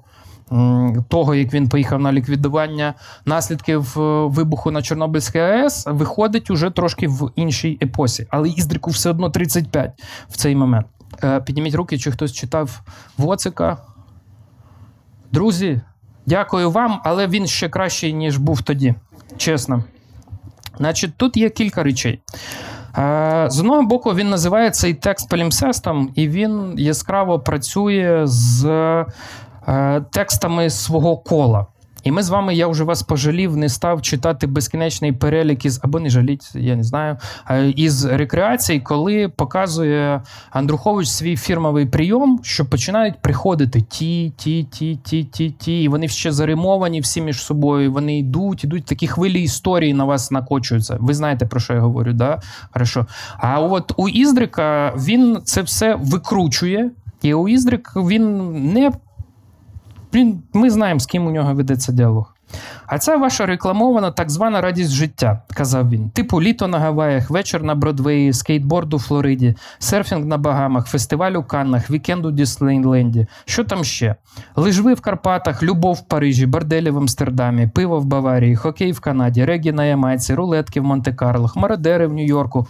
того, 1.08 1.34
як 1.34 1.54
він 1.54 1.68
поїхав 1.68 2.00
на 2.00 2.12
ліквідування 2.12 2.94
наслідків 3.26 3.94
е, 3.98 4.26
вибуху 4.26 4.70
на 4.70 4.82
Чорнобильській 4.82 5.38
АЕС, 5.38 5.86
виходить 5.86 6.50
уже 6.50 6.70
трошки 6.70 7.08
в 7.08 7.30
іншій 7.36 7.78
епосі. 7.82 8.26
Але 8.30 8.48
Іздрику 8.48 8.90
все 8.90 9.10
одно 9.10 9.30
35 9.30 10.02
в 10.28 10.36
цей 10.36 10.56
момент. 10.56 10.86
Е, 11.24 11.40
Підніміть 11.40 11.74
руки, 11.74 11.98
чи 11.98 12.10
хтось 12.10 12.32
читав 12.32 12.80
Воцика. 13.18 13.78
Друзі, 15.32 15.80
дякую 16.26 16.70
вам, 16.70 17.00
але 17.04 17.26
він 17.26 17.46
ще 17.46 17.68
кращий, 17.68 18.12
ніж 18.12 18.36
був 18.36 18.62
тоді. 18.62 18.94
Чесно. 19.36 19.84
Значить, 20.76 21.16
тут 21.16 21.36
є 21.36 21.50
кілька 21.50 21.82
речей. 21.82 22.20
Е, 22.98 23.46
З 23.50 23.60
одного 23.60 23.82
боку, 23.82 24.14
він 24.14 24.30
називає 24.30 24.70
цей 24.70 24.94
текст 24.94 25.28
палімсестом, 25.28 26.10
і 26.14 26.28
він 26.28 26.74
яскраво 26.78 27.40
працює 27.40 28.20
з 28.24 28.64
текстами 30.12 30.70
свого 30.70 31.16
кола. 31.16 31.66
І 32.04 32.10
ми 32.10 32.22
з 32.22 32.28
вами, 32.28 32.54
я 32.54 32.66
вже 32.66 32.84
вас 32.84 33.02
пожалів, 33.02 33.56
не 33.56 33.68
став 33.68 34.02
читати 34.02 34.46
безкінечний 34.46 35.12
перелік 35.12 35.64
із, 35.64 35.80
або 35.82 36.00
не 36.00 36.10
жаліть, 36.10 36.50
я 36.54 36.76
не 36.76 36.82
знаю, 36.82 37.16
е, 37.50 37.68
із 37.68 38.04
рекреацій, 38.04 38.80
коли 38.80 39.28
показує 39.28 40.22
Андрухович 40.50 41.08
свій 41.08 41.36
фірмовий 41.36 41.86
прийом, 41.86 42.40
що 42.42 42.64
починають 42.64 43.22
приходити 43.22 43.80
ті, 43.80 44.32
ті, 44.36 44.64
ті, 44.64 44.96
ті, 44.96 45.24
ті, 45.24 45.50
ті. 45.50 45.82
І 45.82 45.88
вони 45.88 46.08
ще 46.08 46.32
заримовані 46.32 47.00
всі 47.00 47.20
між 47.20 47.42
собою. 47.42 47.92
Вони 47.92 48.18
йдуть, 48.18 48.64
йдуть 48.64 48.84
такі 48.84 49.06
хвилі 49.06 49.42
історії 49.42 49.94
на 49.94 50.04
вас 50.04 50.30
накочуються. 50.30 50.96
Ви 51.00 51.14
знаєте, 51.14 51.46
про 51.46 51.60
що 51.60 51.74
я 51.74 51.80
говорю, 51.80 52.12
да? 52.12 52.40
Хорошо. 52.72 53.06
А 53.38 53.60
от 53.60 53.92
у 53.96 54.08
Іздрика 54.08 54.94
він 54.96 55.38
це 55.44 55.62
все 55.62 55.94
викручує, 55.94 56.90
і 57.22 57.34
у 57.34 57.48
Іздрик 57.48 57.92
він 57.96 58.52
не 58.72 58.92
ми 60.52 60.70
знаємо, 60.70 61.00
з 61.00 61.06
ким 61.06 61.26
у 61.26 61.30
нього 61.30 61.54
ведеться 61.54 61.92
діалог. 61.92 62.34
А 62.86 62.98
це 62.98 63.16
ваша 63.16 63.46
рекламована 63.46 64.10
так 64.10 64.30
звана 64.30 64.60
радість 64.60 64.90
життя, 64.90 65.42
казав 65.54 65.90
він. 65.90 66.10
Типу 66.10 66.42
літо 66.42 66.68
на 66.68 66.78
Гаваях, 66.78 67.30
вечір 67.30 67.62
на 67.62 67.74
Бродвеї, 67.74 68.32
скейтборд 68.32 68.94
у 68.94 68.98
Флориді, 68.98 69.54
серфінг 69.78 70.26
на 70.26 70.38
Багамах, 70.38 70.86
фестиваль 70.86 71.32
у 71.32 71.42
Каннах, 71.42 71.90
вікенд 71.90 72.26
у 72.26 72.30
Діснейленді. 72.30 73.26
Що 73.44 73.64
там 73.64 73.84
ще? 73.84 74.14
Лижви 74.56 74.94
в 74.94 75.00
Карпатах, 75.00 75.62
любов 75.62 75.94
в 75.94 76.08
Парижі, 76.08 76.46
борделі 76.46 76.90
в 76.90 76.98
Амстердамі, 76.98 77.66
пиво 77.74 78.00
в 78.00 78.04
Баварії, 78.04 78.56
хокей 78.56 78.92
в 78.92 79.00
Канаді, 79.00 79.44
регі 79.44 79.72
на 79.72 79.84
Ямайці, 79.84 80.34
рулетки 80.34 80.80
в 80.80 80.84
Монте-Карло, 80.84 81.48
хмародери 81.48 82.06
в 82.06 82.12
Нью-Йорку. 82.12 82.66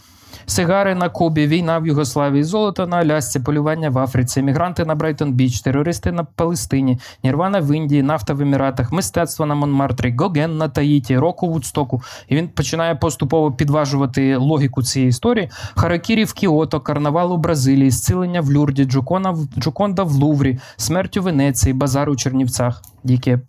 Сигари 0.47 0.95
на 0.95 1.09
Кубі, 1.09 1.47
війна 1.47 1.79
в 1.79 1.87
Югославії, 1.87 2.45
золото 2.45 2.87
на 2.87 2.97
Алясці, 2.97 3.41
полювання 3.41 3.91
в 3.91 3.99
Африці, 3.99 4.41
емігранти 4.41 4.85
на 4.85 4.95
Брайтон 4.95 5.33
Біч, 5.33 5.61
терористи 5.61 6.13
на 6.13 6.25
Палестині, 6.25 6.99
Нірвана 7.25 7.61
в 7.61 7.77
Індії, 7.77 8.03
нафта 8.03 8.35
в 8.35 8.41
Еміратах, 8.41 8.93
мистецтво 8.93 9.47
на 9.47 9.55
Монмартрі, 9.55 10.15
Гоген 10.19 10.57
на 10.57 10.69
Таїті, 10.69 11.19
року 11.19 11.49
Вудстоку. 11.49 12.03
І 12.29 12.37
він 12.37 12.49
починає 12.49 12.95
поступово 12.95 13.53
підважувати 13.53 14.37
логіку 14.37 14.83
цієї 14.83 15.09
історії. 15.09 15.51
Харакірі 15.75 16.25
в 16.25 16.33
Кіото, 16.33 16.81
карнавал 16.81 17.33
у 17.33 17.37
Бразилії, 17.37 17.91
зцілення 17.91 18.41
в 18.41 18.53
Люрді, 18.53 18.85
Джокона 18.85 19.31
в 19.31 19.47
Джоконда 19.59 20.03
в 20.03 20.13
Луврі, 20.13 20.59
смерть 20.77 21.17
у 21.17 21.23
Венеції, 21.23 21.73
базар 21.73 22.11
у 22.11 22.17
Чернівцях. 22.17 22.83
Яке 23.05 23.41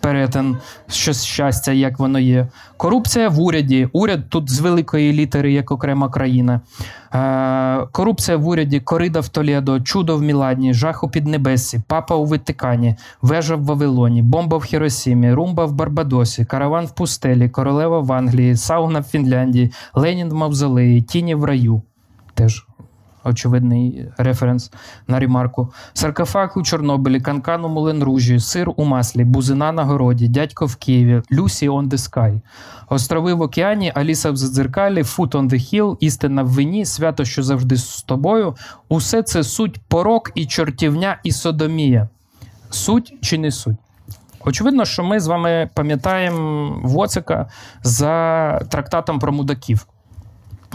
перетин 0.00 0.56
щось 0.88 1.24
щастя, 1.24 1.72
як 1.72 1.98
воно 1.98 2.18
є. 2.18 2.48
Корупція 2.76 3.28
в 3.28 3.40
уряді. 3.40 3.88
Уряд 3.92 4.28
тут 4.28 4.50
з 4.50 4.60
великої 4.60 5.12
літери, 5.12 5.52
як 5.52 5.70
окрема 5.70 6.08
країна. 6.08 6.60
Е, 7.14 7.86
корупція 7.92 8.36
в 8.36 8.48
уряді, 8.48 8.80
корида 8.80 9.20
в 9.20 9.28
Толєдо, 9.28 9.80
чудо 9.80 10.16
в 10.16 10.22
Міладні, 10.22 10.74
жах 10.74 11.04
у 11.04 11.08
Піднебесі, 11.08 11.82
папа 11.86 12.14
у 12.14 12.26
Ватикані, 12.26 12.96
вежа 13.22 13.56
в 13.56 13.64
Вавилоні, 13.64 14.22
бомба 14.22 14.56
в 14.56 14.64
Хіросімі, 14.64 15.32
румба 15.32 15.64
в 15.64 15.72
Барбадосі, 15.72 16.44
караван 16.44 16.86
в 16.86 16.90
пустелі, 16.90 17.48
королева 17.48 18.00
в 18.00 18.12
Англії, 18.12 18.56
сауна 18.56 19.00
в 19.00 19.04
Фінляндії, 19.04 19.72
Ленін 19.94 20.28
в 20.28 20.34
Мавзолеї, 20.34 21.02
тіні 21.02 21.34
в 21.34 21.44
раю. 21.44 21.82
Теж 22.34 22.66
очевидний 23.24 24.08
референс 24.18 24.70
на 25.08 25.18
ремарку. 25.18 25.72
Саркофаг 25.92 26.52
у 26.56 26.62
Чорнобилі, 26.62 27.20
канкан 27.20 27.64
у 27.64 27.68
Муленружі, 27.68 28.40
сир 28.40 28.70
у 28.76 28.84
маслі, 28.84 29.24
бузина 29.24 29.72
на 29.72 29.84
городі, 29.84 30.28
дядько 30.28 30.66
в 30.66 30.76
Києві, 30.76 31.22
Люсі 31.32 31.68
on 31.68 31.88
the 31.88 31.98
sky. 31.98 32.40
Острови 32.88 33.34
в 33.34 33.40
океані, 33.40 33.92
Аліса 33.94 34.30
в 34.30 34.36
Задзеркалі, 34.36 35.02
Foot 35.02 35.30
on 35.30 35.48
the 35.48 35.54
hill, 35.54 35.96
істина 36.00 36.42
в 36.42 36.48
вині, 36.48 36.84
свято, 36.84 37.24
що 37.24 37.42
завжди 37.42 37.76
з 37.76 38.02
тобою. 38.02 38.56
Усе 38.88 39.22
це 39.22 39.44
суть 39.44 39.80
порок 39.88 40.32
і 40.34 40.46
чортівня 40.46 41.18
і 41.24 41.32
содомія. 41.32 42.08
Суть 42.70 43.14
чи 43.20 43.38
не 43.38 43.50
суть? 43.50 43.76
Очевидно, 44.44 44.84
що 44.84 45.04
ми 45.04 45.20
з 45.20 45.26
вами 45.26 45.70
пам'ятаємо 45.74 46.80
Воцика 46.82 47.46
за 47.82 48.58
трактатом 48.70 49.18
про 49.18 49.32
мудаків. 49.32 49.86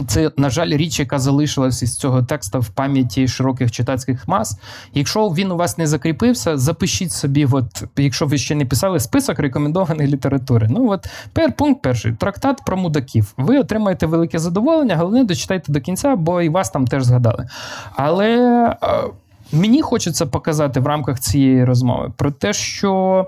Це, 0.07 0.31
на 0.37 0.49
жаль, 0.49 0.69
річ, 0.69 0.99
яка 0.99 1.19
залишилась 1.19 1.81
із 1.81 1.97
цього 1.97 2.23
текста 2.23 2.59
в 2.59 2.69
пам'яті 2.69 3.27
широких 3.27 3.71
читацьких 3.71 4.27
мас. 4.27 4.59
Якщо 4.93 5.27
він 5.27 5.51
у 5.51 5.57
вас 5.57 5.77
не 5.77 5.87
закріпився, 5.87 6.57
запишіть 6.57 7.11
собі, 7.11 7.47
от, 7.51 7.83
якщо 7.97 8.25
ви 8.25 8.37
ще 8.37 8.55
не 8.55 8.65
писали, 8.65 8.99
список 8.99 9.39
рекомендованої 9.39 10.07
літератури. 10.09 10.67
Ну 10.69 10.89
от 10.91 11.07
пер, 11.33 11.53
пункт 11.55 11.81
перший 11.81 12.13
трактат 12.13 12.61
про 12.65 12.77
мудаків. 12.77 13.33
Ви 13.37 13.59
отримаєте 13.59 14.05
велике 14.05 14.39
задоволення, 14.39 14.97
головне 14.97 15.23
дочитайте 15.23 15.71
до 15.71 15.81
кінця, 15.81 16.15
бо 16.15 16.41
і 16.41 16.49
вас 16.49 16.69
там 16.69 16.87
теж 16.87 17.03
згадали. 17.03 17.47
Але 17.95 18.37
е, 18.83 19.03
мені 19.51 19.81
хочеться 19.81 20.25
показати 20.25 20.79
в 20.79 20.87
рамках 20.87 21.19
цієї 21.19 21.65
розмови 21.65 22.11
про 22.17 22.31
те, 22.31 22.53
що. 22.53 23.25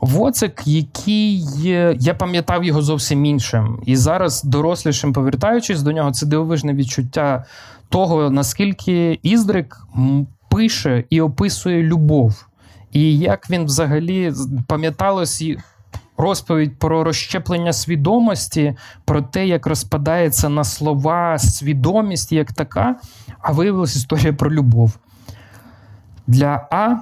Воцик, 0.00 0.62
який 0.66 1.44
я 2.00 2.14
пам'ятав 2.14 2.64
його 2.64 2.82
зовсім 2.82 3.24
іншим, 3.24 3.82
і 3.86 3.96
зараз, 3.96 4.44
дорослішим, 4.44 5.12
повертаючись 5.12 5.82
до 5.82 5.92
нього, 5.92 6.10
це 6.10 6.26
дивовижне 6.26 6.74
відчуття 6.74 7.44
того, 7.88 8.30
наскільки 8.30 9.18
Іздрик 9.22 9.86
пише 10.48 11.04
і 11.10 11.20
описує 11.20 11.82
любов, 11.82 12.46
і 12.92 13.18
як 13.18 13.50
він 13.50 13.64
взагалі 13.64 14.32
пам'яталось 14.66 15.44
розповідь 16.16 16.78
про 16.78 17.04
розщеплення 17.04 17.72
свідомості, 17.72 18.76
про 19.04 19.22
те, 19.22 19.46
як 19.46 19.66
розпадається 19.66 20.48
на 20.48 20.64
слова 20.64 21.38
свідомість 21.38 22.32
як 22.32 22.52
така, 22.52 22.96
а 23.40 23.52
виявилась 23.52 23.96
історія 23.96 24.32
про 24.32 24.52
любов. 24.52 24.98
Для 26.26 26.68
А 26.70 26.96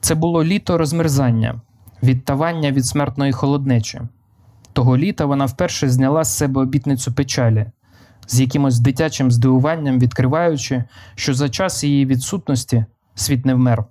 це 0.00 0.14
було 0.14 0.44
літо 0.44 0.78
розмерзання, 0.78 1.60
відтавання 2.04 2.72
від 2.72 2.86
смертної 2.86 3.32
холоднечі. 3.32 4.00
Того 4.72 4.96
літа 4.96 5.26
вона 5.26 5.44
вперше 5.44 5.88
зняла 5.88 6.24
з 6.24 6.36
себе 6.36 6.60
обітницю 6.60 7.12
печалі, 7.12 7.66
з 8.26 8.40
якимось 8.40 8.78
дитячим 8.78 9.30
здивуванням 9.30 9.98
відкриваючи, 9.98 10.84
що 11.14 11.34
за 11.34 11.48
час 11.48 11.84
її 11.84 12.06
відсутності 12.06 12.84
світ 13.14 13.46
не 13.46 13.54
вмер, 13.54 13.84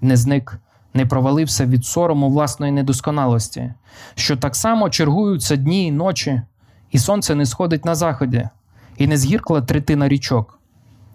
не 0.00 0.16
зник, 0.16 0.58
не 0.94 1.06
провалився 1.06 1.66
від 1.66 1.84
сорому 1.84 2.30
власної 2.30 2.72
недосконалості, 2.72 3.74
що 4.14 4.36
так 4.36 4.56
само 4.56 4.90
чергуються 4.90 5.56
дні 5.56 5.86
і 5.86 5.92
ночі, 5.92 6.42
і 6.90 6.98
сонце 6.98 7.34
не 7.34 7.46
сходить 7.46 7.84
на 7.84 7.94
заході, 7.94 8.48
і 8.96 9.06
не 9.06 9.16
згіркла 9.16 9.60
третина 9.60 10.08
річок, 10.08 10.58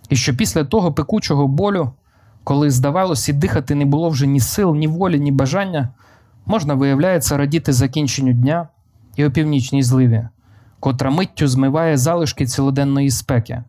і 0.10 0.16
що 0.16 0.36
після 0.36 0.64
того 0.64 0.94
пекучого 0.94 1.48
болю, 1.48 1.92
коли, 2.44 2.72
здавалось, 2.72 3.30
і 3.30 3.34
дихати 3.34 3.76
не 3.76 3.86
було 3.86 4.10
вже 4.10 4.28
ні 4.28 4.40
сил, 4.40 4.76
ні 4.76 4.88
волі, 4.88 5.20
ні 5.20 5.32
бажання, 5.32 5.90
можна, 6.50 6.74
виявляється, 6.74 7.38
радіти 7.38 7.74
закінченню 7.74 8.34
дня 8.34 8.68
і 9.16 9.26
опівнічній 9.26 9.84
зливі, 9.84 10.28
котра 10.80 11.12
миттю 11.12 11.48
змиває 11.48 11.98
залишки 11.98 12.46
цілоденної 12.46 13.12
спеки, 13.12 13.64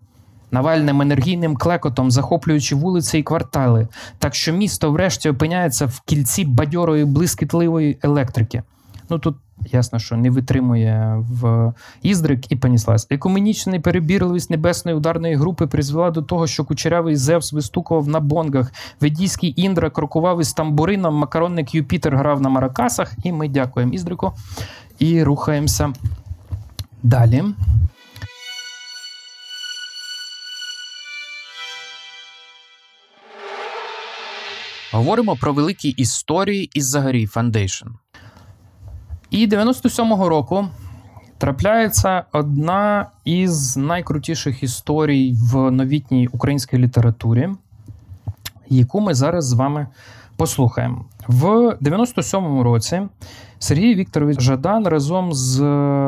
навальним 0.51 1.03
енергійним 1.03 1.57
клекотом 1.57 2.11
захоплюючи 2.11 2.75
вулиці 2.75 3.19
і 3.19 3.23
квартали, 3.23 3.89
так 4.19 4.35
що 4.35 4.53
місто 4.53 4.91
врешті 4.93 5.31
опиняється 5.31 5.87
в 5.87 6.01
кільці 6.01 6.45
бадьорої 6.45 7.05
блискітливої 7.05 7.99
електрики. 8.03 8.63
Ну 9.11 9.19
тут 9.19 9.37
ясно, 9.73 9.99
що 9.99 10.17
не 10.17 10.31
витримує 10.31 11.25
в 11.31 11.73
Іздрик 12.03 12.53
і 12.53 12.57
поніслась. 12.57 13.07
Екуменічна 13.11 13.81
перебірливість 13.81 14.51
небесної 14.51 14.97
ударної 14.97 15.35
групи 15.35 15.67
призвела 15.67 16.11
до 16.11 16.23
того, 16.23 16.47
що 16.47 16.65
кучерявий 16.65 17.17
Зевс 17.17 17.53
вистукував 17.53 18.09
на 18.09 18.21
бонгах, 18.21 18.73
ведійський 19.01 19.63
Індра 19.63 19.91
крокував 19.91 20.41
із 20.41 20.53
тамбурином, 20.53 21.15
макаронник 21.15 21.75
Юпітер 21.75 22.17
грав 22.17 22.41
на 22.41 22.49
маракасах, 22.49 23.13
і 23.25 23.33
ми 23.33 23.49
дякуємо 23.49 23.93
Іздрику 23.93 24.33
і 24.99 25.23
рухаємося 25.23 25.93
далі. 27.03 27.45
Говоримо 34.93 35.37
про 35.37 35.53
великі 35.53 35.89
історії 35.89 36.71
із 36.75 36.87
Загорій 36.87 37.27
Foundation. 37.27 37.87
І 39.31 39.47
97-го 39.47 40.29
року 40.29 40.69
трапляється 41.39 42.25
одна 42.33 43.07
із 43.25 43.77
найкрутіших 43.77 44.63
історій 44.63 45.35
в 45.53 45.71
новітній 45.71 46.29
українській 46.33 46.79
літературі, 46.79 47.49
яку 48.69 49.01
ми 49.01 49.15
зараз 49.15 49.47
з 49.47 49.53
вами 49.53 49.87
послухаємо. 50.37 51.05
В 51.29 51.47
97-му 51.81 52.63
році 52.63 53.03
Сергій 53.59 53.95
Вікторович 53.95 54.41
Жадан 54.41 54.87
разом 54.87 55.33
з 55.33 55.57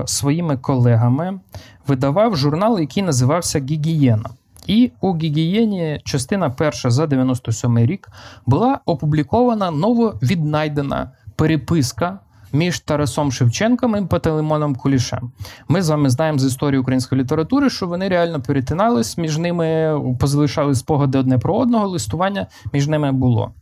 своїми 0.06 0.56
колегами 0.56 1.40
видавав 1.86 2.36
журнал, 2.36 2.80
який 2.80 3.02
називався 3.02 3.58
Гігієна. 3.58 4.30
І 4.66 4.90
у 5.00 5.16
Гігієні 5.16 6.00
частина 6.04 6.50
перша 6.50 6.90
за 6.90 7.06
97 7.06 7.78
рік 7.78 8.08
була 8.46 8.80
опублікована 8.86 9.70
нововіднайдена 9.70 11.10
переписка 11.36 12.18
між 12.52 12.80
Тарасом 12.80 13.32
Шевченком 13.32 13.96
і 13.96 14.06
Пантелеймоном 14.06 14.74
Кулішем. 14.74 15.32
Ми 15.68 15.82
з 15.82 15.88
вами 15.88 16.10
знаємо 16.10 16.38
з 16.38 16.44
історії 16.44 16.80
української 16.80 17.20
літератури, 17.20 17.70
що 17.70 17.86
вони 17.86 18.08
реально 18.08 18.40
перетинались, 18.40 19.18
між 19.18 19.38
ними 19.38 20.00
позалишали 20.20 20.74
спогади 20.74 21.18
одне 21.18 21.38
про 21.38 21.54
одного, 21.54 21.88
листування 21.88 22.46
між 22.72 22.88
ними 22.88 23.12
було. 23.12 23.52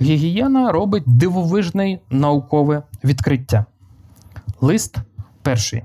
Гігієна 0.00 0.72
робить 0.72 1.04
дивовижне 1.06 1.98
наукове 2.10 2.82
відкриття. 3.04 3.64
Лист 4.60 4.96
перший. 5.42 5.82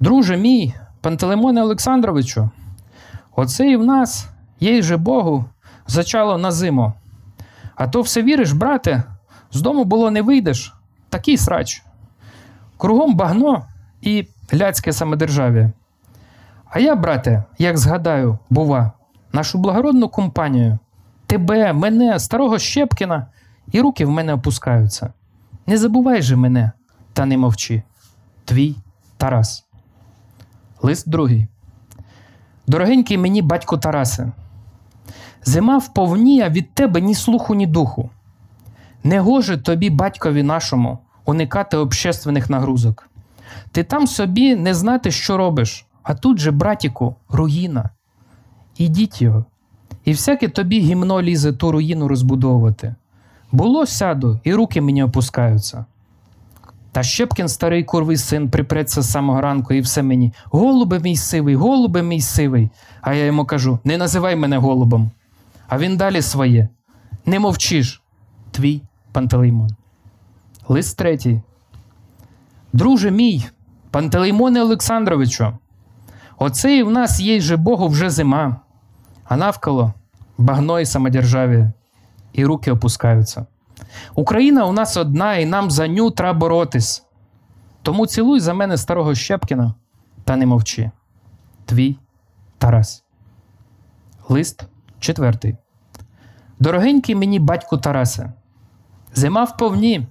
Друже 0.00 0.36
мій, 0.36 0.74
Пантелеймоне 1.00 1.62
Олександровичу, 1.62 2.50
оце 3.36 3.70
і 3.70 3.76
в 3.76 3.84
нас, 3.84 4.28
їй 4.60 4.82
же 4.82 4.96
Богу, 4.96 5.44
зачало 5.86 6.38
на 6.38 6.52
зиму. 6.52 6.92
А 7.74 7.88
то 7.88 8.02
все 8.02 8.22
віриш, 8.22 8.52
брате, 8.52 9.02
з 9.52 9.62
дому 9.62 9.84
було 9.84 10.10
не 10.10 10.22
вийдеш, 10.22 10.74
такий 11.10 11.36
срач. 11.36 11.82
Кругом 12.76 13.14
багно 13.14 13.64
і 14.02 14.26
ляцьке 14.54 14.92
самодержав'я. 14.92 15.72
А 16.70 16.78
я, 16.78 16.96
брате, 16.96 17.44
як 17.58 17.78
згадаю, 17.78 18.38
бува, 18.50 18.92
нашу 19.32 19.58
благородну 19.58 20.08
компанію, 20.08 20.78
тебе, 21.26 21.72
мене, 21.72 22.18
старого 22.18 22.58
Щепкіна, 22.58 23.26
і 23.72 23.80
руки 23.80 24.04
в 24.04 24.10
мене 24.10 24.32
опускаються. 24.32 25.12
Не 25.66 25.78
забувай 25.78 26.22
же 26.22 26.36
мене, 26.36 26.72
та 27.12 27.26
не 27.26 27.38
мовчи. 27.38 27.82
Твій 28.44 28.76
Тарас. 29.16 29.64
Лист 30.82 31.08
другий. 31.08 31.46
Дорогенький 32.66 33.18
мені 33.18 33.42
батько 33.42 33.78
Тарасе, 33.78 34.32
зима 35.44 35.78
вповні, 35.78 36.42
а 36.42 36.48
від 36.48 36.74
тебе 36.74 37.00
ні 37.00 37.14
слуху, 37.14 37.54
ні 37.54 37.66
духу. 37.66 38.10
Не 39.04 39.20
гоже 39.20 39.56
тобі, 39.56 39.90
батькові 39.90 40.42
нашому, 40.42 40.98
уникати 41.24 41.76
общественних 41.76 42.50
нагрузок. 42.50 43.08
Ти 43.72 43.84
там 43.84 44.06
собі 44.06 44.56
не 44.56 44.74
знати, 44.74 45.10
що 45.10 45.36
робиш, 45.36 45.86
а 46.02 46.14
тут 46.14 46.38
же, 46.38 46.50
братіку, 46.50 47.14
руїна. 47.28 47.90
Ідіть 48.76 49.22
його. 49.22 49.44
І 50.04 50.12
всяке 50.12 50.48
тобі 50.48 50.80
гімно 50.80 51.22
лізе 51.22 51.52
ту 51.52 51.72
руїну 51.72 52.08
розбудовувати. 52.08 52.94
Було 53.52 53.86
сяду, 53.86 54.40
і 54.44 54.54
руки 54.54 54.80
мені 54.80 55.02
опускаються. 55.02 55.84
Та 56.92 57.02
Щепкін, 57.02 57.48
старий 57.48 57.84
курвий 57.84 58.16
син, 58.16 58.50
припреться 58.50 59.02
з 59.02 59.10
самого 59.10 59.40
ранку 59.40 59.74
і 59.74 59.80
все 59.80 60.02
мені. 60.02 60.32
Голубе 60.44 60.98
мій 60.98 61.16
сивий, 61.16 61.54
голубе 61.54 62.02
мій 62.02 62.20
сивий. 62.20 62.70
А 63.00 63.14
я 63.14 63.24
йому 63.24 63.44
кажу: 63.44 63.78
не 63.84 63.98
називай 63.98 64.36
мене 64.36 64.58
голубом. 64.58 65.10
А 65.68 65.78
він 65.78 65.96
далі 65.96 66.22
своє. 66.22 66.68
Не 67.26 67.38
мовчиш. 67.38 68.02
Твій 68.50 68.82
Пантелеймон. 69.12 69.70
Лист 70.68 70.96
третій. 70.96 71.42
Друже 72.72 73.10
мій, 73.10 73.46
Пантелеймоне 73.90 74.62
Олександровичу, 74.62 75.58
оце 76.38 76.76
і 76.76 76.82
в 76.82 76.90
нас 76.90 77.20
є 77.20 77.40
же 77.40 77.56
Богу 77.56 77.88
вже 77.88 78.10
зима, 78.10 78.56
а 79.24 79.36
навколо 79.36 79.94
багно 80.38 80.80
і 80.80 80.86
самодержав'я, 80.86 81.72
і 82.32 82.44
руки 82.44 82.72
опускаються. 82.72 83.46
Україна 84.14 84.64
у 84.66 84.72
нас 84.72 84.96
одна, 84.96 85.36
і 85.36 85.46
нам 85.46 85.70
за 85.70 85.88
ню 85.88 86.10
треба 86.10 86.38
боротись. 86.38 87.04
Тому 87.82 88.06
цілуй 88.06 88.40
за 88.40 88.54
мене 88.54 88.76
старого 88.76 89.14
Щепкіна 89.14 89.74
та 90.24 90.36
не 90.36 90.46
мовчи. 90.46 90.90
Твій 91.64 91.96
Тарас. 92.58 93.04
Лист 94.28 94.64
четвертий. 94.98 95.56
Дорогенький 96.58 97.14
мені 97.14 97.38
батьку 97.38 97.78
Тарасе, 97.78 98.32
зима 99.14 99.44
вповні, 99.44 100.06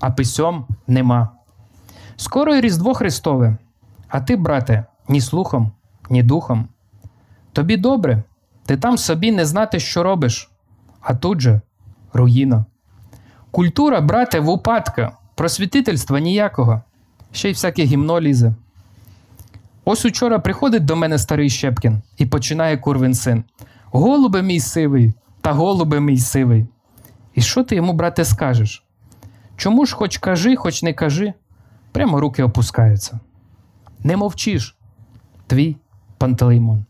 а 0.00 0.10
письом 0.10 0.66
нема. 0.86 1.28
Скоро 2.16 2.54
і 2.54 2.60
Різдво 2.60 2.94
Христове, 2.94 3.56
а 4.08 4.20
ти, 4.20 4.36
брате, 4.36 4.84
ні 5.08 5.20
слухом, 5.20 5.72
ні 6.10 6.22
духом. 6.22 6.68
Тобі 7.52 7.76
добре, 7.76 8.22
ти 8.66 8.76
там 8.76 8.98
собі 8.98 9.32
не 9.32 9.46
знати, 9.46 9.80
що 9.80 10.02
робиш, 10.02 10.50
а 11.00 11.14
тут 11.14 11.40
же 11.40 11.60
руїна. 12.12 12.64
Культура, 13.50 14.00
брате, 14.00 14.40
в 14.40 14.48
упадку, 14.48 15.02
просвітительства 15.34 16.20
ніякого, 16.20 16.82
ще 17.32 17.50
й 17.50 17.52
всяке 17.52 17.84
гімно 17.84 18.20
лізе. 18.20 18.54
Ось 19.84 20.04
учора 20.04 20.38
приходить 20.38 20.84
до 20.84 20.96
мене 20.96 21.18
старий 21.18 21.50
Щепкін 21.50 22.02
і 22.18 22.26
починає 22.26 22.76
курвин 22.76 23.14
син. 23.14 23.44
Голубе 23.84 24.42
мій 24.42 24.60
сивий, 24.60 25.14
та 25.40 25.52
голубе 25.52 26.00
мій 26.00 26.18
сивий. 26.18 26.66
І 27.34 27.42
що 27.42 27.64
ти 27.64 27.76
йому, 27.76 27.92
брате, 27.92 28.24
скажеш? 28.24 28.84
Чому 29.56 29.86
ж 29.86 29.94
хоч 29.94 30.18
кажи, 30.18 30.56
хоч 30.56 30.82
не 30.82 30.92
кажи, 30.92 31.32
прямо 31.92 32.20
руки 32.20 32.42
опускаються. 32.42 33.20
Не 34.04 34.16
мовчиш, 34.16 34.76
твій 35.46 35.76
Пантелеймон. 36.18 36.84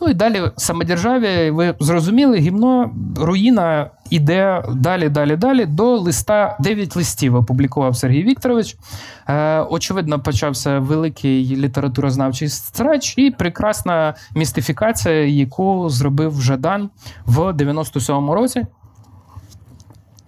Ну 0.00 0.08
і 0.08 0.14
далі 0.14 0.42
самодержав'я, 0.56 1.52
ви 1.52 1.74
зрозуміли, 1.80 2.38
гімно, 2.38 2.90
руїна 3.16 3.90
іде 4.10 4.62
далі, 4.74 5.08
далі, 5.08 5.36
далі 5.36 5.66
до 5.66 5.98
листа 5.98 6.56
9 6.60 6.96
листів 6.96 7.34
опублікував 7.34 7.96
Сергій 7.96 8.22
Вікторович. 8.22 8.76
Е, 9.28 9.60
очевидно, 9.60 10.20
почався 10.20 10.78
великий 10.78 11.56
літературознавчий 11.56 12.48
срач 12.48 13.14
і 13.18 13.30
прекрасна 13.30 14.14
містифікація, 14.34 15.26
яку 15.26 15.88
зробив 15.88 16.40
Жадан 16.40 16.90
в 17.26 17.38
97-му 17.38 18.34
році. 18.34 18.66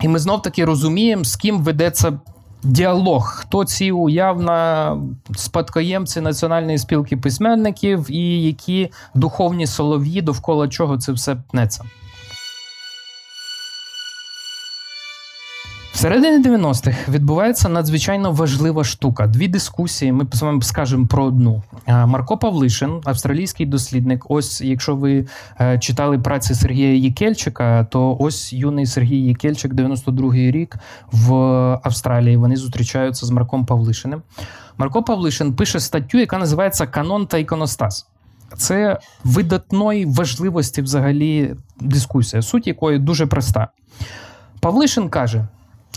І 0.02 0.08
ми 0.08 0.18
знов 0.18 0.42
таки 0.42 0.64
розуміємо, 0.64 1.24
з 1.24 1.36
ким 1.36 1.62
ведеться 1.62 2.18
діалог, 2.62 3.34
хто 3.36 3.64
ці 3.64 3.92
уявна 3.92 4.96
спадкоємці 5.36 6.20
Національної 6.20 6.78
спілки 6.78 7.16
письменників 7.16 8.10
і 8.10 8.42
які 8.42 8.90
духовні 9.14 9.66
солов'ї, 9.66 10.22
довкола 10.22 10.68
чого 10.68 10.98
це 10.98 11.12
все 11.12 11.36
пнеться. 11.50 11.84
Середині 16.00 16.44
90-х 16.44 17.08
відбувається 17.08 17.68
надзвичайно 17.68 18.32
важлива 18.32 18.84
штука. 18.84 19.26
Дві 19.26 19.48
дискусії. 19.48 20.12
Ми 20.12 20.26
з 20.32 20.42
вами 20.42 20.62
скажемо 20.62 21.06
про 21.06 21.24
одну. 21.24 21.62
Марко 21.86 22.38
Павлишин, 22.38 23.00
австралійський 23.04 23.66
дослідник. 23.66 24.30
Ось, 24.30 24.60
якщо 24.60 24.96
ви 24.96 25.26
е, 25.60 25.78
читали 25.78 26.18
праці 26.18 26.54
Сергія 26.54 26.94
Єкельчика, 26.94 27.84
то 27.84 28.16
ось 28.20 28.52
юний 28.52 28.86
Сергій 28.86 29.16
Єкельчик, 29.16 29.74
92-й 29.74 30.50
рік 30.50 30.76
в 31.12 31.32
Австралії. 31.82 32.36
Вони 32.36 32.56
зустрічаються 32.56 33.26
з 33.26 33.30
Марком 33.30 33.66
Павлишиним. 33.66 34.22
Марко 34.78 35.02
Павлишин 35.02 35.54
пише 35.54 35.80
статтю, 35.80 36.18
яка 36.18 36.38
називається 36.38 36.86
Канон 36.86 37.26
та 37.26 37.38
іконостас. 37.38 38.06
Це 38.56 38.98
видатної 39.24 40.06
важливості 40.06 40.82
взагалі 40.82 41.54
дискусія, 41.80 42.42
суть 42.42 42.66
якої 42.66 42.98
дуже 42.98 43.26
проста. 43.26 43.68
Павлишин 44.60 45.08
каже: 45.08 45.46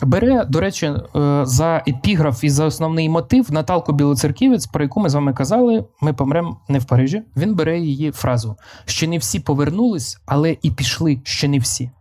бере, 0.05 0.45
до 0.49 0.59
речі, 0.59 0.85
е, 0.85 0.99
за 1.45 1.83
епіграф 1.87 2.43
і 2.43 2.49
за 2.49 2.65
основний 2.65 3.09
мотив 3.09 3.51
Наталку 3.51 3.93
Білоцерківець, 3.93 4.67
про 4.67 4.83
яку 4.83 4.99
ми 4.99 5.09
з 5.09 5.13
вами 5.13 5.33
казали, 5.33 5.85
ми 6.01 6.13
помремо 6.13 6.57
не 6.69 6.79
в 6.79 6.85
Парижі. 6.85 7.23
Він 7.37 7.55
бере 7.55 7.79
її 7.79 8.11
фразу: 8.11 8.55
ще 8.85 9.07
не 9.07 9.17
всі 9.17 9.39
повернулись, 9.39 10.21
але 10.25 10.57
і 10.61 10.71
пішли 10.71 11.19
ще 11.23 11.47
не 11.47 11.59
всі. 11.59 11.91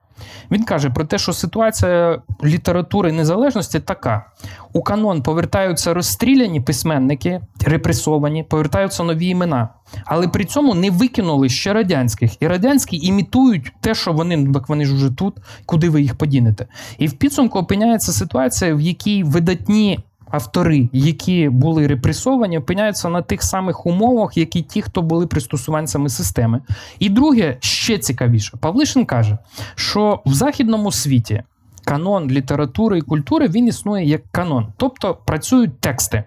Він 0.51 0.64
каже 0.64 0.91
про 0.91 1.05
те, 1.05 1.18
що 1.18 1.33
ситуація 1.33 2.23
літератури 2.45 3.12
незалежності 3.12 3.81
така: 3.81 4.27
у 4.73 4.83
канон 4.83 5.23
повертаються 5.23 5.95
розстріляні 5.95 6.61
письменники, 6.61 7.41
репресовані, 7.66 8.43
повертаються 8.43 9.03
нові 9.03 9.27
імена, 9.27 9.68
але 10.05 10.29
при 10.29 10.45
цьому 10.45 10.75
не 10.75 10.91
викинули 10.91 11.49
ще 11.49 11.73
радянських. 11.73 12.43
І 12.43 12.47
радянські 12.47 12.97
імітують 12.97 13.73
те, 13.81 13.95
що 13.95 14.12
вони, 14.12 14.37
ну 14.37 14.62
вони 14.68 14.85
ж 14.85 14.95
уже 14.95 15.11
тут, 15.11 15.37
куди 15.66 15.89
ви 15.91 16.03
їх 16.03 16.14
подінете. 16.14 16.66
І 16.99 17.07
в 17.07 17.12
підсумку 17.12 17.59
опиняється 17.59 18.12
ситуація, 18.12 18.75
в 18.75 18.81
якій 18.81 19.23
видатні 19.25 19.99
автори, 20.33 20.89
які 20.93 21.49
були 21.49 21.87
репресовані, 21.87 22.59
опиняються 22.59 23.09
на 23.09 23.22
тих 23.22 23.43
самих 23.43 23.87
умовах, 23.87 24.37
як 24.37 24.57
і 24.57 24.62
ті, 24.62 24.83
хто 24.83 25.03
були 25.03 25.26
пристосуванцями 25.26 26.09
системи. 26.09 26.61
І 26.99 27.09
друге, 27.09 27.57
ще 27.61 27.99
цікавіше, 27.99 28.57
Павлишин 28.57 29.05
каже, 29.05 29.39
що 29.74 30.22
в 30.26 30.33
західному 30.33 30.93
світі 30.93 31.43
канон 31.85 32.30
літератури 32.30 32.99
і 32.99 33.03
культури 33.03 33.49
він 33.49 33.66
існує 33.66 34.05
як 34.05 34.22
канон, 34.30 34.72
тобто 34.76 35.18
працюють 35.24 35.80
тексти, 35.80 36.24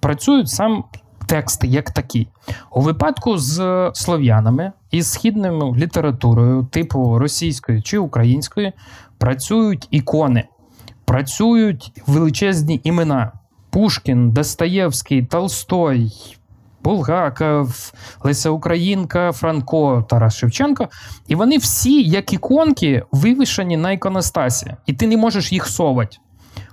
працюють 0.00 0.48
сам 0.48 0.84
тексти 1.26 1.66
як 1.66 1.90
такі. 1.90 2.28
У 2.70 2.80
випадку 2.80 3.38
з 3.38 3.90
слов'янами 3.94 4.72
і 4.90 5.02
східною 5.02 5.74
літературою, 5.74 6.68
типу 6.70 7.18
російської 7.18 7.82
чи 7.82 7.98
української, 7.98 8.72
працюють 9.18 9.88
ікони, 9.90 10.44
працюють 11.04 12.02
величезні 12.06 12.80
імена: 12.84 13.32
Пушкін, 13.70 14.30
Достоєвський, 14.30 15.22
Толстой. 15.22 16.12
Булгаков, 16.82 17.92
Леся 18.22 18.50
Українка, 18.50 19.32
Франко, 19.32 20.04
Тарас 20.08 20.36
Шевченко. 20.36 20.88
І 21.28 21.34
вони 21.34 21.58
всі, 21.58 22.02
як 22.02 22.32
іконки, 22.32 23.02
вивішені 23.12 23.76
на 23.76 23.92
іконостасі, 23.92 24.74
і 24.86 24.92
ти 24.92 25.06
не 25.06 25.16
можеш 25.16 25.52
їх 25.52 25.66
совати. 25.66 26.16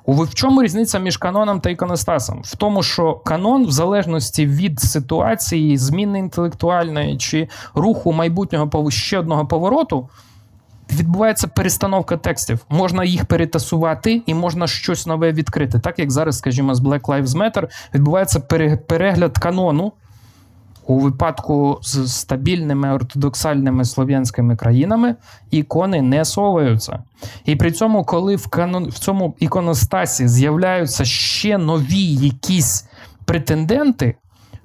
В 0.08 0.34
чому 0.34 0.64
різниця 0.64 1.00
між 1.00 1.18
каноном 1.18 1.60
та 1.60 1.70
іконостасом? 1.70 2.42
В 2.46 2.56
тому, 2.56 2.84
що 2.84 3.14
канон, 3.14 3.66
в 3.66 3.72
залежності 3.72 4.46
від 4.46 4.80
ситуації, 4.80 5.78
зміни 5.78 6.20
інтелектуальної 6.20 7.18
чи 7.18 7.48
руху 7.76 8.12
майбутнього 8.12 8.92
ще 8.92 9.20
одного 9.20 9.46
повороту, 9.46 10.10
відбувається 10.92 11.48
перестановка 11.48 12.18
текстів. 12.18 12.66
Можна 12.70 13.04
їх 13.04 13.26
перетасувати 13.26 14.22
і 14.26 14.34
можна 14.34 14.68
щось 14.68 15.08
нове 15.08 15.32
відкрити. 15.32 15.80
Так 15.80 16.00
як 16.00 16.12
зараз, 16.12 16.38
скажімо, 16.38 16.76
з 16.76 16.82
Black 16.82 17.02
Lives 17.02 17.28
Matter 17.28 17.68
відбувається 17.94 18.40
перегляд 18.88 19.38
канону. 19.38 19.94
У 20.90 21.00
випадку 21.00 21.80
з 21.82 22.08
стабільними 22.08 22.94
ортодоксальними 22.94 23.86
слов'янськими 23.86 24.56
країнами 24.56 25.16
ікони 25.52 26.02
не 26.02 26.26
соваються. 26.26 27.04
І 27.46 27.56
при 27.56 27.72
цьому, 27.72 28.04
коли 28.04 28.36
в, 28.36 28.48
канон, 28.48 28.90
в 28.90 29.00
цьому 29.00 29.36
іконостасі 29.40 30.28
з'являються 30.28 31.06
ще 31.06 31.58
нові 31.58 32.04
якісь 32.04 32.88
претенденти, 33.26 34.16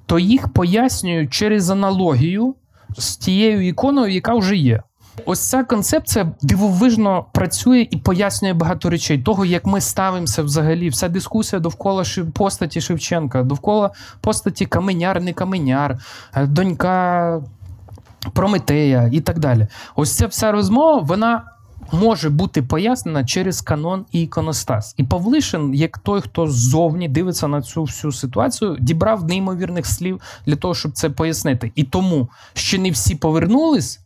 то 0.07 0.19
їх 0.19 0.49
пояснюють 0.49 1.33
через 1.33 1.71
аналогію 1.71 2.55
з 2.99 3.17
тією 3.17 3.69
іконою, 3.69 4.13
яка 4.13 4.35
вже 4.35 4.57
є. 4.57 4.83
Ось 5.27 5.49
ця 5.49 5.65
концепція 5.65 6.33
дивовижно 6.43 7.25
працює 7.33 7.87
і 7.91 7.97
пояснює 7.97 8.53
багато 8.53 8.91
речей. 8.91 9.19
Того, 9.19 9.45
як 9.45 9.67
ми 9.67 9.81
ставимося 9.81 10.43
взагалі, 10.43 10.89
вся 10.89 11.09
дискусія 11.09 11.61
довкола 11.61 12.05
постаті 12.33 12.81
Шевченка, 12.81 13.43
довкола 13.43 13.91
постаті 14.21 14.67
Каменяр, 14.67 15.23
не 15.23 15.33
Каменяр, 15.33 15.99
е, 16.35 16.47
донька 16.47 17.41
Прометея 18.33 19.11
і 19.13 19.21
так 19.21 19.39
далі. 19.39 19.67
Ось 19.97 20.17
ця 20.17 20.27
вся 20.27 20.53
розмова, 20.53 20.99
вона 20.99 21.43
може 21.93 22.31
бути 22.31 22.63
пояснена 22.63 23.25
через 23.25 23.61
канон 23.61 24.05
і 24.13 24.23
іконостас. 24.23 24.95
І 24.97 25.05
Павлишин, 25.05 25.75
як 25.75 25.99
той, 25.99 26.21
хто 26.21 26.47
ззовні 26.47 27.09
дивиться 27.09 27.49
на 27.49 27.63
цю 27.63 27.83
всю 27.83 28.13
ситуацію, 28.13 28.77
дібрав 28.81 29.25
неймовірних 29.25 29.87
слів 29.87 30.21
для 30.47 30.57
того, 30.57 30.75
щоб 30.75 30.93
це 30.93 31.11
пояснити. 31.11 31.73
І 31.75 31.85
тому 31.85 32.29
ще 32.55 32.79
не 32.79 32.91
всі 32.91 33.15
повернулись. 33.15 34.01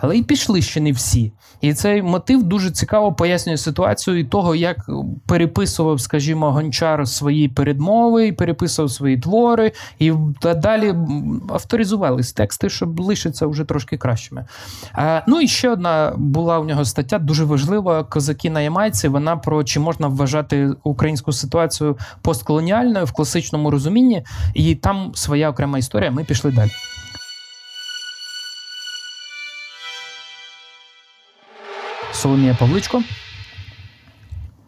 Але 0.00 0.16
й 0.16 0.22
пішли 0.22 0.62
ще 0.62 0.80
не 0.80 0.92
всі. 0.92 1.32
І 1.60 1.74
цей 1.74 2.02
мотив 2.02 2.42
дуже 2.42 2.70
цікаво 2.70 3.12
пояснює 3.12 3.56
ситуацію 3.56 4.18
і 4.18 4.24
того, 4.24 4.54
як 4.54 4.90
переписував, 5.26 6.00
скажімо, 6.00 6.52
гончар 6.52 7.08
свої 7.08 7.48
передмови, 7.48 8.32
переписував 8.32 8.90
свої 8.90 9.18
твори, 9.18 9.72
і 9.98 10.12
далі 10.42 10.94
авторизувались 11.48 12.32
тексти, 12.32 12.68
щоб 12.70 13.00
лишитися 13.00 13.46
вже 13.46 13.64
трошки 13.64 13.96
кращими. 13.96 14.46
Е, 14.98 15.24
ну 15.26 15.40
і 15.40 15.48
ще 15.48 15.70
одна 15.70 16.12
була 16.16 16.58
у 16.58 16.64
нього 16.64 16.84
стаття, 16.84 17.18
дуже 17.18 17.44
важлива: 17.44 18.04
Козаки 18.04 18.50
на 18.50 18.60
Ямайці. 18.60 19.08
Вона 19.08 19.36
про 19.36 19.64
чи 19.64 19.80
можна 19.80 20.08
вважати 20.08 20.72
українську 20.82 21.32
ситуацію 21.32 21.98
постколоніальною 22.22 23.04
в 23.04 23.12
класичному 23.12 23.70
розумінні, 23.70 24.24
і 24.54 24.74
там 24.74 25.12
своя 25.14 25.50
окрема 25.50 25.78
історія. 25.78 26.10
Ми 26.10 26.24
пішли 26.24 26.50
далі. 26.50 26.70
Соломія 32.18 32.54
Павличко. 32.54 33.02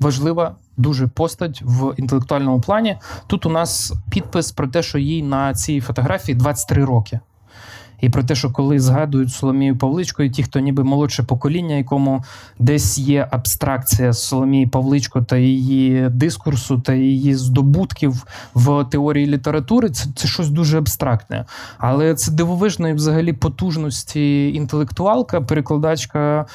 Важлива 0.01 0.55
дуже 0.77 1.07
постать 1.07 1.63
в 1.65 1.95
інтелектуальному 1.97 2.61
плані. 2.61 2.97
Тут 3.27 3.47
у 3.47 3.49
нас 3.49 3.93
підпис 4.11 4.53
про 4.53 4.69
те, 4.69 4.83
що 4.83 4.99
їй 4.99 5.23
на 5.23 5.55
цій 5.55 5.81
фотографії 5.81 6.35
23 6.35 6.85
роки. 6.85 7.21
І 8.01 8.09
про 8.09 8.25
те, 8.25 8.35
що 8.35 8.51
коли 8.51 8.81
згадують 8.81 9.33
Соломію 9.33 9.77
Павличко, 9.79 10.23
і 10.23 10.31
ті, 10.31 10.43
хто 10.43 10.59
ніби 10.59 10.85
молодше 10.85 11.23
покоління, 11.23 11.75
якому 11.75 12.25
десь 12.59 12.99
є 12.99 13.29
абстракція 13.31 14.13
Соломії 14.13 14.67
Павличко 14.67 15.23
та 15.23 15.37
її 15.37 16.09
дискурсу 16.11 16.79
та 16.79 16.95
її 16.95 17.35
здобутків 17.35 18.25
в 18.55 18.85
теорії 18.85 19.27
літератури, 19.27 19.91
це, 19.91 20.09
це 20.17 20.29
щось 20.29 20.51
дуже 20.51 20.79
абстрактне. 20.79 21.45
Але 21.79 22.15
це 22.15 22.33
дивовижної 22.33 22.95
взагалі 22.95 23.33
потужності 23.33 24.53
інтелектуалка, 24.55 25.41
перекладачка. 25.41 26.47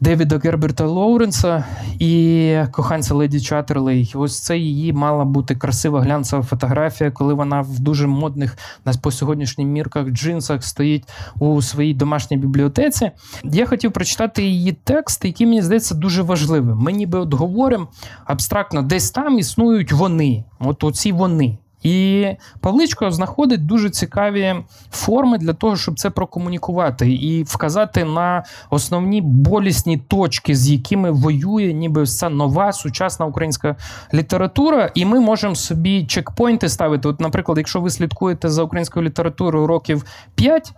Девіда 0.00 0.38
Герберта 0.38 0.86
Лоуренса 0.86 1.64
і 1.98 2.56
коханця 2.70 3.14
Леді 3.14 3.40
Чаттерлей. 3.40 4.12
Ось 4.14 4.40
це 4.40 4.58
її 4.58 4.92
мала 4.92 5.24
бути 5.24 5.54
красива 5.54 6.00
глянцева 6.00 6.42
фотографія, 6.42 7.10
коли 7.10 7.34
вона 7.34 7.60
в 7.60 7.78
дуже 7.78 8.06
модних 8.06 8.58
на 8.84 8.92
по 8.92 9.10
сьогоднішнім 9.10 9.68
мірках 9.68 10.08
джинсах 10.08 10.64
стоїть 10.64 11.08
у 11.38 11.62
своїй 11.62 11.94
домашній 11.94 12.36
бібліотеці. 12.36 13.10
Я 13.44 13.66
хотів 13.66 13.92
прочитати 13.92 14.42
її 14.42 14.72
текст, 14.72 15.24
який 15.24 15.46
мені 15.46 15.62
здається 15.62 15.94
дуже 15.94 16.22
важливим. 16.22 16.78
Ми 16.78 16.92
ніби 16.92 17.18
от 17.18 17.34
говоримо 17.34 17.88
абстрактно, 18.24 18.82
десь 18.82 19.10
там 19.10 19.38
існують 19.38 19.92
вони. 19.92 20.44
От 20.58 20.84
оці 20.84 21.12
вони. 21.12 21.58
І 21.84 22.26
Павличко 22.60 23.10
знаходить 23.10 23.66
дуже 23.66 23.90
цікаві 23.90 24.54
форми 24.90 25.38
для 25.38 25.52
того, 25.52 25.76
щоб 25.76 25.98
це 25.98 26.10
прокомунікувати 26.10 27.12
і 27.12 27.42
вказати 27.42 28.04
на 28.04 28.44
основні 28.70 29.20
болісні 29.20 29.98
точки, 29.98 30.54
з 30.54 30.70
якими 30.70 31.10
воює 31.10 31.72
ніби 31.72 32.02
вся 32.02 32.28
нова 32.28 32.72
сучасна 32.72 33.26
українська 33.26 33.76
література. 34.14 34.90
І 34.94 35.04
ми 35.04 35.20
можемо 35.20 35.54
собі 35.54 36.06
чекпоінти 36.06 36.68
ставити. 36.68 37.08
От, 37.08 37.20
наприклад, 37.20 37.58
якщо 37.58 37.80
ви 37.80 37.90
слідкуєте 37.90 38.48
за 38.48 38.62
українською 38.62 39.06
літературою 39.06 39.66
років 39.66 40.04
5, 40.34 40.72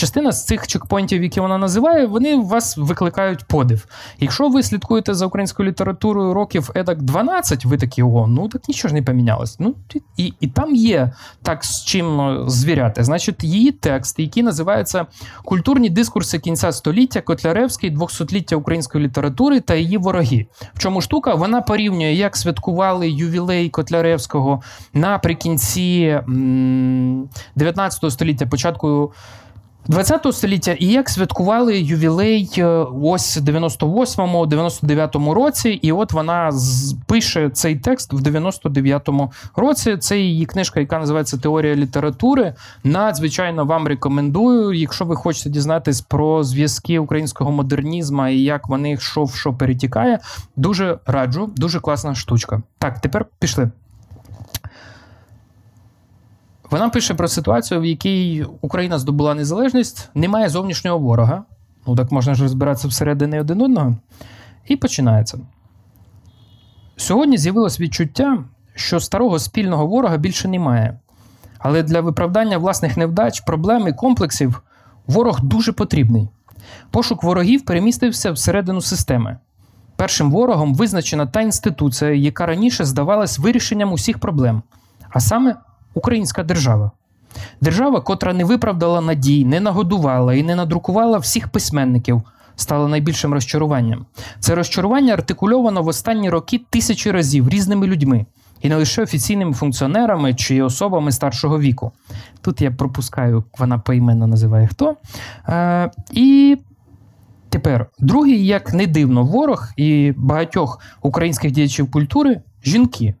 Частина 0.00 0.32
з 0.32 0.44
цих 0.46 0.66
чекпоінтів, 0.66 1.22
які 1.22 1.40
вона 1.40 1.58
називає, 1.58 2.06
вони 2.06 2.34
у 2.34 2.42
вас 2.42 2.76
викликають 2.76 3.44
подив. 3.44 3.86
Якщо 4.20 4.48
ви 4.48 4.62
слідкуєте 4.62 5.14
за 5.14 5.26
українською 5.26 5.68
літературою 5.68 6.34
років 6.34 6.70
едак 6.74 7.02
12, 7.02 7.64
ви 7.64 7.76
такі, 7.76 8.02
о, 8.02 8.26
ну 8.26 8.48
так 8.48 8.68
нічого 8.68 8.88
ж 8.88 8.94
не 8.94 9.02
помінялось. 9.02 9.56
Ну, 9.60 9.74
і, 10.16 10.34
і 10.40 10.48
там 10.48 10.74
є 10.74 11.12
так 11.42 11.64
з 11.64 11.84
чим 11.84 12.20
е, 12.20 12.44
звіряти. 12.46 13.04
Значить, 13.04 13.44
її 13.44 13.70
текст, 13.72 14.18
який 14.18 14.42
називається 14.42 15.06
Культурні 15.44 15.90
дискурси 15.90 16.38
кінця 16.38 16.72
століття, 16.72 17.20
Котляревський, 17.20 17.96
200-ліття 17.96 18.54
української 18.54 19.04
літератури 19.04 19.60
та 19.60 19.74
її 19.74 19.98
вороги. 19.98 20.46
В 20.74 20.78
чому 20.78 21.00
штука? 21.00 21.34
Вона 21.34 21.60
порівнює, 21.60 22.12
як 22.12 22.36
святкували 22.36 23.10
ювілей 23.10 23.68
Котляревського 23.68 24.62
наприкінці 24.94 26.20
м, 26.28 27.28
19 27.56 28.12
століття, 28.12 28.46
початку. 28.46 29.12
20 29.88 30.26
століття 30.32 30.72
і 30.78 30.86
як 30.86 31.08
святкували 31.08 31.80
ювілей 31.80 32.50
е, 32.58 32.64
ось 33.02 33.38
98-му, 33.38 34.46
99-му 34.46 35.34
році, 35.34 35.68
і 35.70 35.92
от 35.92 36.12
вона 36.12 36.52
пише 37.06 37.50
цей 37.50 37.76
текст 37.76 38.12
в 38.12 38.20
99-му 38.20 39.32
році. 39.56 39.96
Це 39.96 40.18
її 40.18 40.46
книжка, 40.46 40.80
яка 40.80 40.98
називається 40.98 41.38
Теорія 41.38 41.74
літератури. 41.74 42.54
Надзвичайно 42.84 43.64
вам 43.64 43.88
рекомендую, 43.88 44.72
якщо 44.72 45.04
ви 45.04 45.16
хочете 45.16 45.50
дізнатись 45.50 46.00
про 46.00 46.44
зв'язки 46.44 46.98
українського 46.98 47.50
модернізму 47.50 48.26
і 48.26 48.42
як 48.42 48.68
вони 48.68 48.96
що 48.96 49.24
в 49.24 49.34
що 49.34 49.52
перетікає. 49.52 50.18
Дуже 50.56 50.98
раджу, 51.06 51.50
дуже 51.56 51.80
класна 51.80 52.14
штучка. 52.14 52.62
Так, 52.78 53.00
тепер 53.00 53.26
пішли. 53.38 53.70
Вона 56.70 56.88
пише 56.88 57.14
про 57.14 57.28
ситуацію, 57.28 57.80
в 57.80 57.84
якій 57.84 58.46
Україна 58.60 58.98
здобула 58.98 59.34
незалежність, 59.34 60.10
немає 60.14 60.48
зовнішнього 60.48 60.98
ворога. 60.98 61.44
Ну 61.86 61.96
так 61.96 62.12
можна 62.12 62.34
ж 62.34 62.42
розбиратися 62.42 62.88
всередині 62.88 63.40
один 63.40 63.62
одного. 63.62 63.96
І 64.66 64.76
починається. 64.76 65.38
Сьогодні 66.96 67.38
з'явилось 67.38 67.80
відчуття, 67.80 68.44
що 68.74 69.00
старого 69.00 69.38
спільного 69.38 69.86
ворога 69.86 70.16
більше 70.16 70.48
немає. 70.48 70.98
Але 71.58 71.82
для 71.82 72.00
виправдання 72.00 72.58
власних 72.58 72.96
невдач, 72.96 73.40
проблем 73.40 73.88
і 73.88 73.92
комплексів 73.92 74.62
ворог 75.06 75.40
дуже 75.42 75.72
потрібний. 75.72 76.28
Пошук 76.90 77.22
ворогів 77.22 77.64
перемістився 77.64 78.32
всередину 78.32 78.80
системи. 78.80 79.38
Першим 79.96 80.30
ворогом 80.30 80.74
визначена 80.74 81.26
та 81.26 81.40
інституція, 81.40 82.10
яка 82.10 82.46
раніше 82.46 82.84
здавалась 82.84 83.38
вирішенням 83.38 83.92
усіх 83.92 84.18
проблем, 84.18 84.62
а 85.10 85.20
саме 85.20 85.56
українська 85.94 86.42
держава. 86.42 86.90
Держава, 87.60 88.00
котра 88.00 88.34
не 88.34 88.44
виправдала 88.44 89.00
надій, 89.00 89.44
не 89.44 89.60
нагодувала 89.60 90.34
і 90.34 90.42
не 90.42 90.54
надрукувала 90.54 91.18
всіх 91.18 91.48
письменників, 91.48 92.22
стала 92.56 92.88
найбільшим 92.88 93.34
розчаруванням. 93.34 94.06
Це 94.40 94.54
розчарування 94.54 95.12
артикульовано 95.12 95.82
в 95.82 95.86
останні 95.86 96.30
роки 96.30 96.60
тисячі 96.70 97.10
разів 97.10 97.48
різними 97.48 97.86
людьми, 97.86 98.26
і 98.62 98.68
не 98.68 98.76
лише 98.76 99.02
офіційними 99.02 99.52
функціонерами 99.52 100.34
чи 100.34 100.62
особами 100.62 101.12
старшого 101.12 101.60
віку. 101.60 101.92
Тут 102.40 102.60
я 102.60 102.70
пропускаю, 102.70 103.44
вона 103.58 103.78
поіменно 103.78 104.26
називає 104.26 104.66
хто. 104.66 104.96
Е, 105.48 105.90
і 106.12 106.56
тепер 107.48 107.86
другий, 107.98 108.46
як 108.46 108.74
не 108.74 108.86
дивно, 108.86 109.24
ворог 109.24 109.68
і 109.76 110.12
багатьох 110.16 110.80
українських 111.02 111.50
діячів 111.50 111.90
культури 111.90 112.40
жінки. 112.64 113.14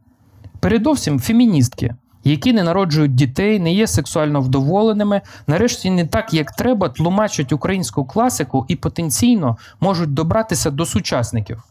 Передовсім 0.60 1.20
феміністки, 1.20 1.94
які 2.24 2.52
не 2.52 2.62
народжують 2.62 3.14
дітей, 3.14 3.58
не 3.58 3.72
є 3.72 3.86
сексуально 3.86 4.40
вдоволеними, 4.40 5.20
нарешті 5.46 5.90
не 5.90 6.06
так, 6.06 6.34
як 6.34 6.52
треба, 6.52 6.88
тлумачать 6.88 7.52
українську 7.52 8.04
класику 8.04 8.64
і 8.68 8.76
потенційно 8.76 9.56
можуть 9.80 10.14
добратися 10.14 10.70
до 10.70 10.86
сучасників. 10.86 11.62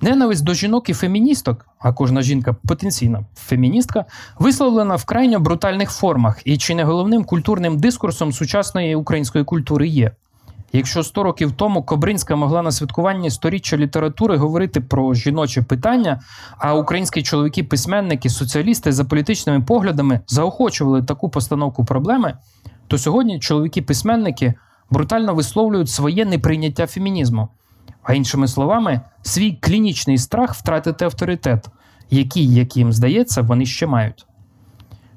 Ненависть 0.00 0.44
до 0.44 0.54
жінок 0.54 0.88
і 0.88 0.94
феміністок, 0.94 1.66
а 1.78 1.92
кожна 1.92 2.22
жінка 2.22 2.56
потенційна 2.68 3.24
феміністка, 3.36 4.04
висловлена 4.38 4.96
в 4.96 5.04
крайньо 5.04 5.40
брутальних 5.40 5.90
формах 5.90 6.40
і 6.44 6.58
чи 6.58 6.74
не 6.74 6.84
головним 6.84 7.24
культурним 7.24 7.78
дискурсом 7.78 8.32
сучасної 8.32 8.94
української 8.94 9.44
культури 9.44 9.88
є. 9.88 10.12
Якщо 10.72 11.02
100 11.02 11.22
років 11.22 11.52
тому 11.52 11.82
Кобринська 11.82 12.36
могла 12.36 12.62
на 12.62 12.72
святкуванні 12.72 13.30
сторіччя 13.30 13.76
літератури 13.76 14.36
говорити 14.36 14.80
про 14.80 15.14
жіноче 15.14 15.62
питання, 15.62 16.20
а 16.58 16.74
українські 16.74 17.22
чоловіки-письменники, 17.22 18.30
соціалісти 18.30 18.92
за 18.92 19.04
політичними 19.04 19.64
поглядами 19.64 20.20
заохочували 20.26 21.02
таку 21.02 21.28
постановку 21.28 21.84
проблеми, 21.84 22.36
то 22.86 22.98
сьогодні 22.98 23.40
чоловіки-письменники 23.40 24.54
брутально 24.90 25.34
висловлюють 25.34 25.90
своє 25.90 26.24
неприйняття 26.24 26.86
фемінізму, 26.86 27.48
а 28.02 28.14
іншими 28.14 28.48
словами, 28.48 29.00
свій 29.22 29.52
клінічний 29.52 30.18
страх 30.18 30.54
втратити 30.54 31.04
авторитет, 31.04 31.68
який, 32.10 32.54
як 32.54 32.76
їм 32.76 32.92
здається, 32.92 33.42
вони 33.42 33.66
ще 33.66 33.86
мають. 33.86 34.26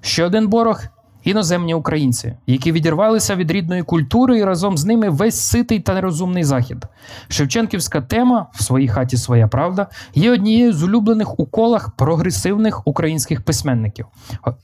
Ще 0.02 0.26
один 0.26 0.50
ворог 0.50 0.84
іноземні 1.24 1.74
українці, 1.74 2.34
які 2.48 2.72
відірвалися 2.72 3.36
від 3.36 3.52
рідної 3.52 3.84
культури 3.84 4.40
і 4.40 4.44
разом 4.44 4.78
з 4.78 4.86
ними 4.86 5.10
весь 5.10 5.40
ситий 5.40 5.80
та 5.80 5.94
нерозумний 5.94 6.44
захід. 6.44 6.86
Шевченківська 7.28 8.02
тема 8.02 8.48
в 8.54 8.64
своїй 8.64 8.88
хаті 8.88 9.18
своя 9.18 9.48
правда 9.48 9.88
є 10.16 10.32
однією 10.32 10.74
з 10.74 10.84
улюблених 10.84 11.40
у 11.40 11.46
колах 11.46 11.92
прогресивних 11.92 12.88
українських 12.88 13.42
письменників. 13.42 14.06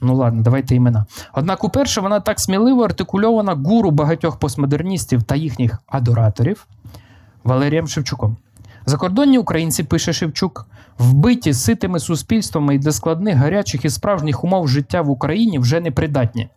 Ну 0.01 0.15
ладно, 0.15 0.41
давайте 0.41 0.75
імена. 0.75 1.05
Однак, 1.33 1.63
уперше 1.63 2.01
вона 2.01 2.19
так 2.19 2.39
сміливо 2.39 2.83
артикульована 2.83 3.53
гуру 3.53 3.91
багатьох 3.91 4.39
постмодерністів 4.39 5.23
та 5.23 5.35
їхніх 5.35 5.77
адораторів 5.87 6.67
Валерієм 7.43 7.87
Шевчуком. 7.87 8.37
Закордонні 8.89 9.37
українці, 9.37 9.83
пише 9.83 10.13
Шевчук, 10.13 10.67
вбиті 10.97 11.53
ситими 11.53 11.99
суспільствами 11.99 12.75
і 12.75 12.79
для 12.79 12.91
складних 12.91 13.37
гарячих 13.37 13.85
і 13.85 13.89
справжніх 13.89 14.43
умов 14.43 14.67
життя 14.67 15.01
в 15.01 15.09
Україні 15.09 15.59
вже 15.59 15.79
не 15.79 15.91
придатні. 15.91 16.49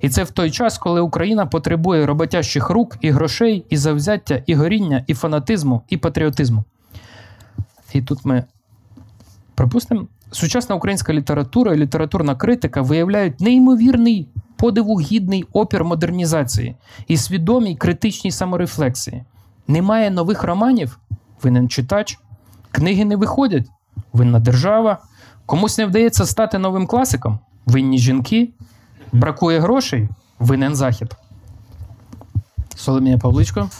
І 0.00 0.08
це 0.08 0.24
в 0.24 0.30
той 0.30 0.50
час, 0.50 0.78
коли 0.78 1.00
Україна 1.00 1.46
потребує 1.46 2.06
роботящих 2.06 2.70
рук 2.70 2.96
і 3.00 3.10
грошей, 3.10 3.64
і 3.70 3.76
завзяття, 3.76 4.42
і 4.46 4.54
горіння, 4.54 5.04
і 5.06 5.14
фанатизму, 5.14 5.82
і 5.88 5.96
патріотизму. 5.96 6.64
І 7.92 8.02
тут 8.02 8.24
ми 8.24 8.44
припустимо, 9.54 10.06
сучасна 10.30 10.74
українська 10.74 11.12
література 11.12 11.74
і 11.74 11.78
літературна 11.78 12.34
критика 12.34 12.82
виявляють 12.82 13.40
неймовірний 13.40 14.28
подиву 14.56 15.00
гідний 15.00 15.44
опір 15.52 15.84
модернізації 15.84 16.76
і 17.08 17.16
свідомій 17.16 17.76
критичній 17.76 18.30
саморефлексії. 18.30 19.24
Немає 19.68 20.10
нових 20.10 20.42
романів, 20.42 20.98
винен 21.42 21.68
читач. 21.68 22.18
Книги 22.70 23.04
не 23.04 23.16
виходять, 23.16 23.66
винна 24.12 24.40
держава. 24.40 24.98
Комусь 25.46 25.78
не 25.78 25.86
вдається 25.86 26.26
стати 26.26 26.58
новим 26.58 26.86
класиком, 26.86 27.38
винні 27.66 27.98
жінки. 27.98 28.52
Бракує 29.12 29.60
грошей, 29.60 30.08
винен 30.38 30.74
захід. 30.76 31.16
Соломія 32.76 33.18
Павличко. 33.18 33.70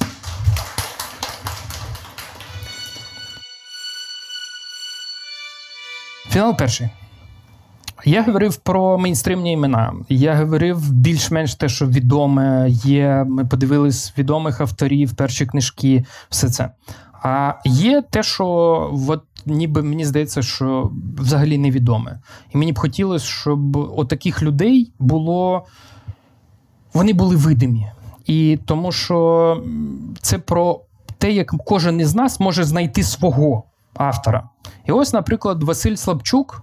Фінал 6.31 6.57
перший. 6.57 6.89
Я 8.05 8.23
говорив 8.23 8.57
про 8.57 8.99
мейнстримні 8.99 9.53
імена. 9.53 9.95
Я 10.09 10.35
говорив 10.35 10.93
більш-менш 10.93 11.55
те, 11.55 11.69
що 11.69 11.87
відоме 11.87 12.67
є. 12.71 13.25
Ми 13.29 13.45
подивились 13.45 14.13
відомих 14.19 14.61
авторів, 14.61 15.15
перші 15.15 15.47
книжки, 15.47 16.05
все 16.29 16.51
це. 16.51 16.71
А 17.23 17.55
є 17.65 18.03
те, 18.03 18.23
що 18.23 18.47
от, 19.09 19.23
ніби 19.47 19.83
мені 19.83 20.05
здається, 20.05 20.43
що 20.43 20.91
взагалі 21.19 21.59
невідоме. 21.59 22.21
І 22.55 22.59
мені 22.59 22.73
б 22.73 22.79
хотілося, 22.79 23.27
щоб 23.27 23.77
от 23.77 24.09
таких 24.09 24.43
людей 24.43 24.93
було. 24.99 25.65
Вони 26.95 27.13
були 27.13 27.37
видимі. 27.37 27.87
І 28.27 28.59
тому 28.67 28.93
що 28.93 29.63
це 30.21 30.39
про 30.39 30.81
те, 31.19 31.33
як 31.33 31.55
кожен 31.67 32.01
із 32.01 32.15
нас 32.15 32.41
може 32.41 32.65
знайти 32.65 33.03
свого 33.03 33.63
автора. 33.95 34.49
І 34.87 34.93
ось, 34.93 35.13
наприклад, 35.13 35.63
Василь 35.63 35.95
Слабчук, 35.95 36.63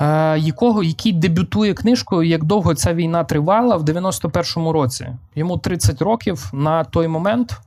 е, 0.00 0.38
якого, 0.38 0.82
який 0.82 1.12
дебютує 1.12 1.74
книжкою, 1.74 2.28
як 2.28 2.44
довго 2.44 2.74
ця 2.74 2.94
війна 2.94 3.24
тривала 3.24 3.76
в 3.76 3.82
91-му 3.82 4.72
році. 4.72 5.08
Йому 5.34 5.58
30 5.58 6.02
років 6.02 6.50
на 6.52 6.84
той 6.84 7.08
момент, 7.08 7.60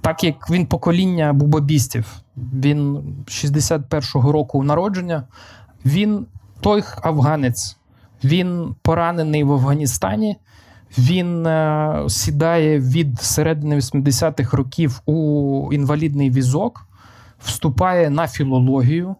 так 0.00 0.24
як 0.24 0.50
він 0.50 0.66
покоління 0.66 1.32
бубобістів, 1.32 2.16
він 2.36 2.96
61-го 3.26 4.32
року 4.32 4.62
народження, 4.62 5.22
він 5.84 6.26
той 6.60 6.84
афганець, 7.02 7.76
він 8.24 8.74
поранений 8.82 9.44
в 9.44 9.52
Афганістані. 9.52 10.36
Він 10.98 11.46
е, 11.46 12.04
сідає 12.08 12.80
від 12.80 13.20
середини 13.20 13.76
80-х 13.76 14.56
років 14.56 15.00
у 15.06 15.72
інвалідний 15.72 16.30
візок, 16.30 16.86
вступає 17.38 18.10
на 18.10 18.28
філологію 18.28 19.16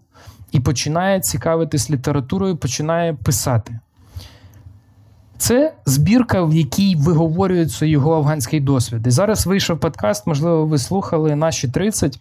і 0.53 0.61
починає 0.61 1.21
цікавитись 1.21 1.91
літературою, 1.91 2.57
починає 2.57 3.15
писати. 3.15 3.79
Це 5.39 5.73
збірка, 5.87 6.43
в 6.43 6.55
якій 6.55 6.97
виговорюється 6.97 7.87
його 7.87 8.15
афганський 8.15 8.61
досвід. 8.61 9.07
І 9.07 9.11
зараз 9.11 9.47
вийшов 9.47 9.81
подкаст, 9.81 10.27
можливо, 10.27 10.67
ви 10.67 10.79
слухали 10.79 11.37
наші 11.37 11.69
30. 11.69 12.21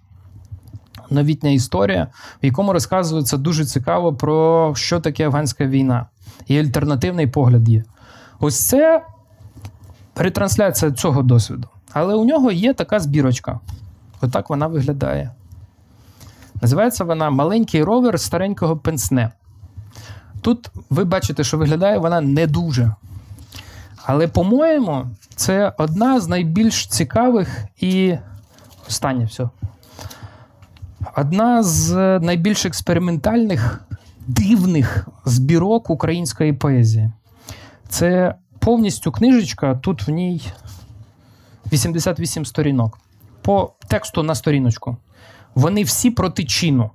Новітня 1.09 1.49
історія, 1.49 2.07
в 2.43 2.45
якому 2.45 2.73
розказується 2.73 3.37
дуже 3.37 3.65
цікаво 3.65 4.13
про 4.13 4.73
що 4.75 4.99
таке 4.99 5.25
афганська 5.25 5.65
війна. 5.65 6.05
І 6.47 6.59
альтернативний 6.59 7.27
погляд 7.27 7.69
є. 7.69 7.83
Ось 8.39 8.67
це 8.67 9.03
ретрансляція 10.15 10.91
цього 10.91 11.23
досвіду. 11.23 11.67
Але 11.93 12.15
у 12.15 12.25
нього 12.25 12.51
є 12.51 12.73
така 12.73 12.99
збірочка. 12.99 13.59
Отак 14.21 14.49
вона 14.49 14.67
виглядає. 14.67 15.31
Називається 16.61 17.03
вона 17.03 17.29
Маленький 17.29 17.83
ровер 17.83 18.19
старенького 18.19 18.77
пенсне. 18.77 19.31
Тут 20.41 20.69
ви 20.89 21.03
бачите, 21.03 21.43
що 21.43 21.57
виглядає 21.57 21.97
вона 21.97 22.21
не 22.21 22.47
дуже. 22.47 22.93
Але, 24.07 24.27
по-моєму, 24.27 25.05
це 25.35 25.73
одна 25.77 26.19
з 26.19 26.27
найбільш 26.27 26.87
цікавих 26.87 27.65
і. 27.79 28.17
Останнє 28.87 29.25
все. 29.25 29.49
Одна 31.15 31.63
з 31.63 31.93
найбільш 32.19 32.65
експериментальних, 32.65 33.81
дивних 34.27 35.07
збірок 35.25 35.89
української 35.89 36.53
поезії. 36.53 37.11
Це 37.89 38.35
повністю 38.59 39.11
книжечка, 39.11 39.75
тут 39.75 40.07
в 40.07 40.11
ній 40.11 40.41
88 41.71 42.45
сторінок. 42.45 42.99
По 43.41 43.73
тексту 43.87 44.23
на 44.23 44.35
сторіночку. 44.35 44.97
Вони 45.55 45.83
всі 45.83 46.11
про 46.11 46.29
тичину. 46.29 46.91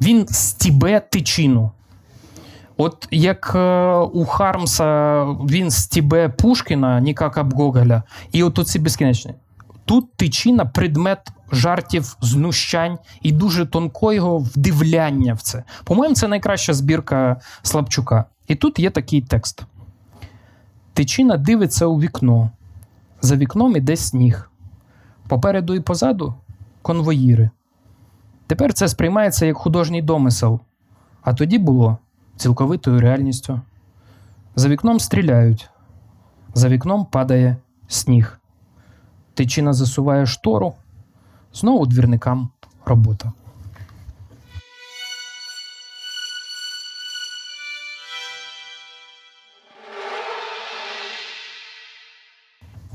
Він 0.00 0.28
стібе 0.28 1.00
тичину. 1.00 1.70
От 2.80 3.08
як 3.10 3.52
е, 3.54 3.94
у 3.96 4.24
Хармса 4.24 5.24
він 5.24 5.70
стібе 5.70 6.28
Пушкіна, 6.28 7.00
як 7.00 7.36
об 7.36 7.54
Гоголя, 7.54 8.02
і 8.32 8.42
от 8.42 8.58
оці 8.58 8.78
безкінечні. 8.78 9.34
Тут 9.84 10.12
тичина 10.12 10.64
предмет 10.64 11.18
жартів, 11.52 12.16
знущань 12.20 12.98
і 13.22 13.32
дуже 13.32 13.66
тонкого 13.66 14.38
вдивляння 14.38 15.34
в 15.34 15.42
це. 15.42 15.64
По-моєму, 15.84 16.14
це 16.14 16.28
найкраща 16.28 16.74
збірка 16.74 17.40
Слабчука. 17.62 18.24
І 18.46 18.54
тут 18.54 18.78
є 18.78 18.90
такий 18.90 19.20
текст. 19.20 19.62
Тичина 20.92 21.36
дивиться 21.36 21.86
у 21.86 22.00
вікно. 22.00 22.50
За 23.20 23.36
вікном 23.36 23.76
іде 23.76 23.96
сніг. 23.96 24.50
Попереду 25.28 25.74
і 25.74 25.80
позаду 25.80 26.34
конвоїри. 26.82 27.50
Тепер 28.46 28.72
це 28.72 28.88
сприймається 28.88 29.46
як 29.46 29.56
художній 29.56 30.02
домисел, 30.02 30.60
а 31.22 31.34
тоді 31.34 31.58
було 31.58 31.98
цілковитою 32.38 33.00
реальністю. 33.00 33.60
За 34.56 34.68
вікном 34.68 35.00
стріляють, 35.00 35.70
за 36.54 36.68
вікном 36.68 37.04
падає 37.04 37.56
сніг. 37.88 38.38
Тичина 39.34 39.72
засуває 39.72 40.26
штору, 40.26 40.74
знову 41.52 41.86
двірникам 41.86 42.48
робота. 42.84 43.32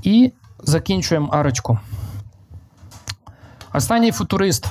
І 0.03 0.31
закінчуємо 0.59 1.27
арочку. 1.27 1.79
Останній 3.73 4.11
футурист, 4.11 4.67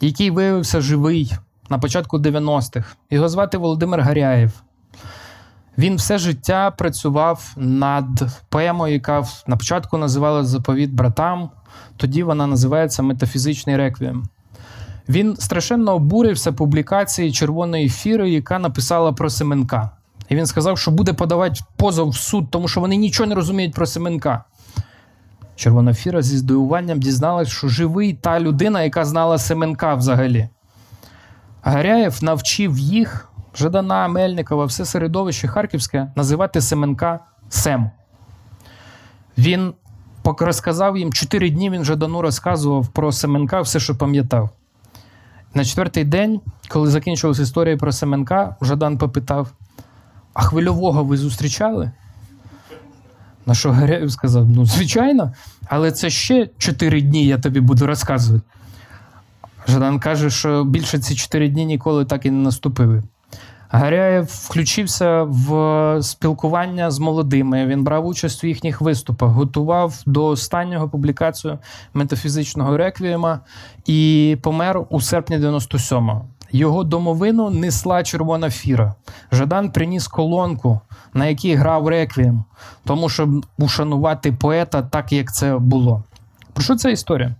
який 0.00 0.30
виявився 0.30 0.80
живий 0.80 1.32
на 1.70 1.78
початку 1.78 2.18
90-х, 2.18 2.96
його 3.10 3.28
звати 3.28 3.58
Володимир 3.58 4.00
Гаряєв. 4.00 4.62
Він 5.78 5.96
все 5.96 6.18
життя 6.18 6.70
працював 6.70 7.52
над 7.56 8.08
поемою, 8.48 8.92
яка 8.92 9.24
на 9.46 9.56
початку 9.56 9.98
називалась 9.98 10.46
Заповіт 10.46 10.92
братам, 10.92 11.50
тоді 11.96 12.22
вона 12.22 12.46
називається 12.46 13.02
Метафізичний 13.02 13.76
реквієм. 13.76 14.28
Він 15.08 15.36
страшенно 15.36 15.94
обурився 15.94 16.52
публікації 16.52 17.32
червоної 17.32 17.88
фіри, 17.88 18.30
яка 18.30 18.58
написала 18.58 19.12
про 19.12 19.30
Семенка. 19.30 19.90
І 20.28 20.36
він 20.36 20.46
сказав, 20.46 20.78
що 20.78 20.90
буде 20.90 21.12
подавати 21.12 21.60
позов 21.76 22.08
в 22.08 22.16
суд, 22.16 22.50
тому 22.50 22.68
що 22.68 22.80
вони 22.80 22.96
нічого 22.96 23.26
не 23.28 23.34
розуміють 23.34 23.74
про 23.74 23.86
Семенка. 23.86 24.44
Червона 25.56 25.94
фіра 25.94 26.22
зі 26.22 26.36
здивуванням 26.36 27.00
дізналась, 27.00 27.48
що 27.48 27.68
живий 27.68 28.14
та 28.14 28.40
людина, 28.40 28.82
яка 28.82 29.04
знала 29.04 29.38
Семенка 29.38 29.94
взагалі. 29.94 30.48
Гаряєв 31.62 32.24
навчив 32.24 32.78
їх, 32.78 33.28
Жадана, 33.54 34.08
Мельникова, 34.08 34.64
все 34.64 34.84
середовище 34.84 35.48
Харківське, 35.48 36.12
називати 36.16 36.60
Семенка 36.60 37.20
Сем. 37.48 37.90
Він 39.38 39.74
розказав 40.24 40.96
їм 40.96 41.12
чотири 41.12 41.50
дні. 41.50 41.70
Він 41.70 41.84
Жадану 41.84 42.22
розказував 42.22 42.88
про 42.88 43.12
Семенка 43.12 43.60
все, 43.60 43.80
що 43.80 43.96
пам'ятав. 43.96 44.50
На 45.54 45.64
четвертий 45.64 46.04
день, 46.04 46.40
коли 46.68 46.90
закінчилась 46.90 47.38
історія 47.38 47.76
про 47.76 47.92
Семенка, 47.92 48.56
Жадан 48.60 48.98
попитав: 48.98 49.52
А 50.34 50.42
хвильового 50.42 51.04
ви 51.04 51.16
зустрічали? 51.16 51.90
На 53.46 53.54
що 53.54 53.72
Гаряєв 53.72 54.12
сказав: 54.12 54.48
ну, 54.50 54.64
звичайно, 54.66 55.32
але 55.66 55.92
це 55.92 56.10
ще 56.10 56.48
чотири 56.58 57.02
дні 57.02 57.26
я 57.26 57.38
тобі 57.38 57.60
буду 57.60 57.86
розказувати. 57.86 58.44
Жадан 59.68 59.98
каже, 59.98 60.30
що 60.30 60.64
більше 60.64 60.98
ці 60.98 61.14
чотири 61.14 61.48
дні 61.48 61.66
ніколи 61.66 62.04
так 62.04 62.26
і 62.26 62.30
не 62.30 62.42
наступили. 62.42 63.02
Гаряєв 63.72 64.24
включився 64.24 65.22
в 65.22 66.02
спілкування 66.02 66.90
з 66.90 66.98
молодими. 66.98 67.66
Він 67.66 67.84
брав 67.84 68.06
участь 68.06 68.44
у 68.44 68.46
їхніх 68.46 68.80
виступах, 68.80 69.30
готував 69.30 70.02
до 70.06 70.26
останнього 70.26 70.88
публікацію 70.88 71.58
метафізичного 71.94 72.76
реквієма 72.76 73.40
і 73.86 74.36
помер 74.42 74.80
у 74.88 75.00
серпні 75.00 75.38
97-го. 75.38 76.24
Його 76.52 76.84
домовину 76.84 77.50
несла 77.50 78.02
червона 78.02 78.50
фіра. 78.50 78.94
Жадан 79.32 79.70
приніс 79.70 80.08
колонку, 80.08 80.80
на 81.14 81.26
якій 81.26 81.54
грав 81.54 81.88
реквієм, 81.88 82.44
тому 82.84 83.08
щоб 83.08 83.46
ушанувати 83.58 84.32
поета 84.32 84.82
так, 84.82 85.12
як 85.12 85.34
це 85.34 85.58
було. 85.58 86.02
Про 86.52 86.64
що 86.64 86.76
ця 86.76 86.90
історія? 86.90 87.34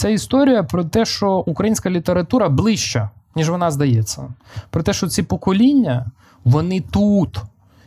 Це 0.00 0.12
історія 0.12 0.62
про 0.62 0.84
те, 0.84 1.04
що 1.04 1.32
українська 1.32 1.90
література 1.90 2.48
ближча, 2.48 3.10
ніж 3.36 3.50
вона 3.50 3.70
здається. 3.70 4.28
Про 4.70 4.82
те, 4.82 4.92
що 4.92 5.08
ці 5.08 5.22
покоління, 5.22 6.06
вони 6.44 6.80
тут. 6.80 7.42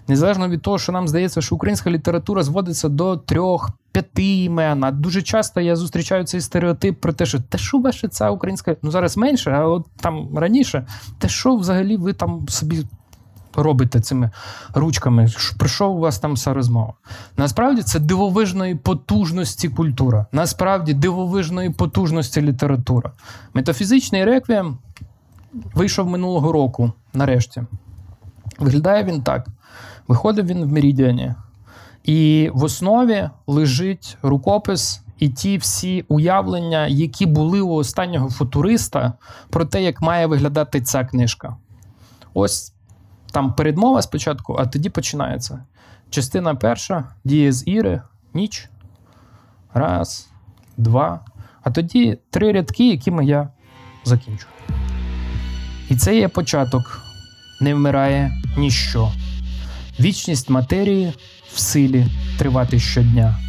Незалежно 0.08 0.50
від 0.50 0.62
того, 0.62 0.80
що 0.80 0.92
нам 0.92 1.08
здається, 1.08 1.42
що 1.42 1.56
українська 1.56 1.92
література 1.92 2.44
зводиться 2.44 2.90
до 2.90 3.18
трьох, 3.18 3.70
п'яти 3.92 4.44
імен. 4.44 4.84
А 4.84 4.92
дуже 4.92 5.22
часто 5.22 5.62
я 5.62 5.76
зустрічаю 5.76 6.24
цей 6.24 6.42
стереотип 6.42 7.02
про 7.02 7.14
те, 7.14 7.26
що 7.26 7.40
те, 7.40 7.58
що 7.58 7.78
ваша 7.78 8.08
ця 8.08 8.30
українська, 8.30 8.76
ну 8.82 8.92
зараз 8.92 9.18
менше, 9.18 9.52
а 9.52 9.68
от 9.68 9.86
там 9.96 10.38
раніше, 10.38 10.88
те, 11.20 11.30
що 11.30 11.56
взагалі 11.56 11.98
ви 11.98 12.14
там 12.14 12.50
собі 12.50 12.84
робите 13.56 14.00
цими 14.00 14.30
ручками? 14.74 15.28
Про 15.58 15.88
у 15.88 16.00
вас 16.00 16.20
там 16.20 16.34
вся 16.34 16.54
розмова? 16.54 16.94
Насправді 17.38 17.82
це 17.82 18.00
дивовижної 18.00 18.76
потужності 18.76 19.70
культура. 19.70 20.26
Насправді 20.32 20.94
дивовижної 20.94 21.70
потужності 21.70 22.42
література. 22.42 23.12
Метафізичний 23.54 24.26
реквієм 24.26 24.78
вийшов 25.74 26.08
минулого 26.08 26.52
року, 26.52 26.92
нарешті. 27.14 27.64
Виглядає 28.60 29.04
він 29.04 29.22
так: 29.22 29.48
виходив 30.08 30.46
він 30.46 30.64
в 30.64 30.68
Меридіані, 30.68 31.34
і 32.04 32.52
в 32.54 32.64
основі 32.64 33.30
лежить 33.48 34.18
рукопис 34.22 35.04
і 35.20 35.30
ті 35.30 35.58
всі 35.58 36.06
уявлення, 36.08 36.88
які 36.88 37.26
були 37.26 37.62
у 37.62 37.74
останнього 37.74 38.30
футуриста 38.30 39.14
про 39.50 39.66
те, 39.66 39.84
як 39.84 40.02
має 40.02 40.26
виглядати 40.26 40.82
ця 40.82 41.06
книжка. 41.06 41.56
Ось 42.34 42.73
там 43.34 43.54
передмова 43.54 44.02
спочатку, 44.02 44.56
а 44.60 44.66
тоді 44.66 44.90
починається. 44.90 45.64
Частина 46.10 46.56
перша 46.56 47.04
діє 47.24 47.52
з 47.52 47.68
Іри, 47.68 48.02
ніч. 48.34 48.70
Раз, 49.74 50.30
два. 50.78 51.20
А 51.64 51.72
тоді 51.72 52.18
три 52.30 52.52
рядки, 52.52 52.90
якими 52.90 53.26
я 53.26 53.50
закінчу. 54.04 54.48
І 55.90 55.96
це 55.96 56.16
є 56.18 56.28
початок. 56.28 57.02
Не 57.62 57.74
вмирає 57.76 58.32
ніщо. 58.58 59.12
Вічність 60.00 60.50
матерії 60.50 61.14
в 61.54 61.60
силі 61.60 62.06
тривати 62.38 62.80
щодня, 62.80 63.40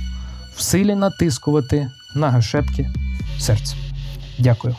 в 0.56 0.62
силі 0.62 0.94
натискувати 0.94 1.90
на 2.16 2.30
гашетки 2.30 2.90
серця. 3.38 3.76
Дякую. 4.38 4.76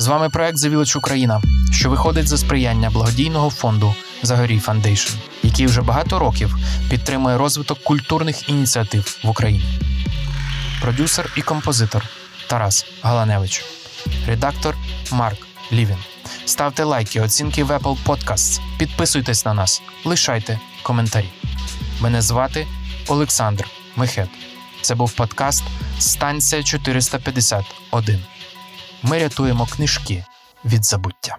З 0.00 0.06
вами 0.06 0.30
проект 0.30 0.58
Village 0.58 0.98
Україна, 0.98 1.42
що 1.72 1.90
виходить 1.90 2.28
за 2.28 2.38
сприяння 2.38 2.90
благодійного 2.90 3.50
фонду 3.50 3.94
Загорій 4.22 4.58
Foundation, 4.58 5.14
який 5.42 5.66
вже 5.66 5.82
багато 5.82 6.18
років 6.18 6.56
підтримує 6.90 7.38
розвиток 7.38 7.78
культурних 7.82 8.48
ініціатив 8.48 9.18
в 9.24 9.28
Україні. 9.28 9.64
Продюсер 10.82 11.32
і 11.36 11.42
композитор 11.42 12.04
Тарас 12.46 12.86
Галаневич, 13.02 13.64
редактор 14.26 14.76
Марк 15.12 15.46
Лівін. 15.72 15.98
Ставте 16.44 16.84
лайки, 16.84 17.20
оцінки 17.20 17.64
в 17.64 17.70
Apple 17.70 17.96
Podcasts, 18.06 18.60
підписуйтесь 18.78 19.44
на 19.44 19.54
нас, 19.54 19.82
лишайте 20.04 20.60
коментарі. 20.82 21.28
Мене 22.00 22.22
звати 22.22 22.66
Олександр 23.08 23.66
Мехет. 23.96 24.28
Це 24.80 24.94
був 24.94 25.12
подкаст 25.12 25.64
Станція 25.98 26.62
451. 26.62 28.20
Ми 29.02 29.18
рятуємо 29.18 29.66
книжки 29.66 30.24
від 30.64 30.84
забуття. 30.84 31.36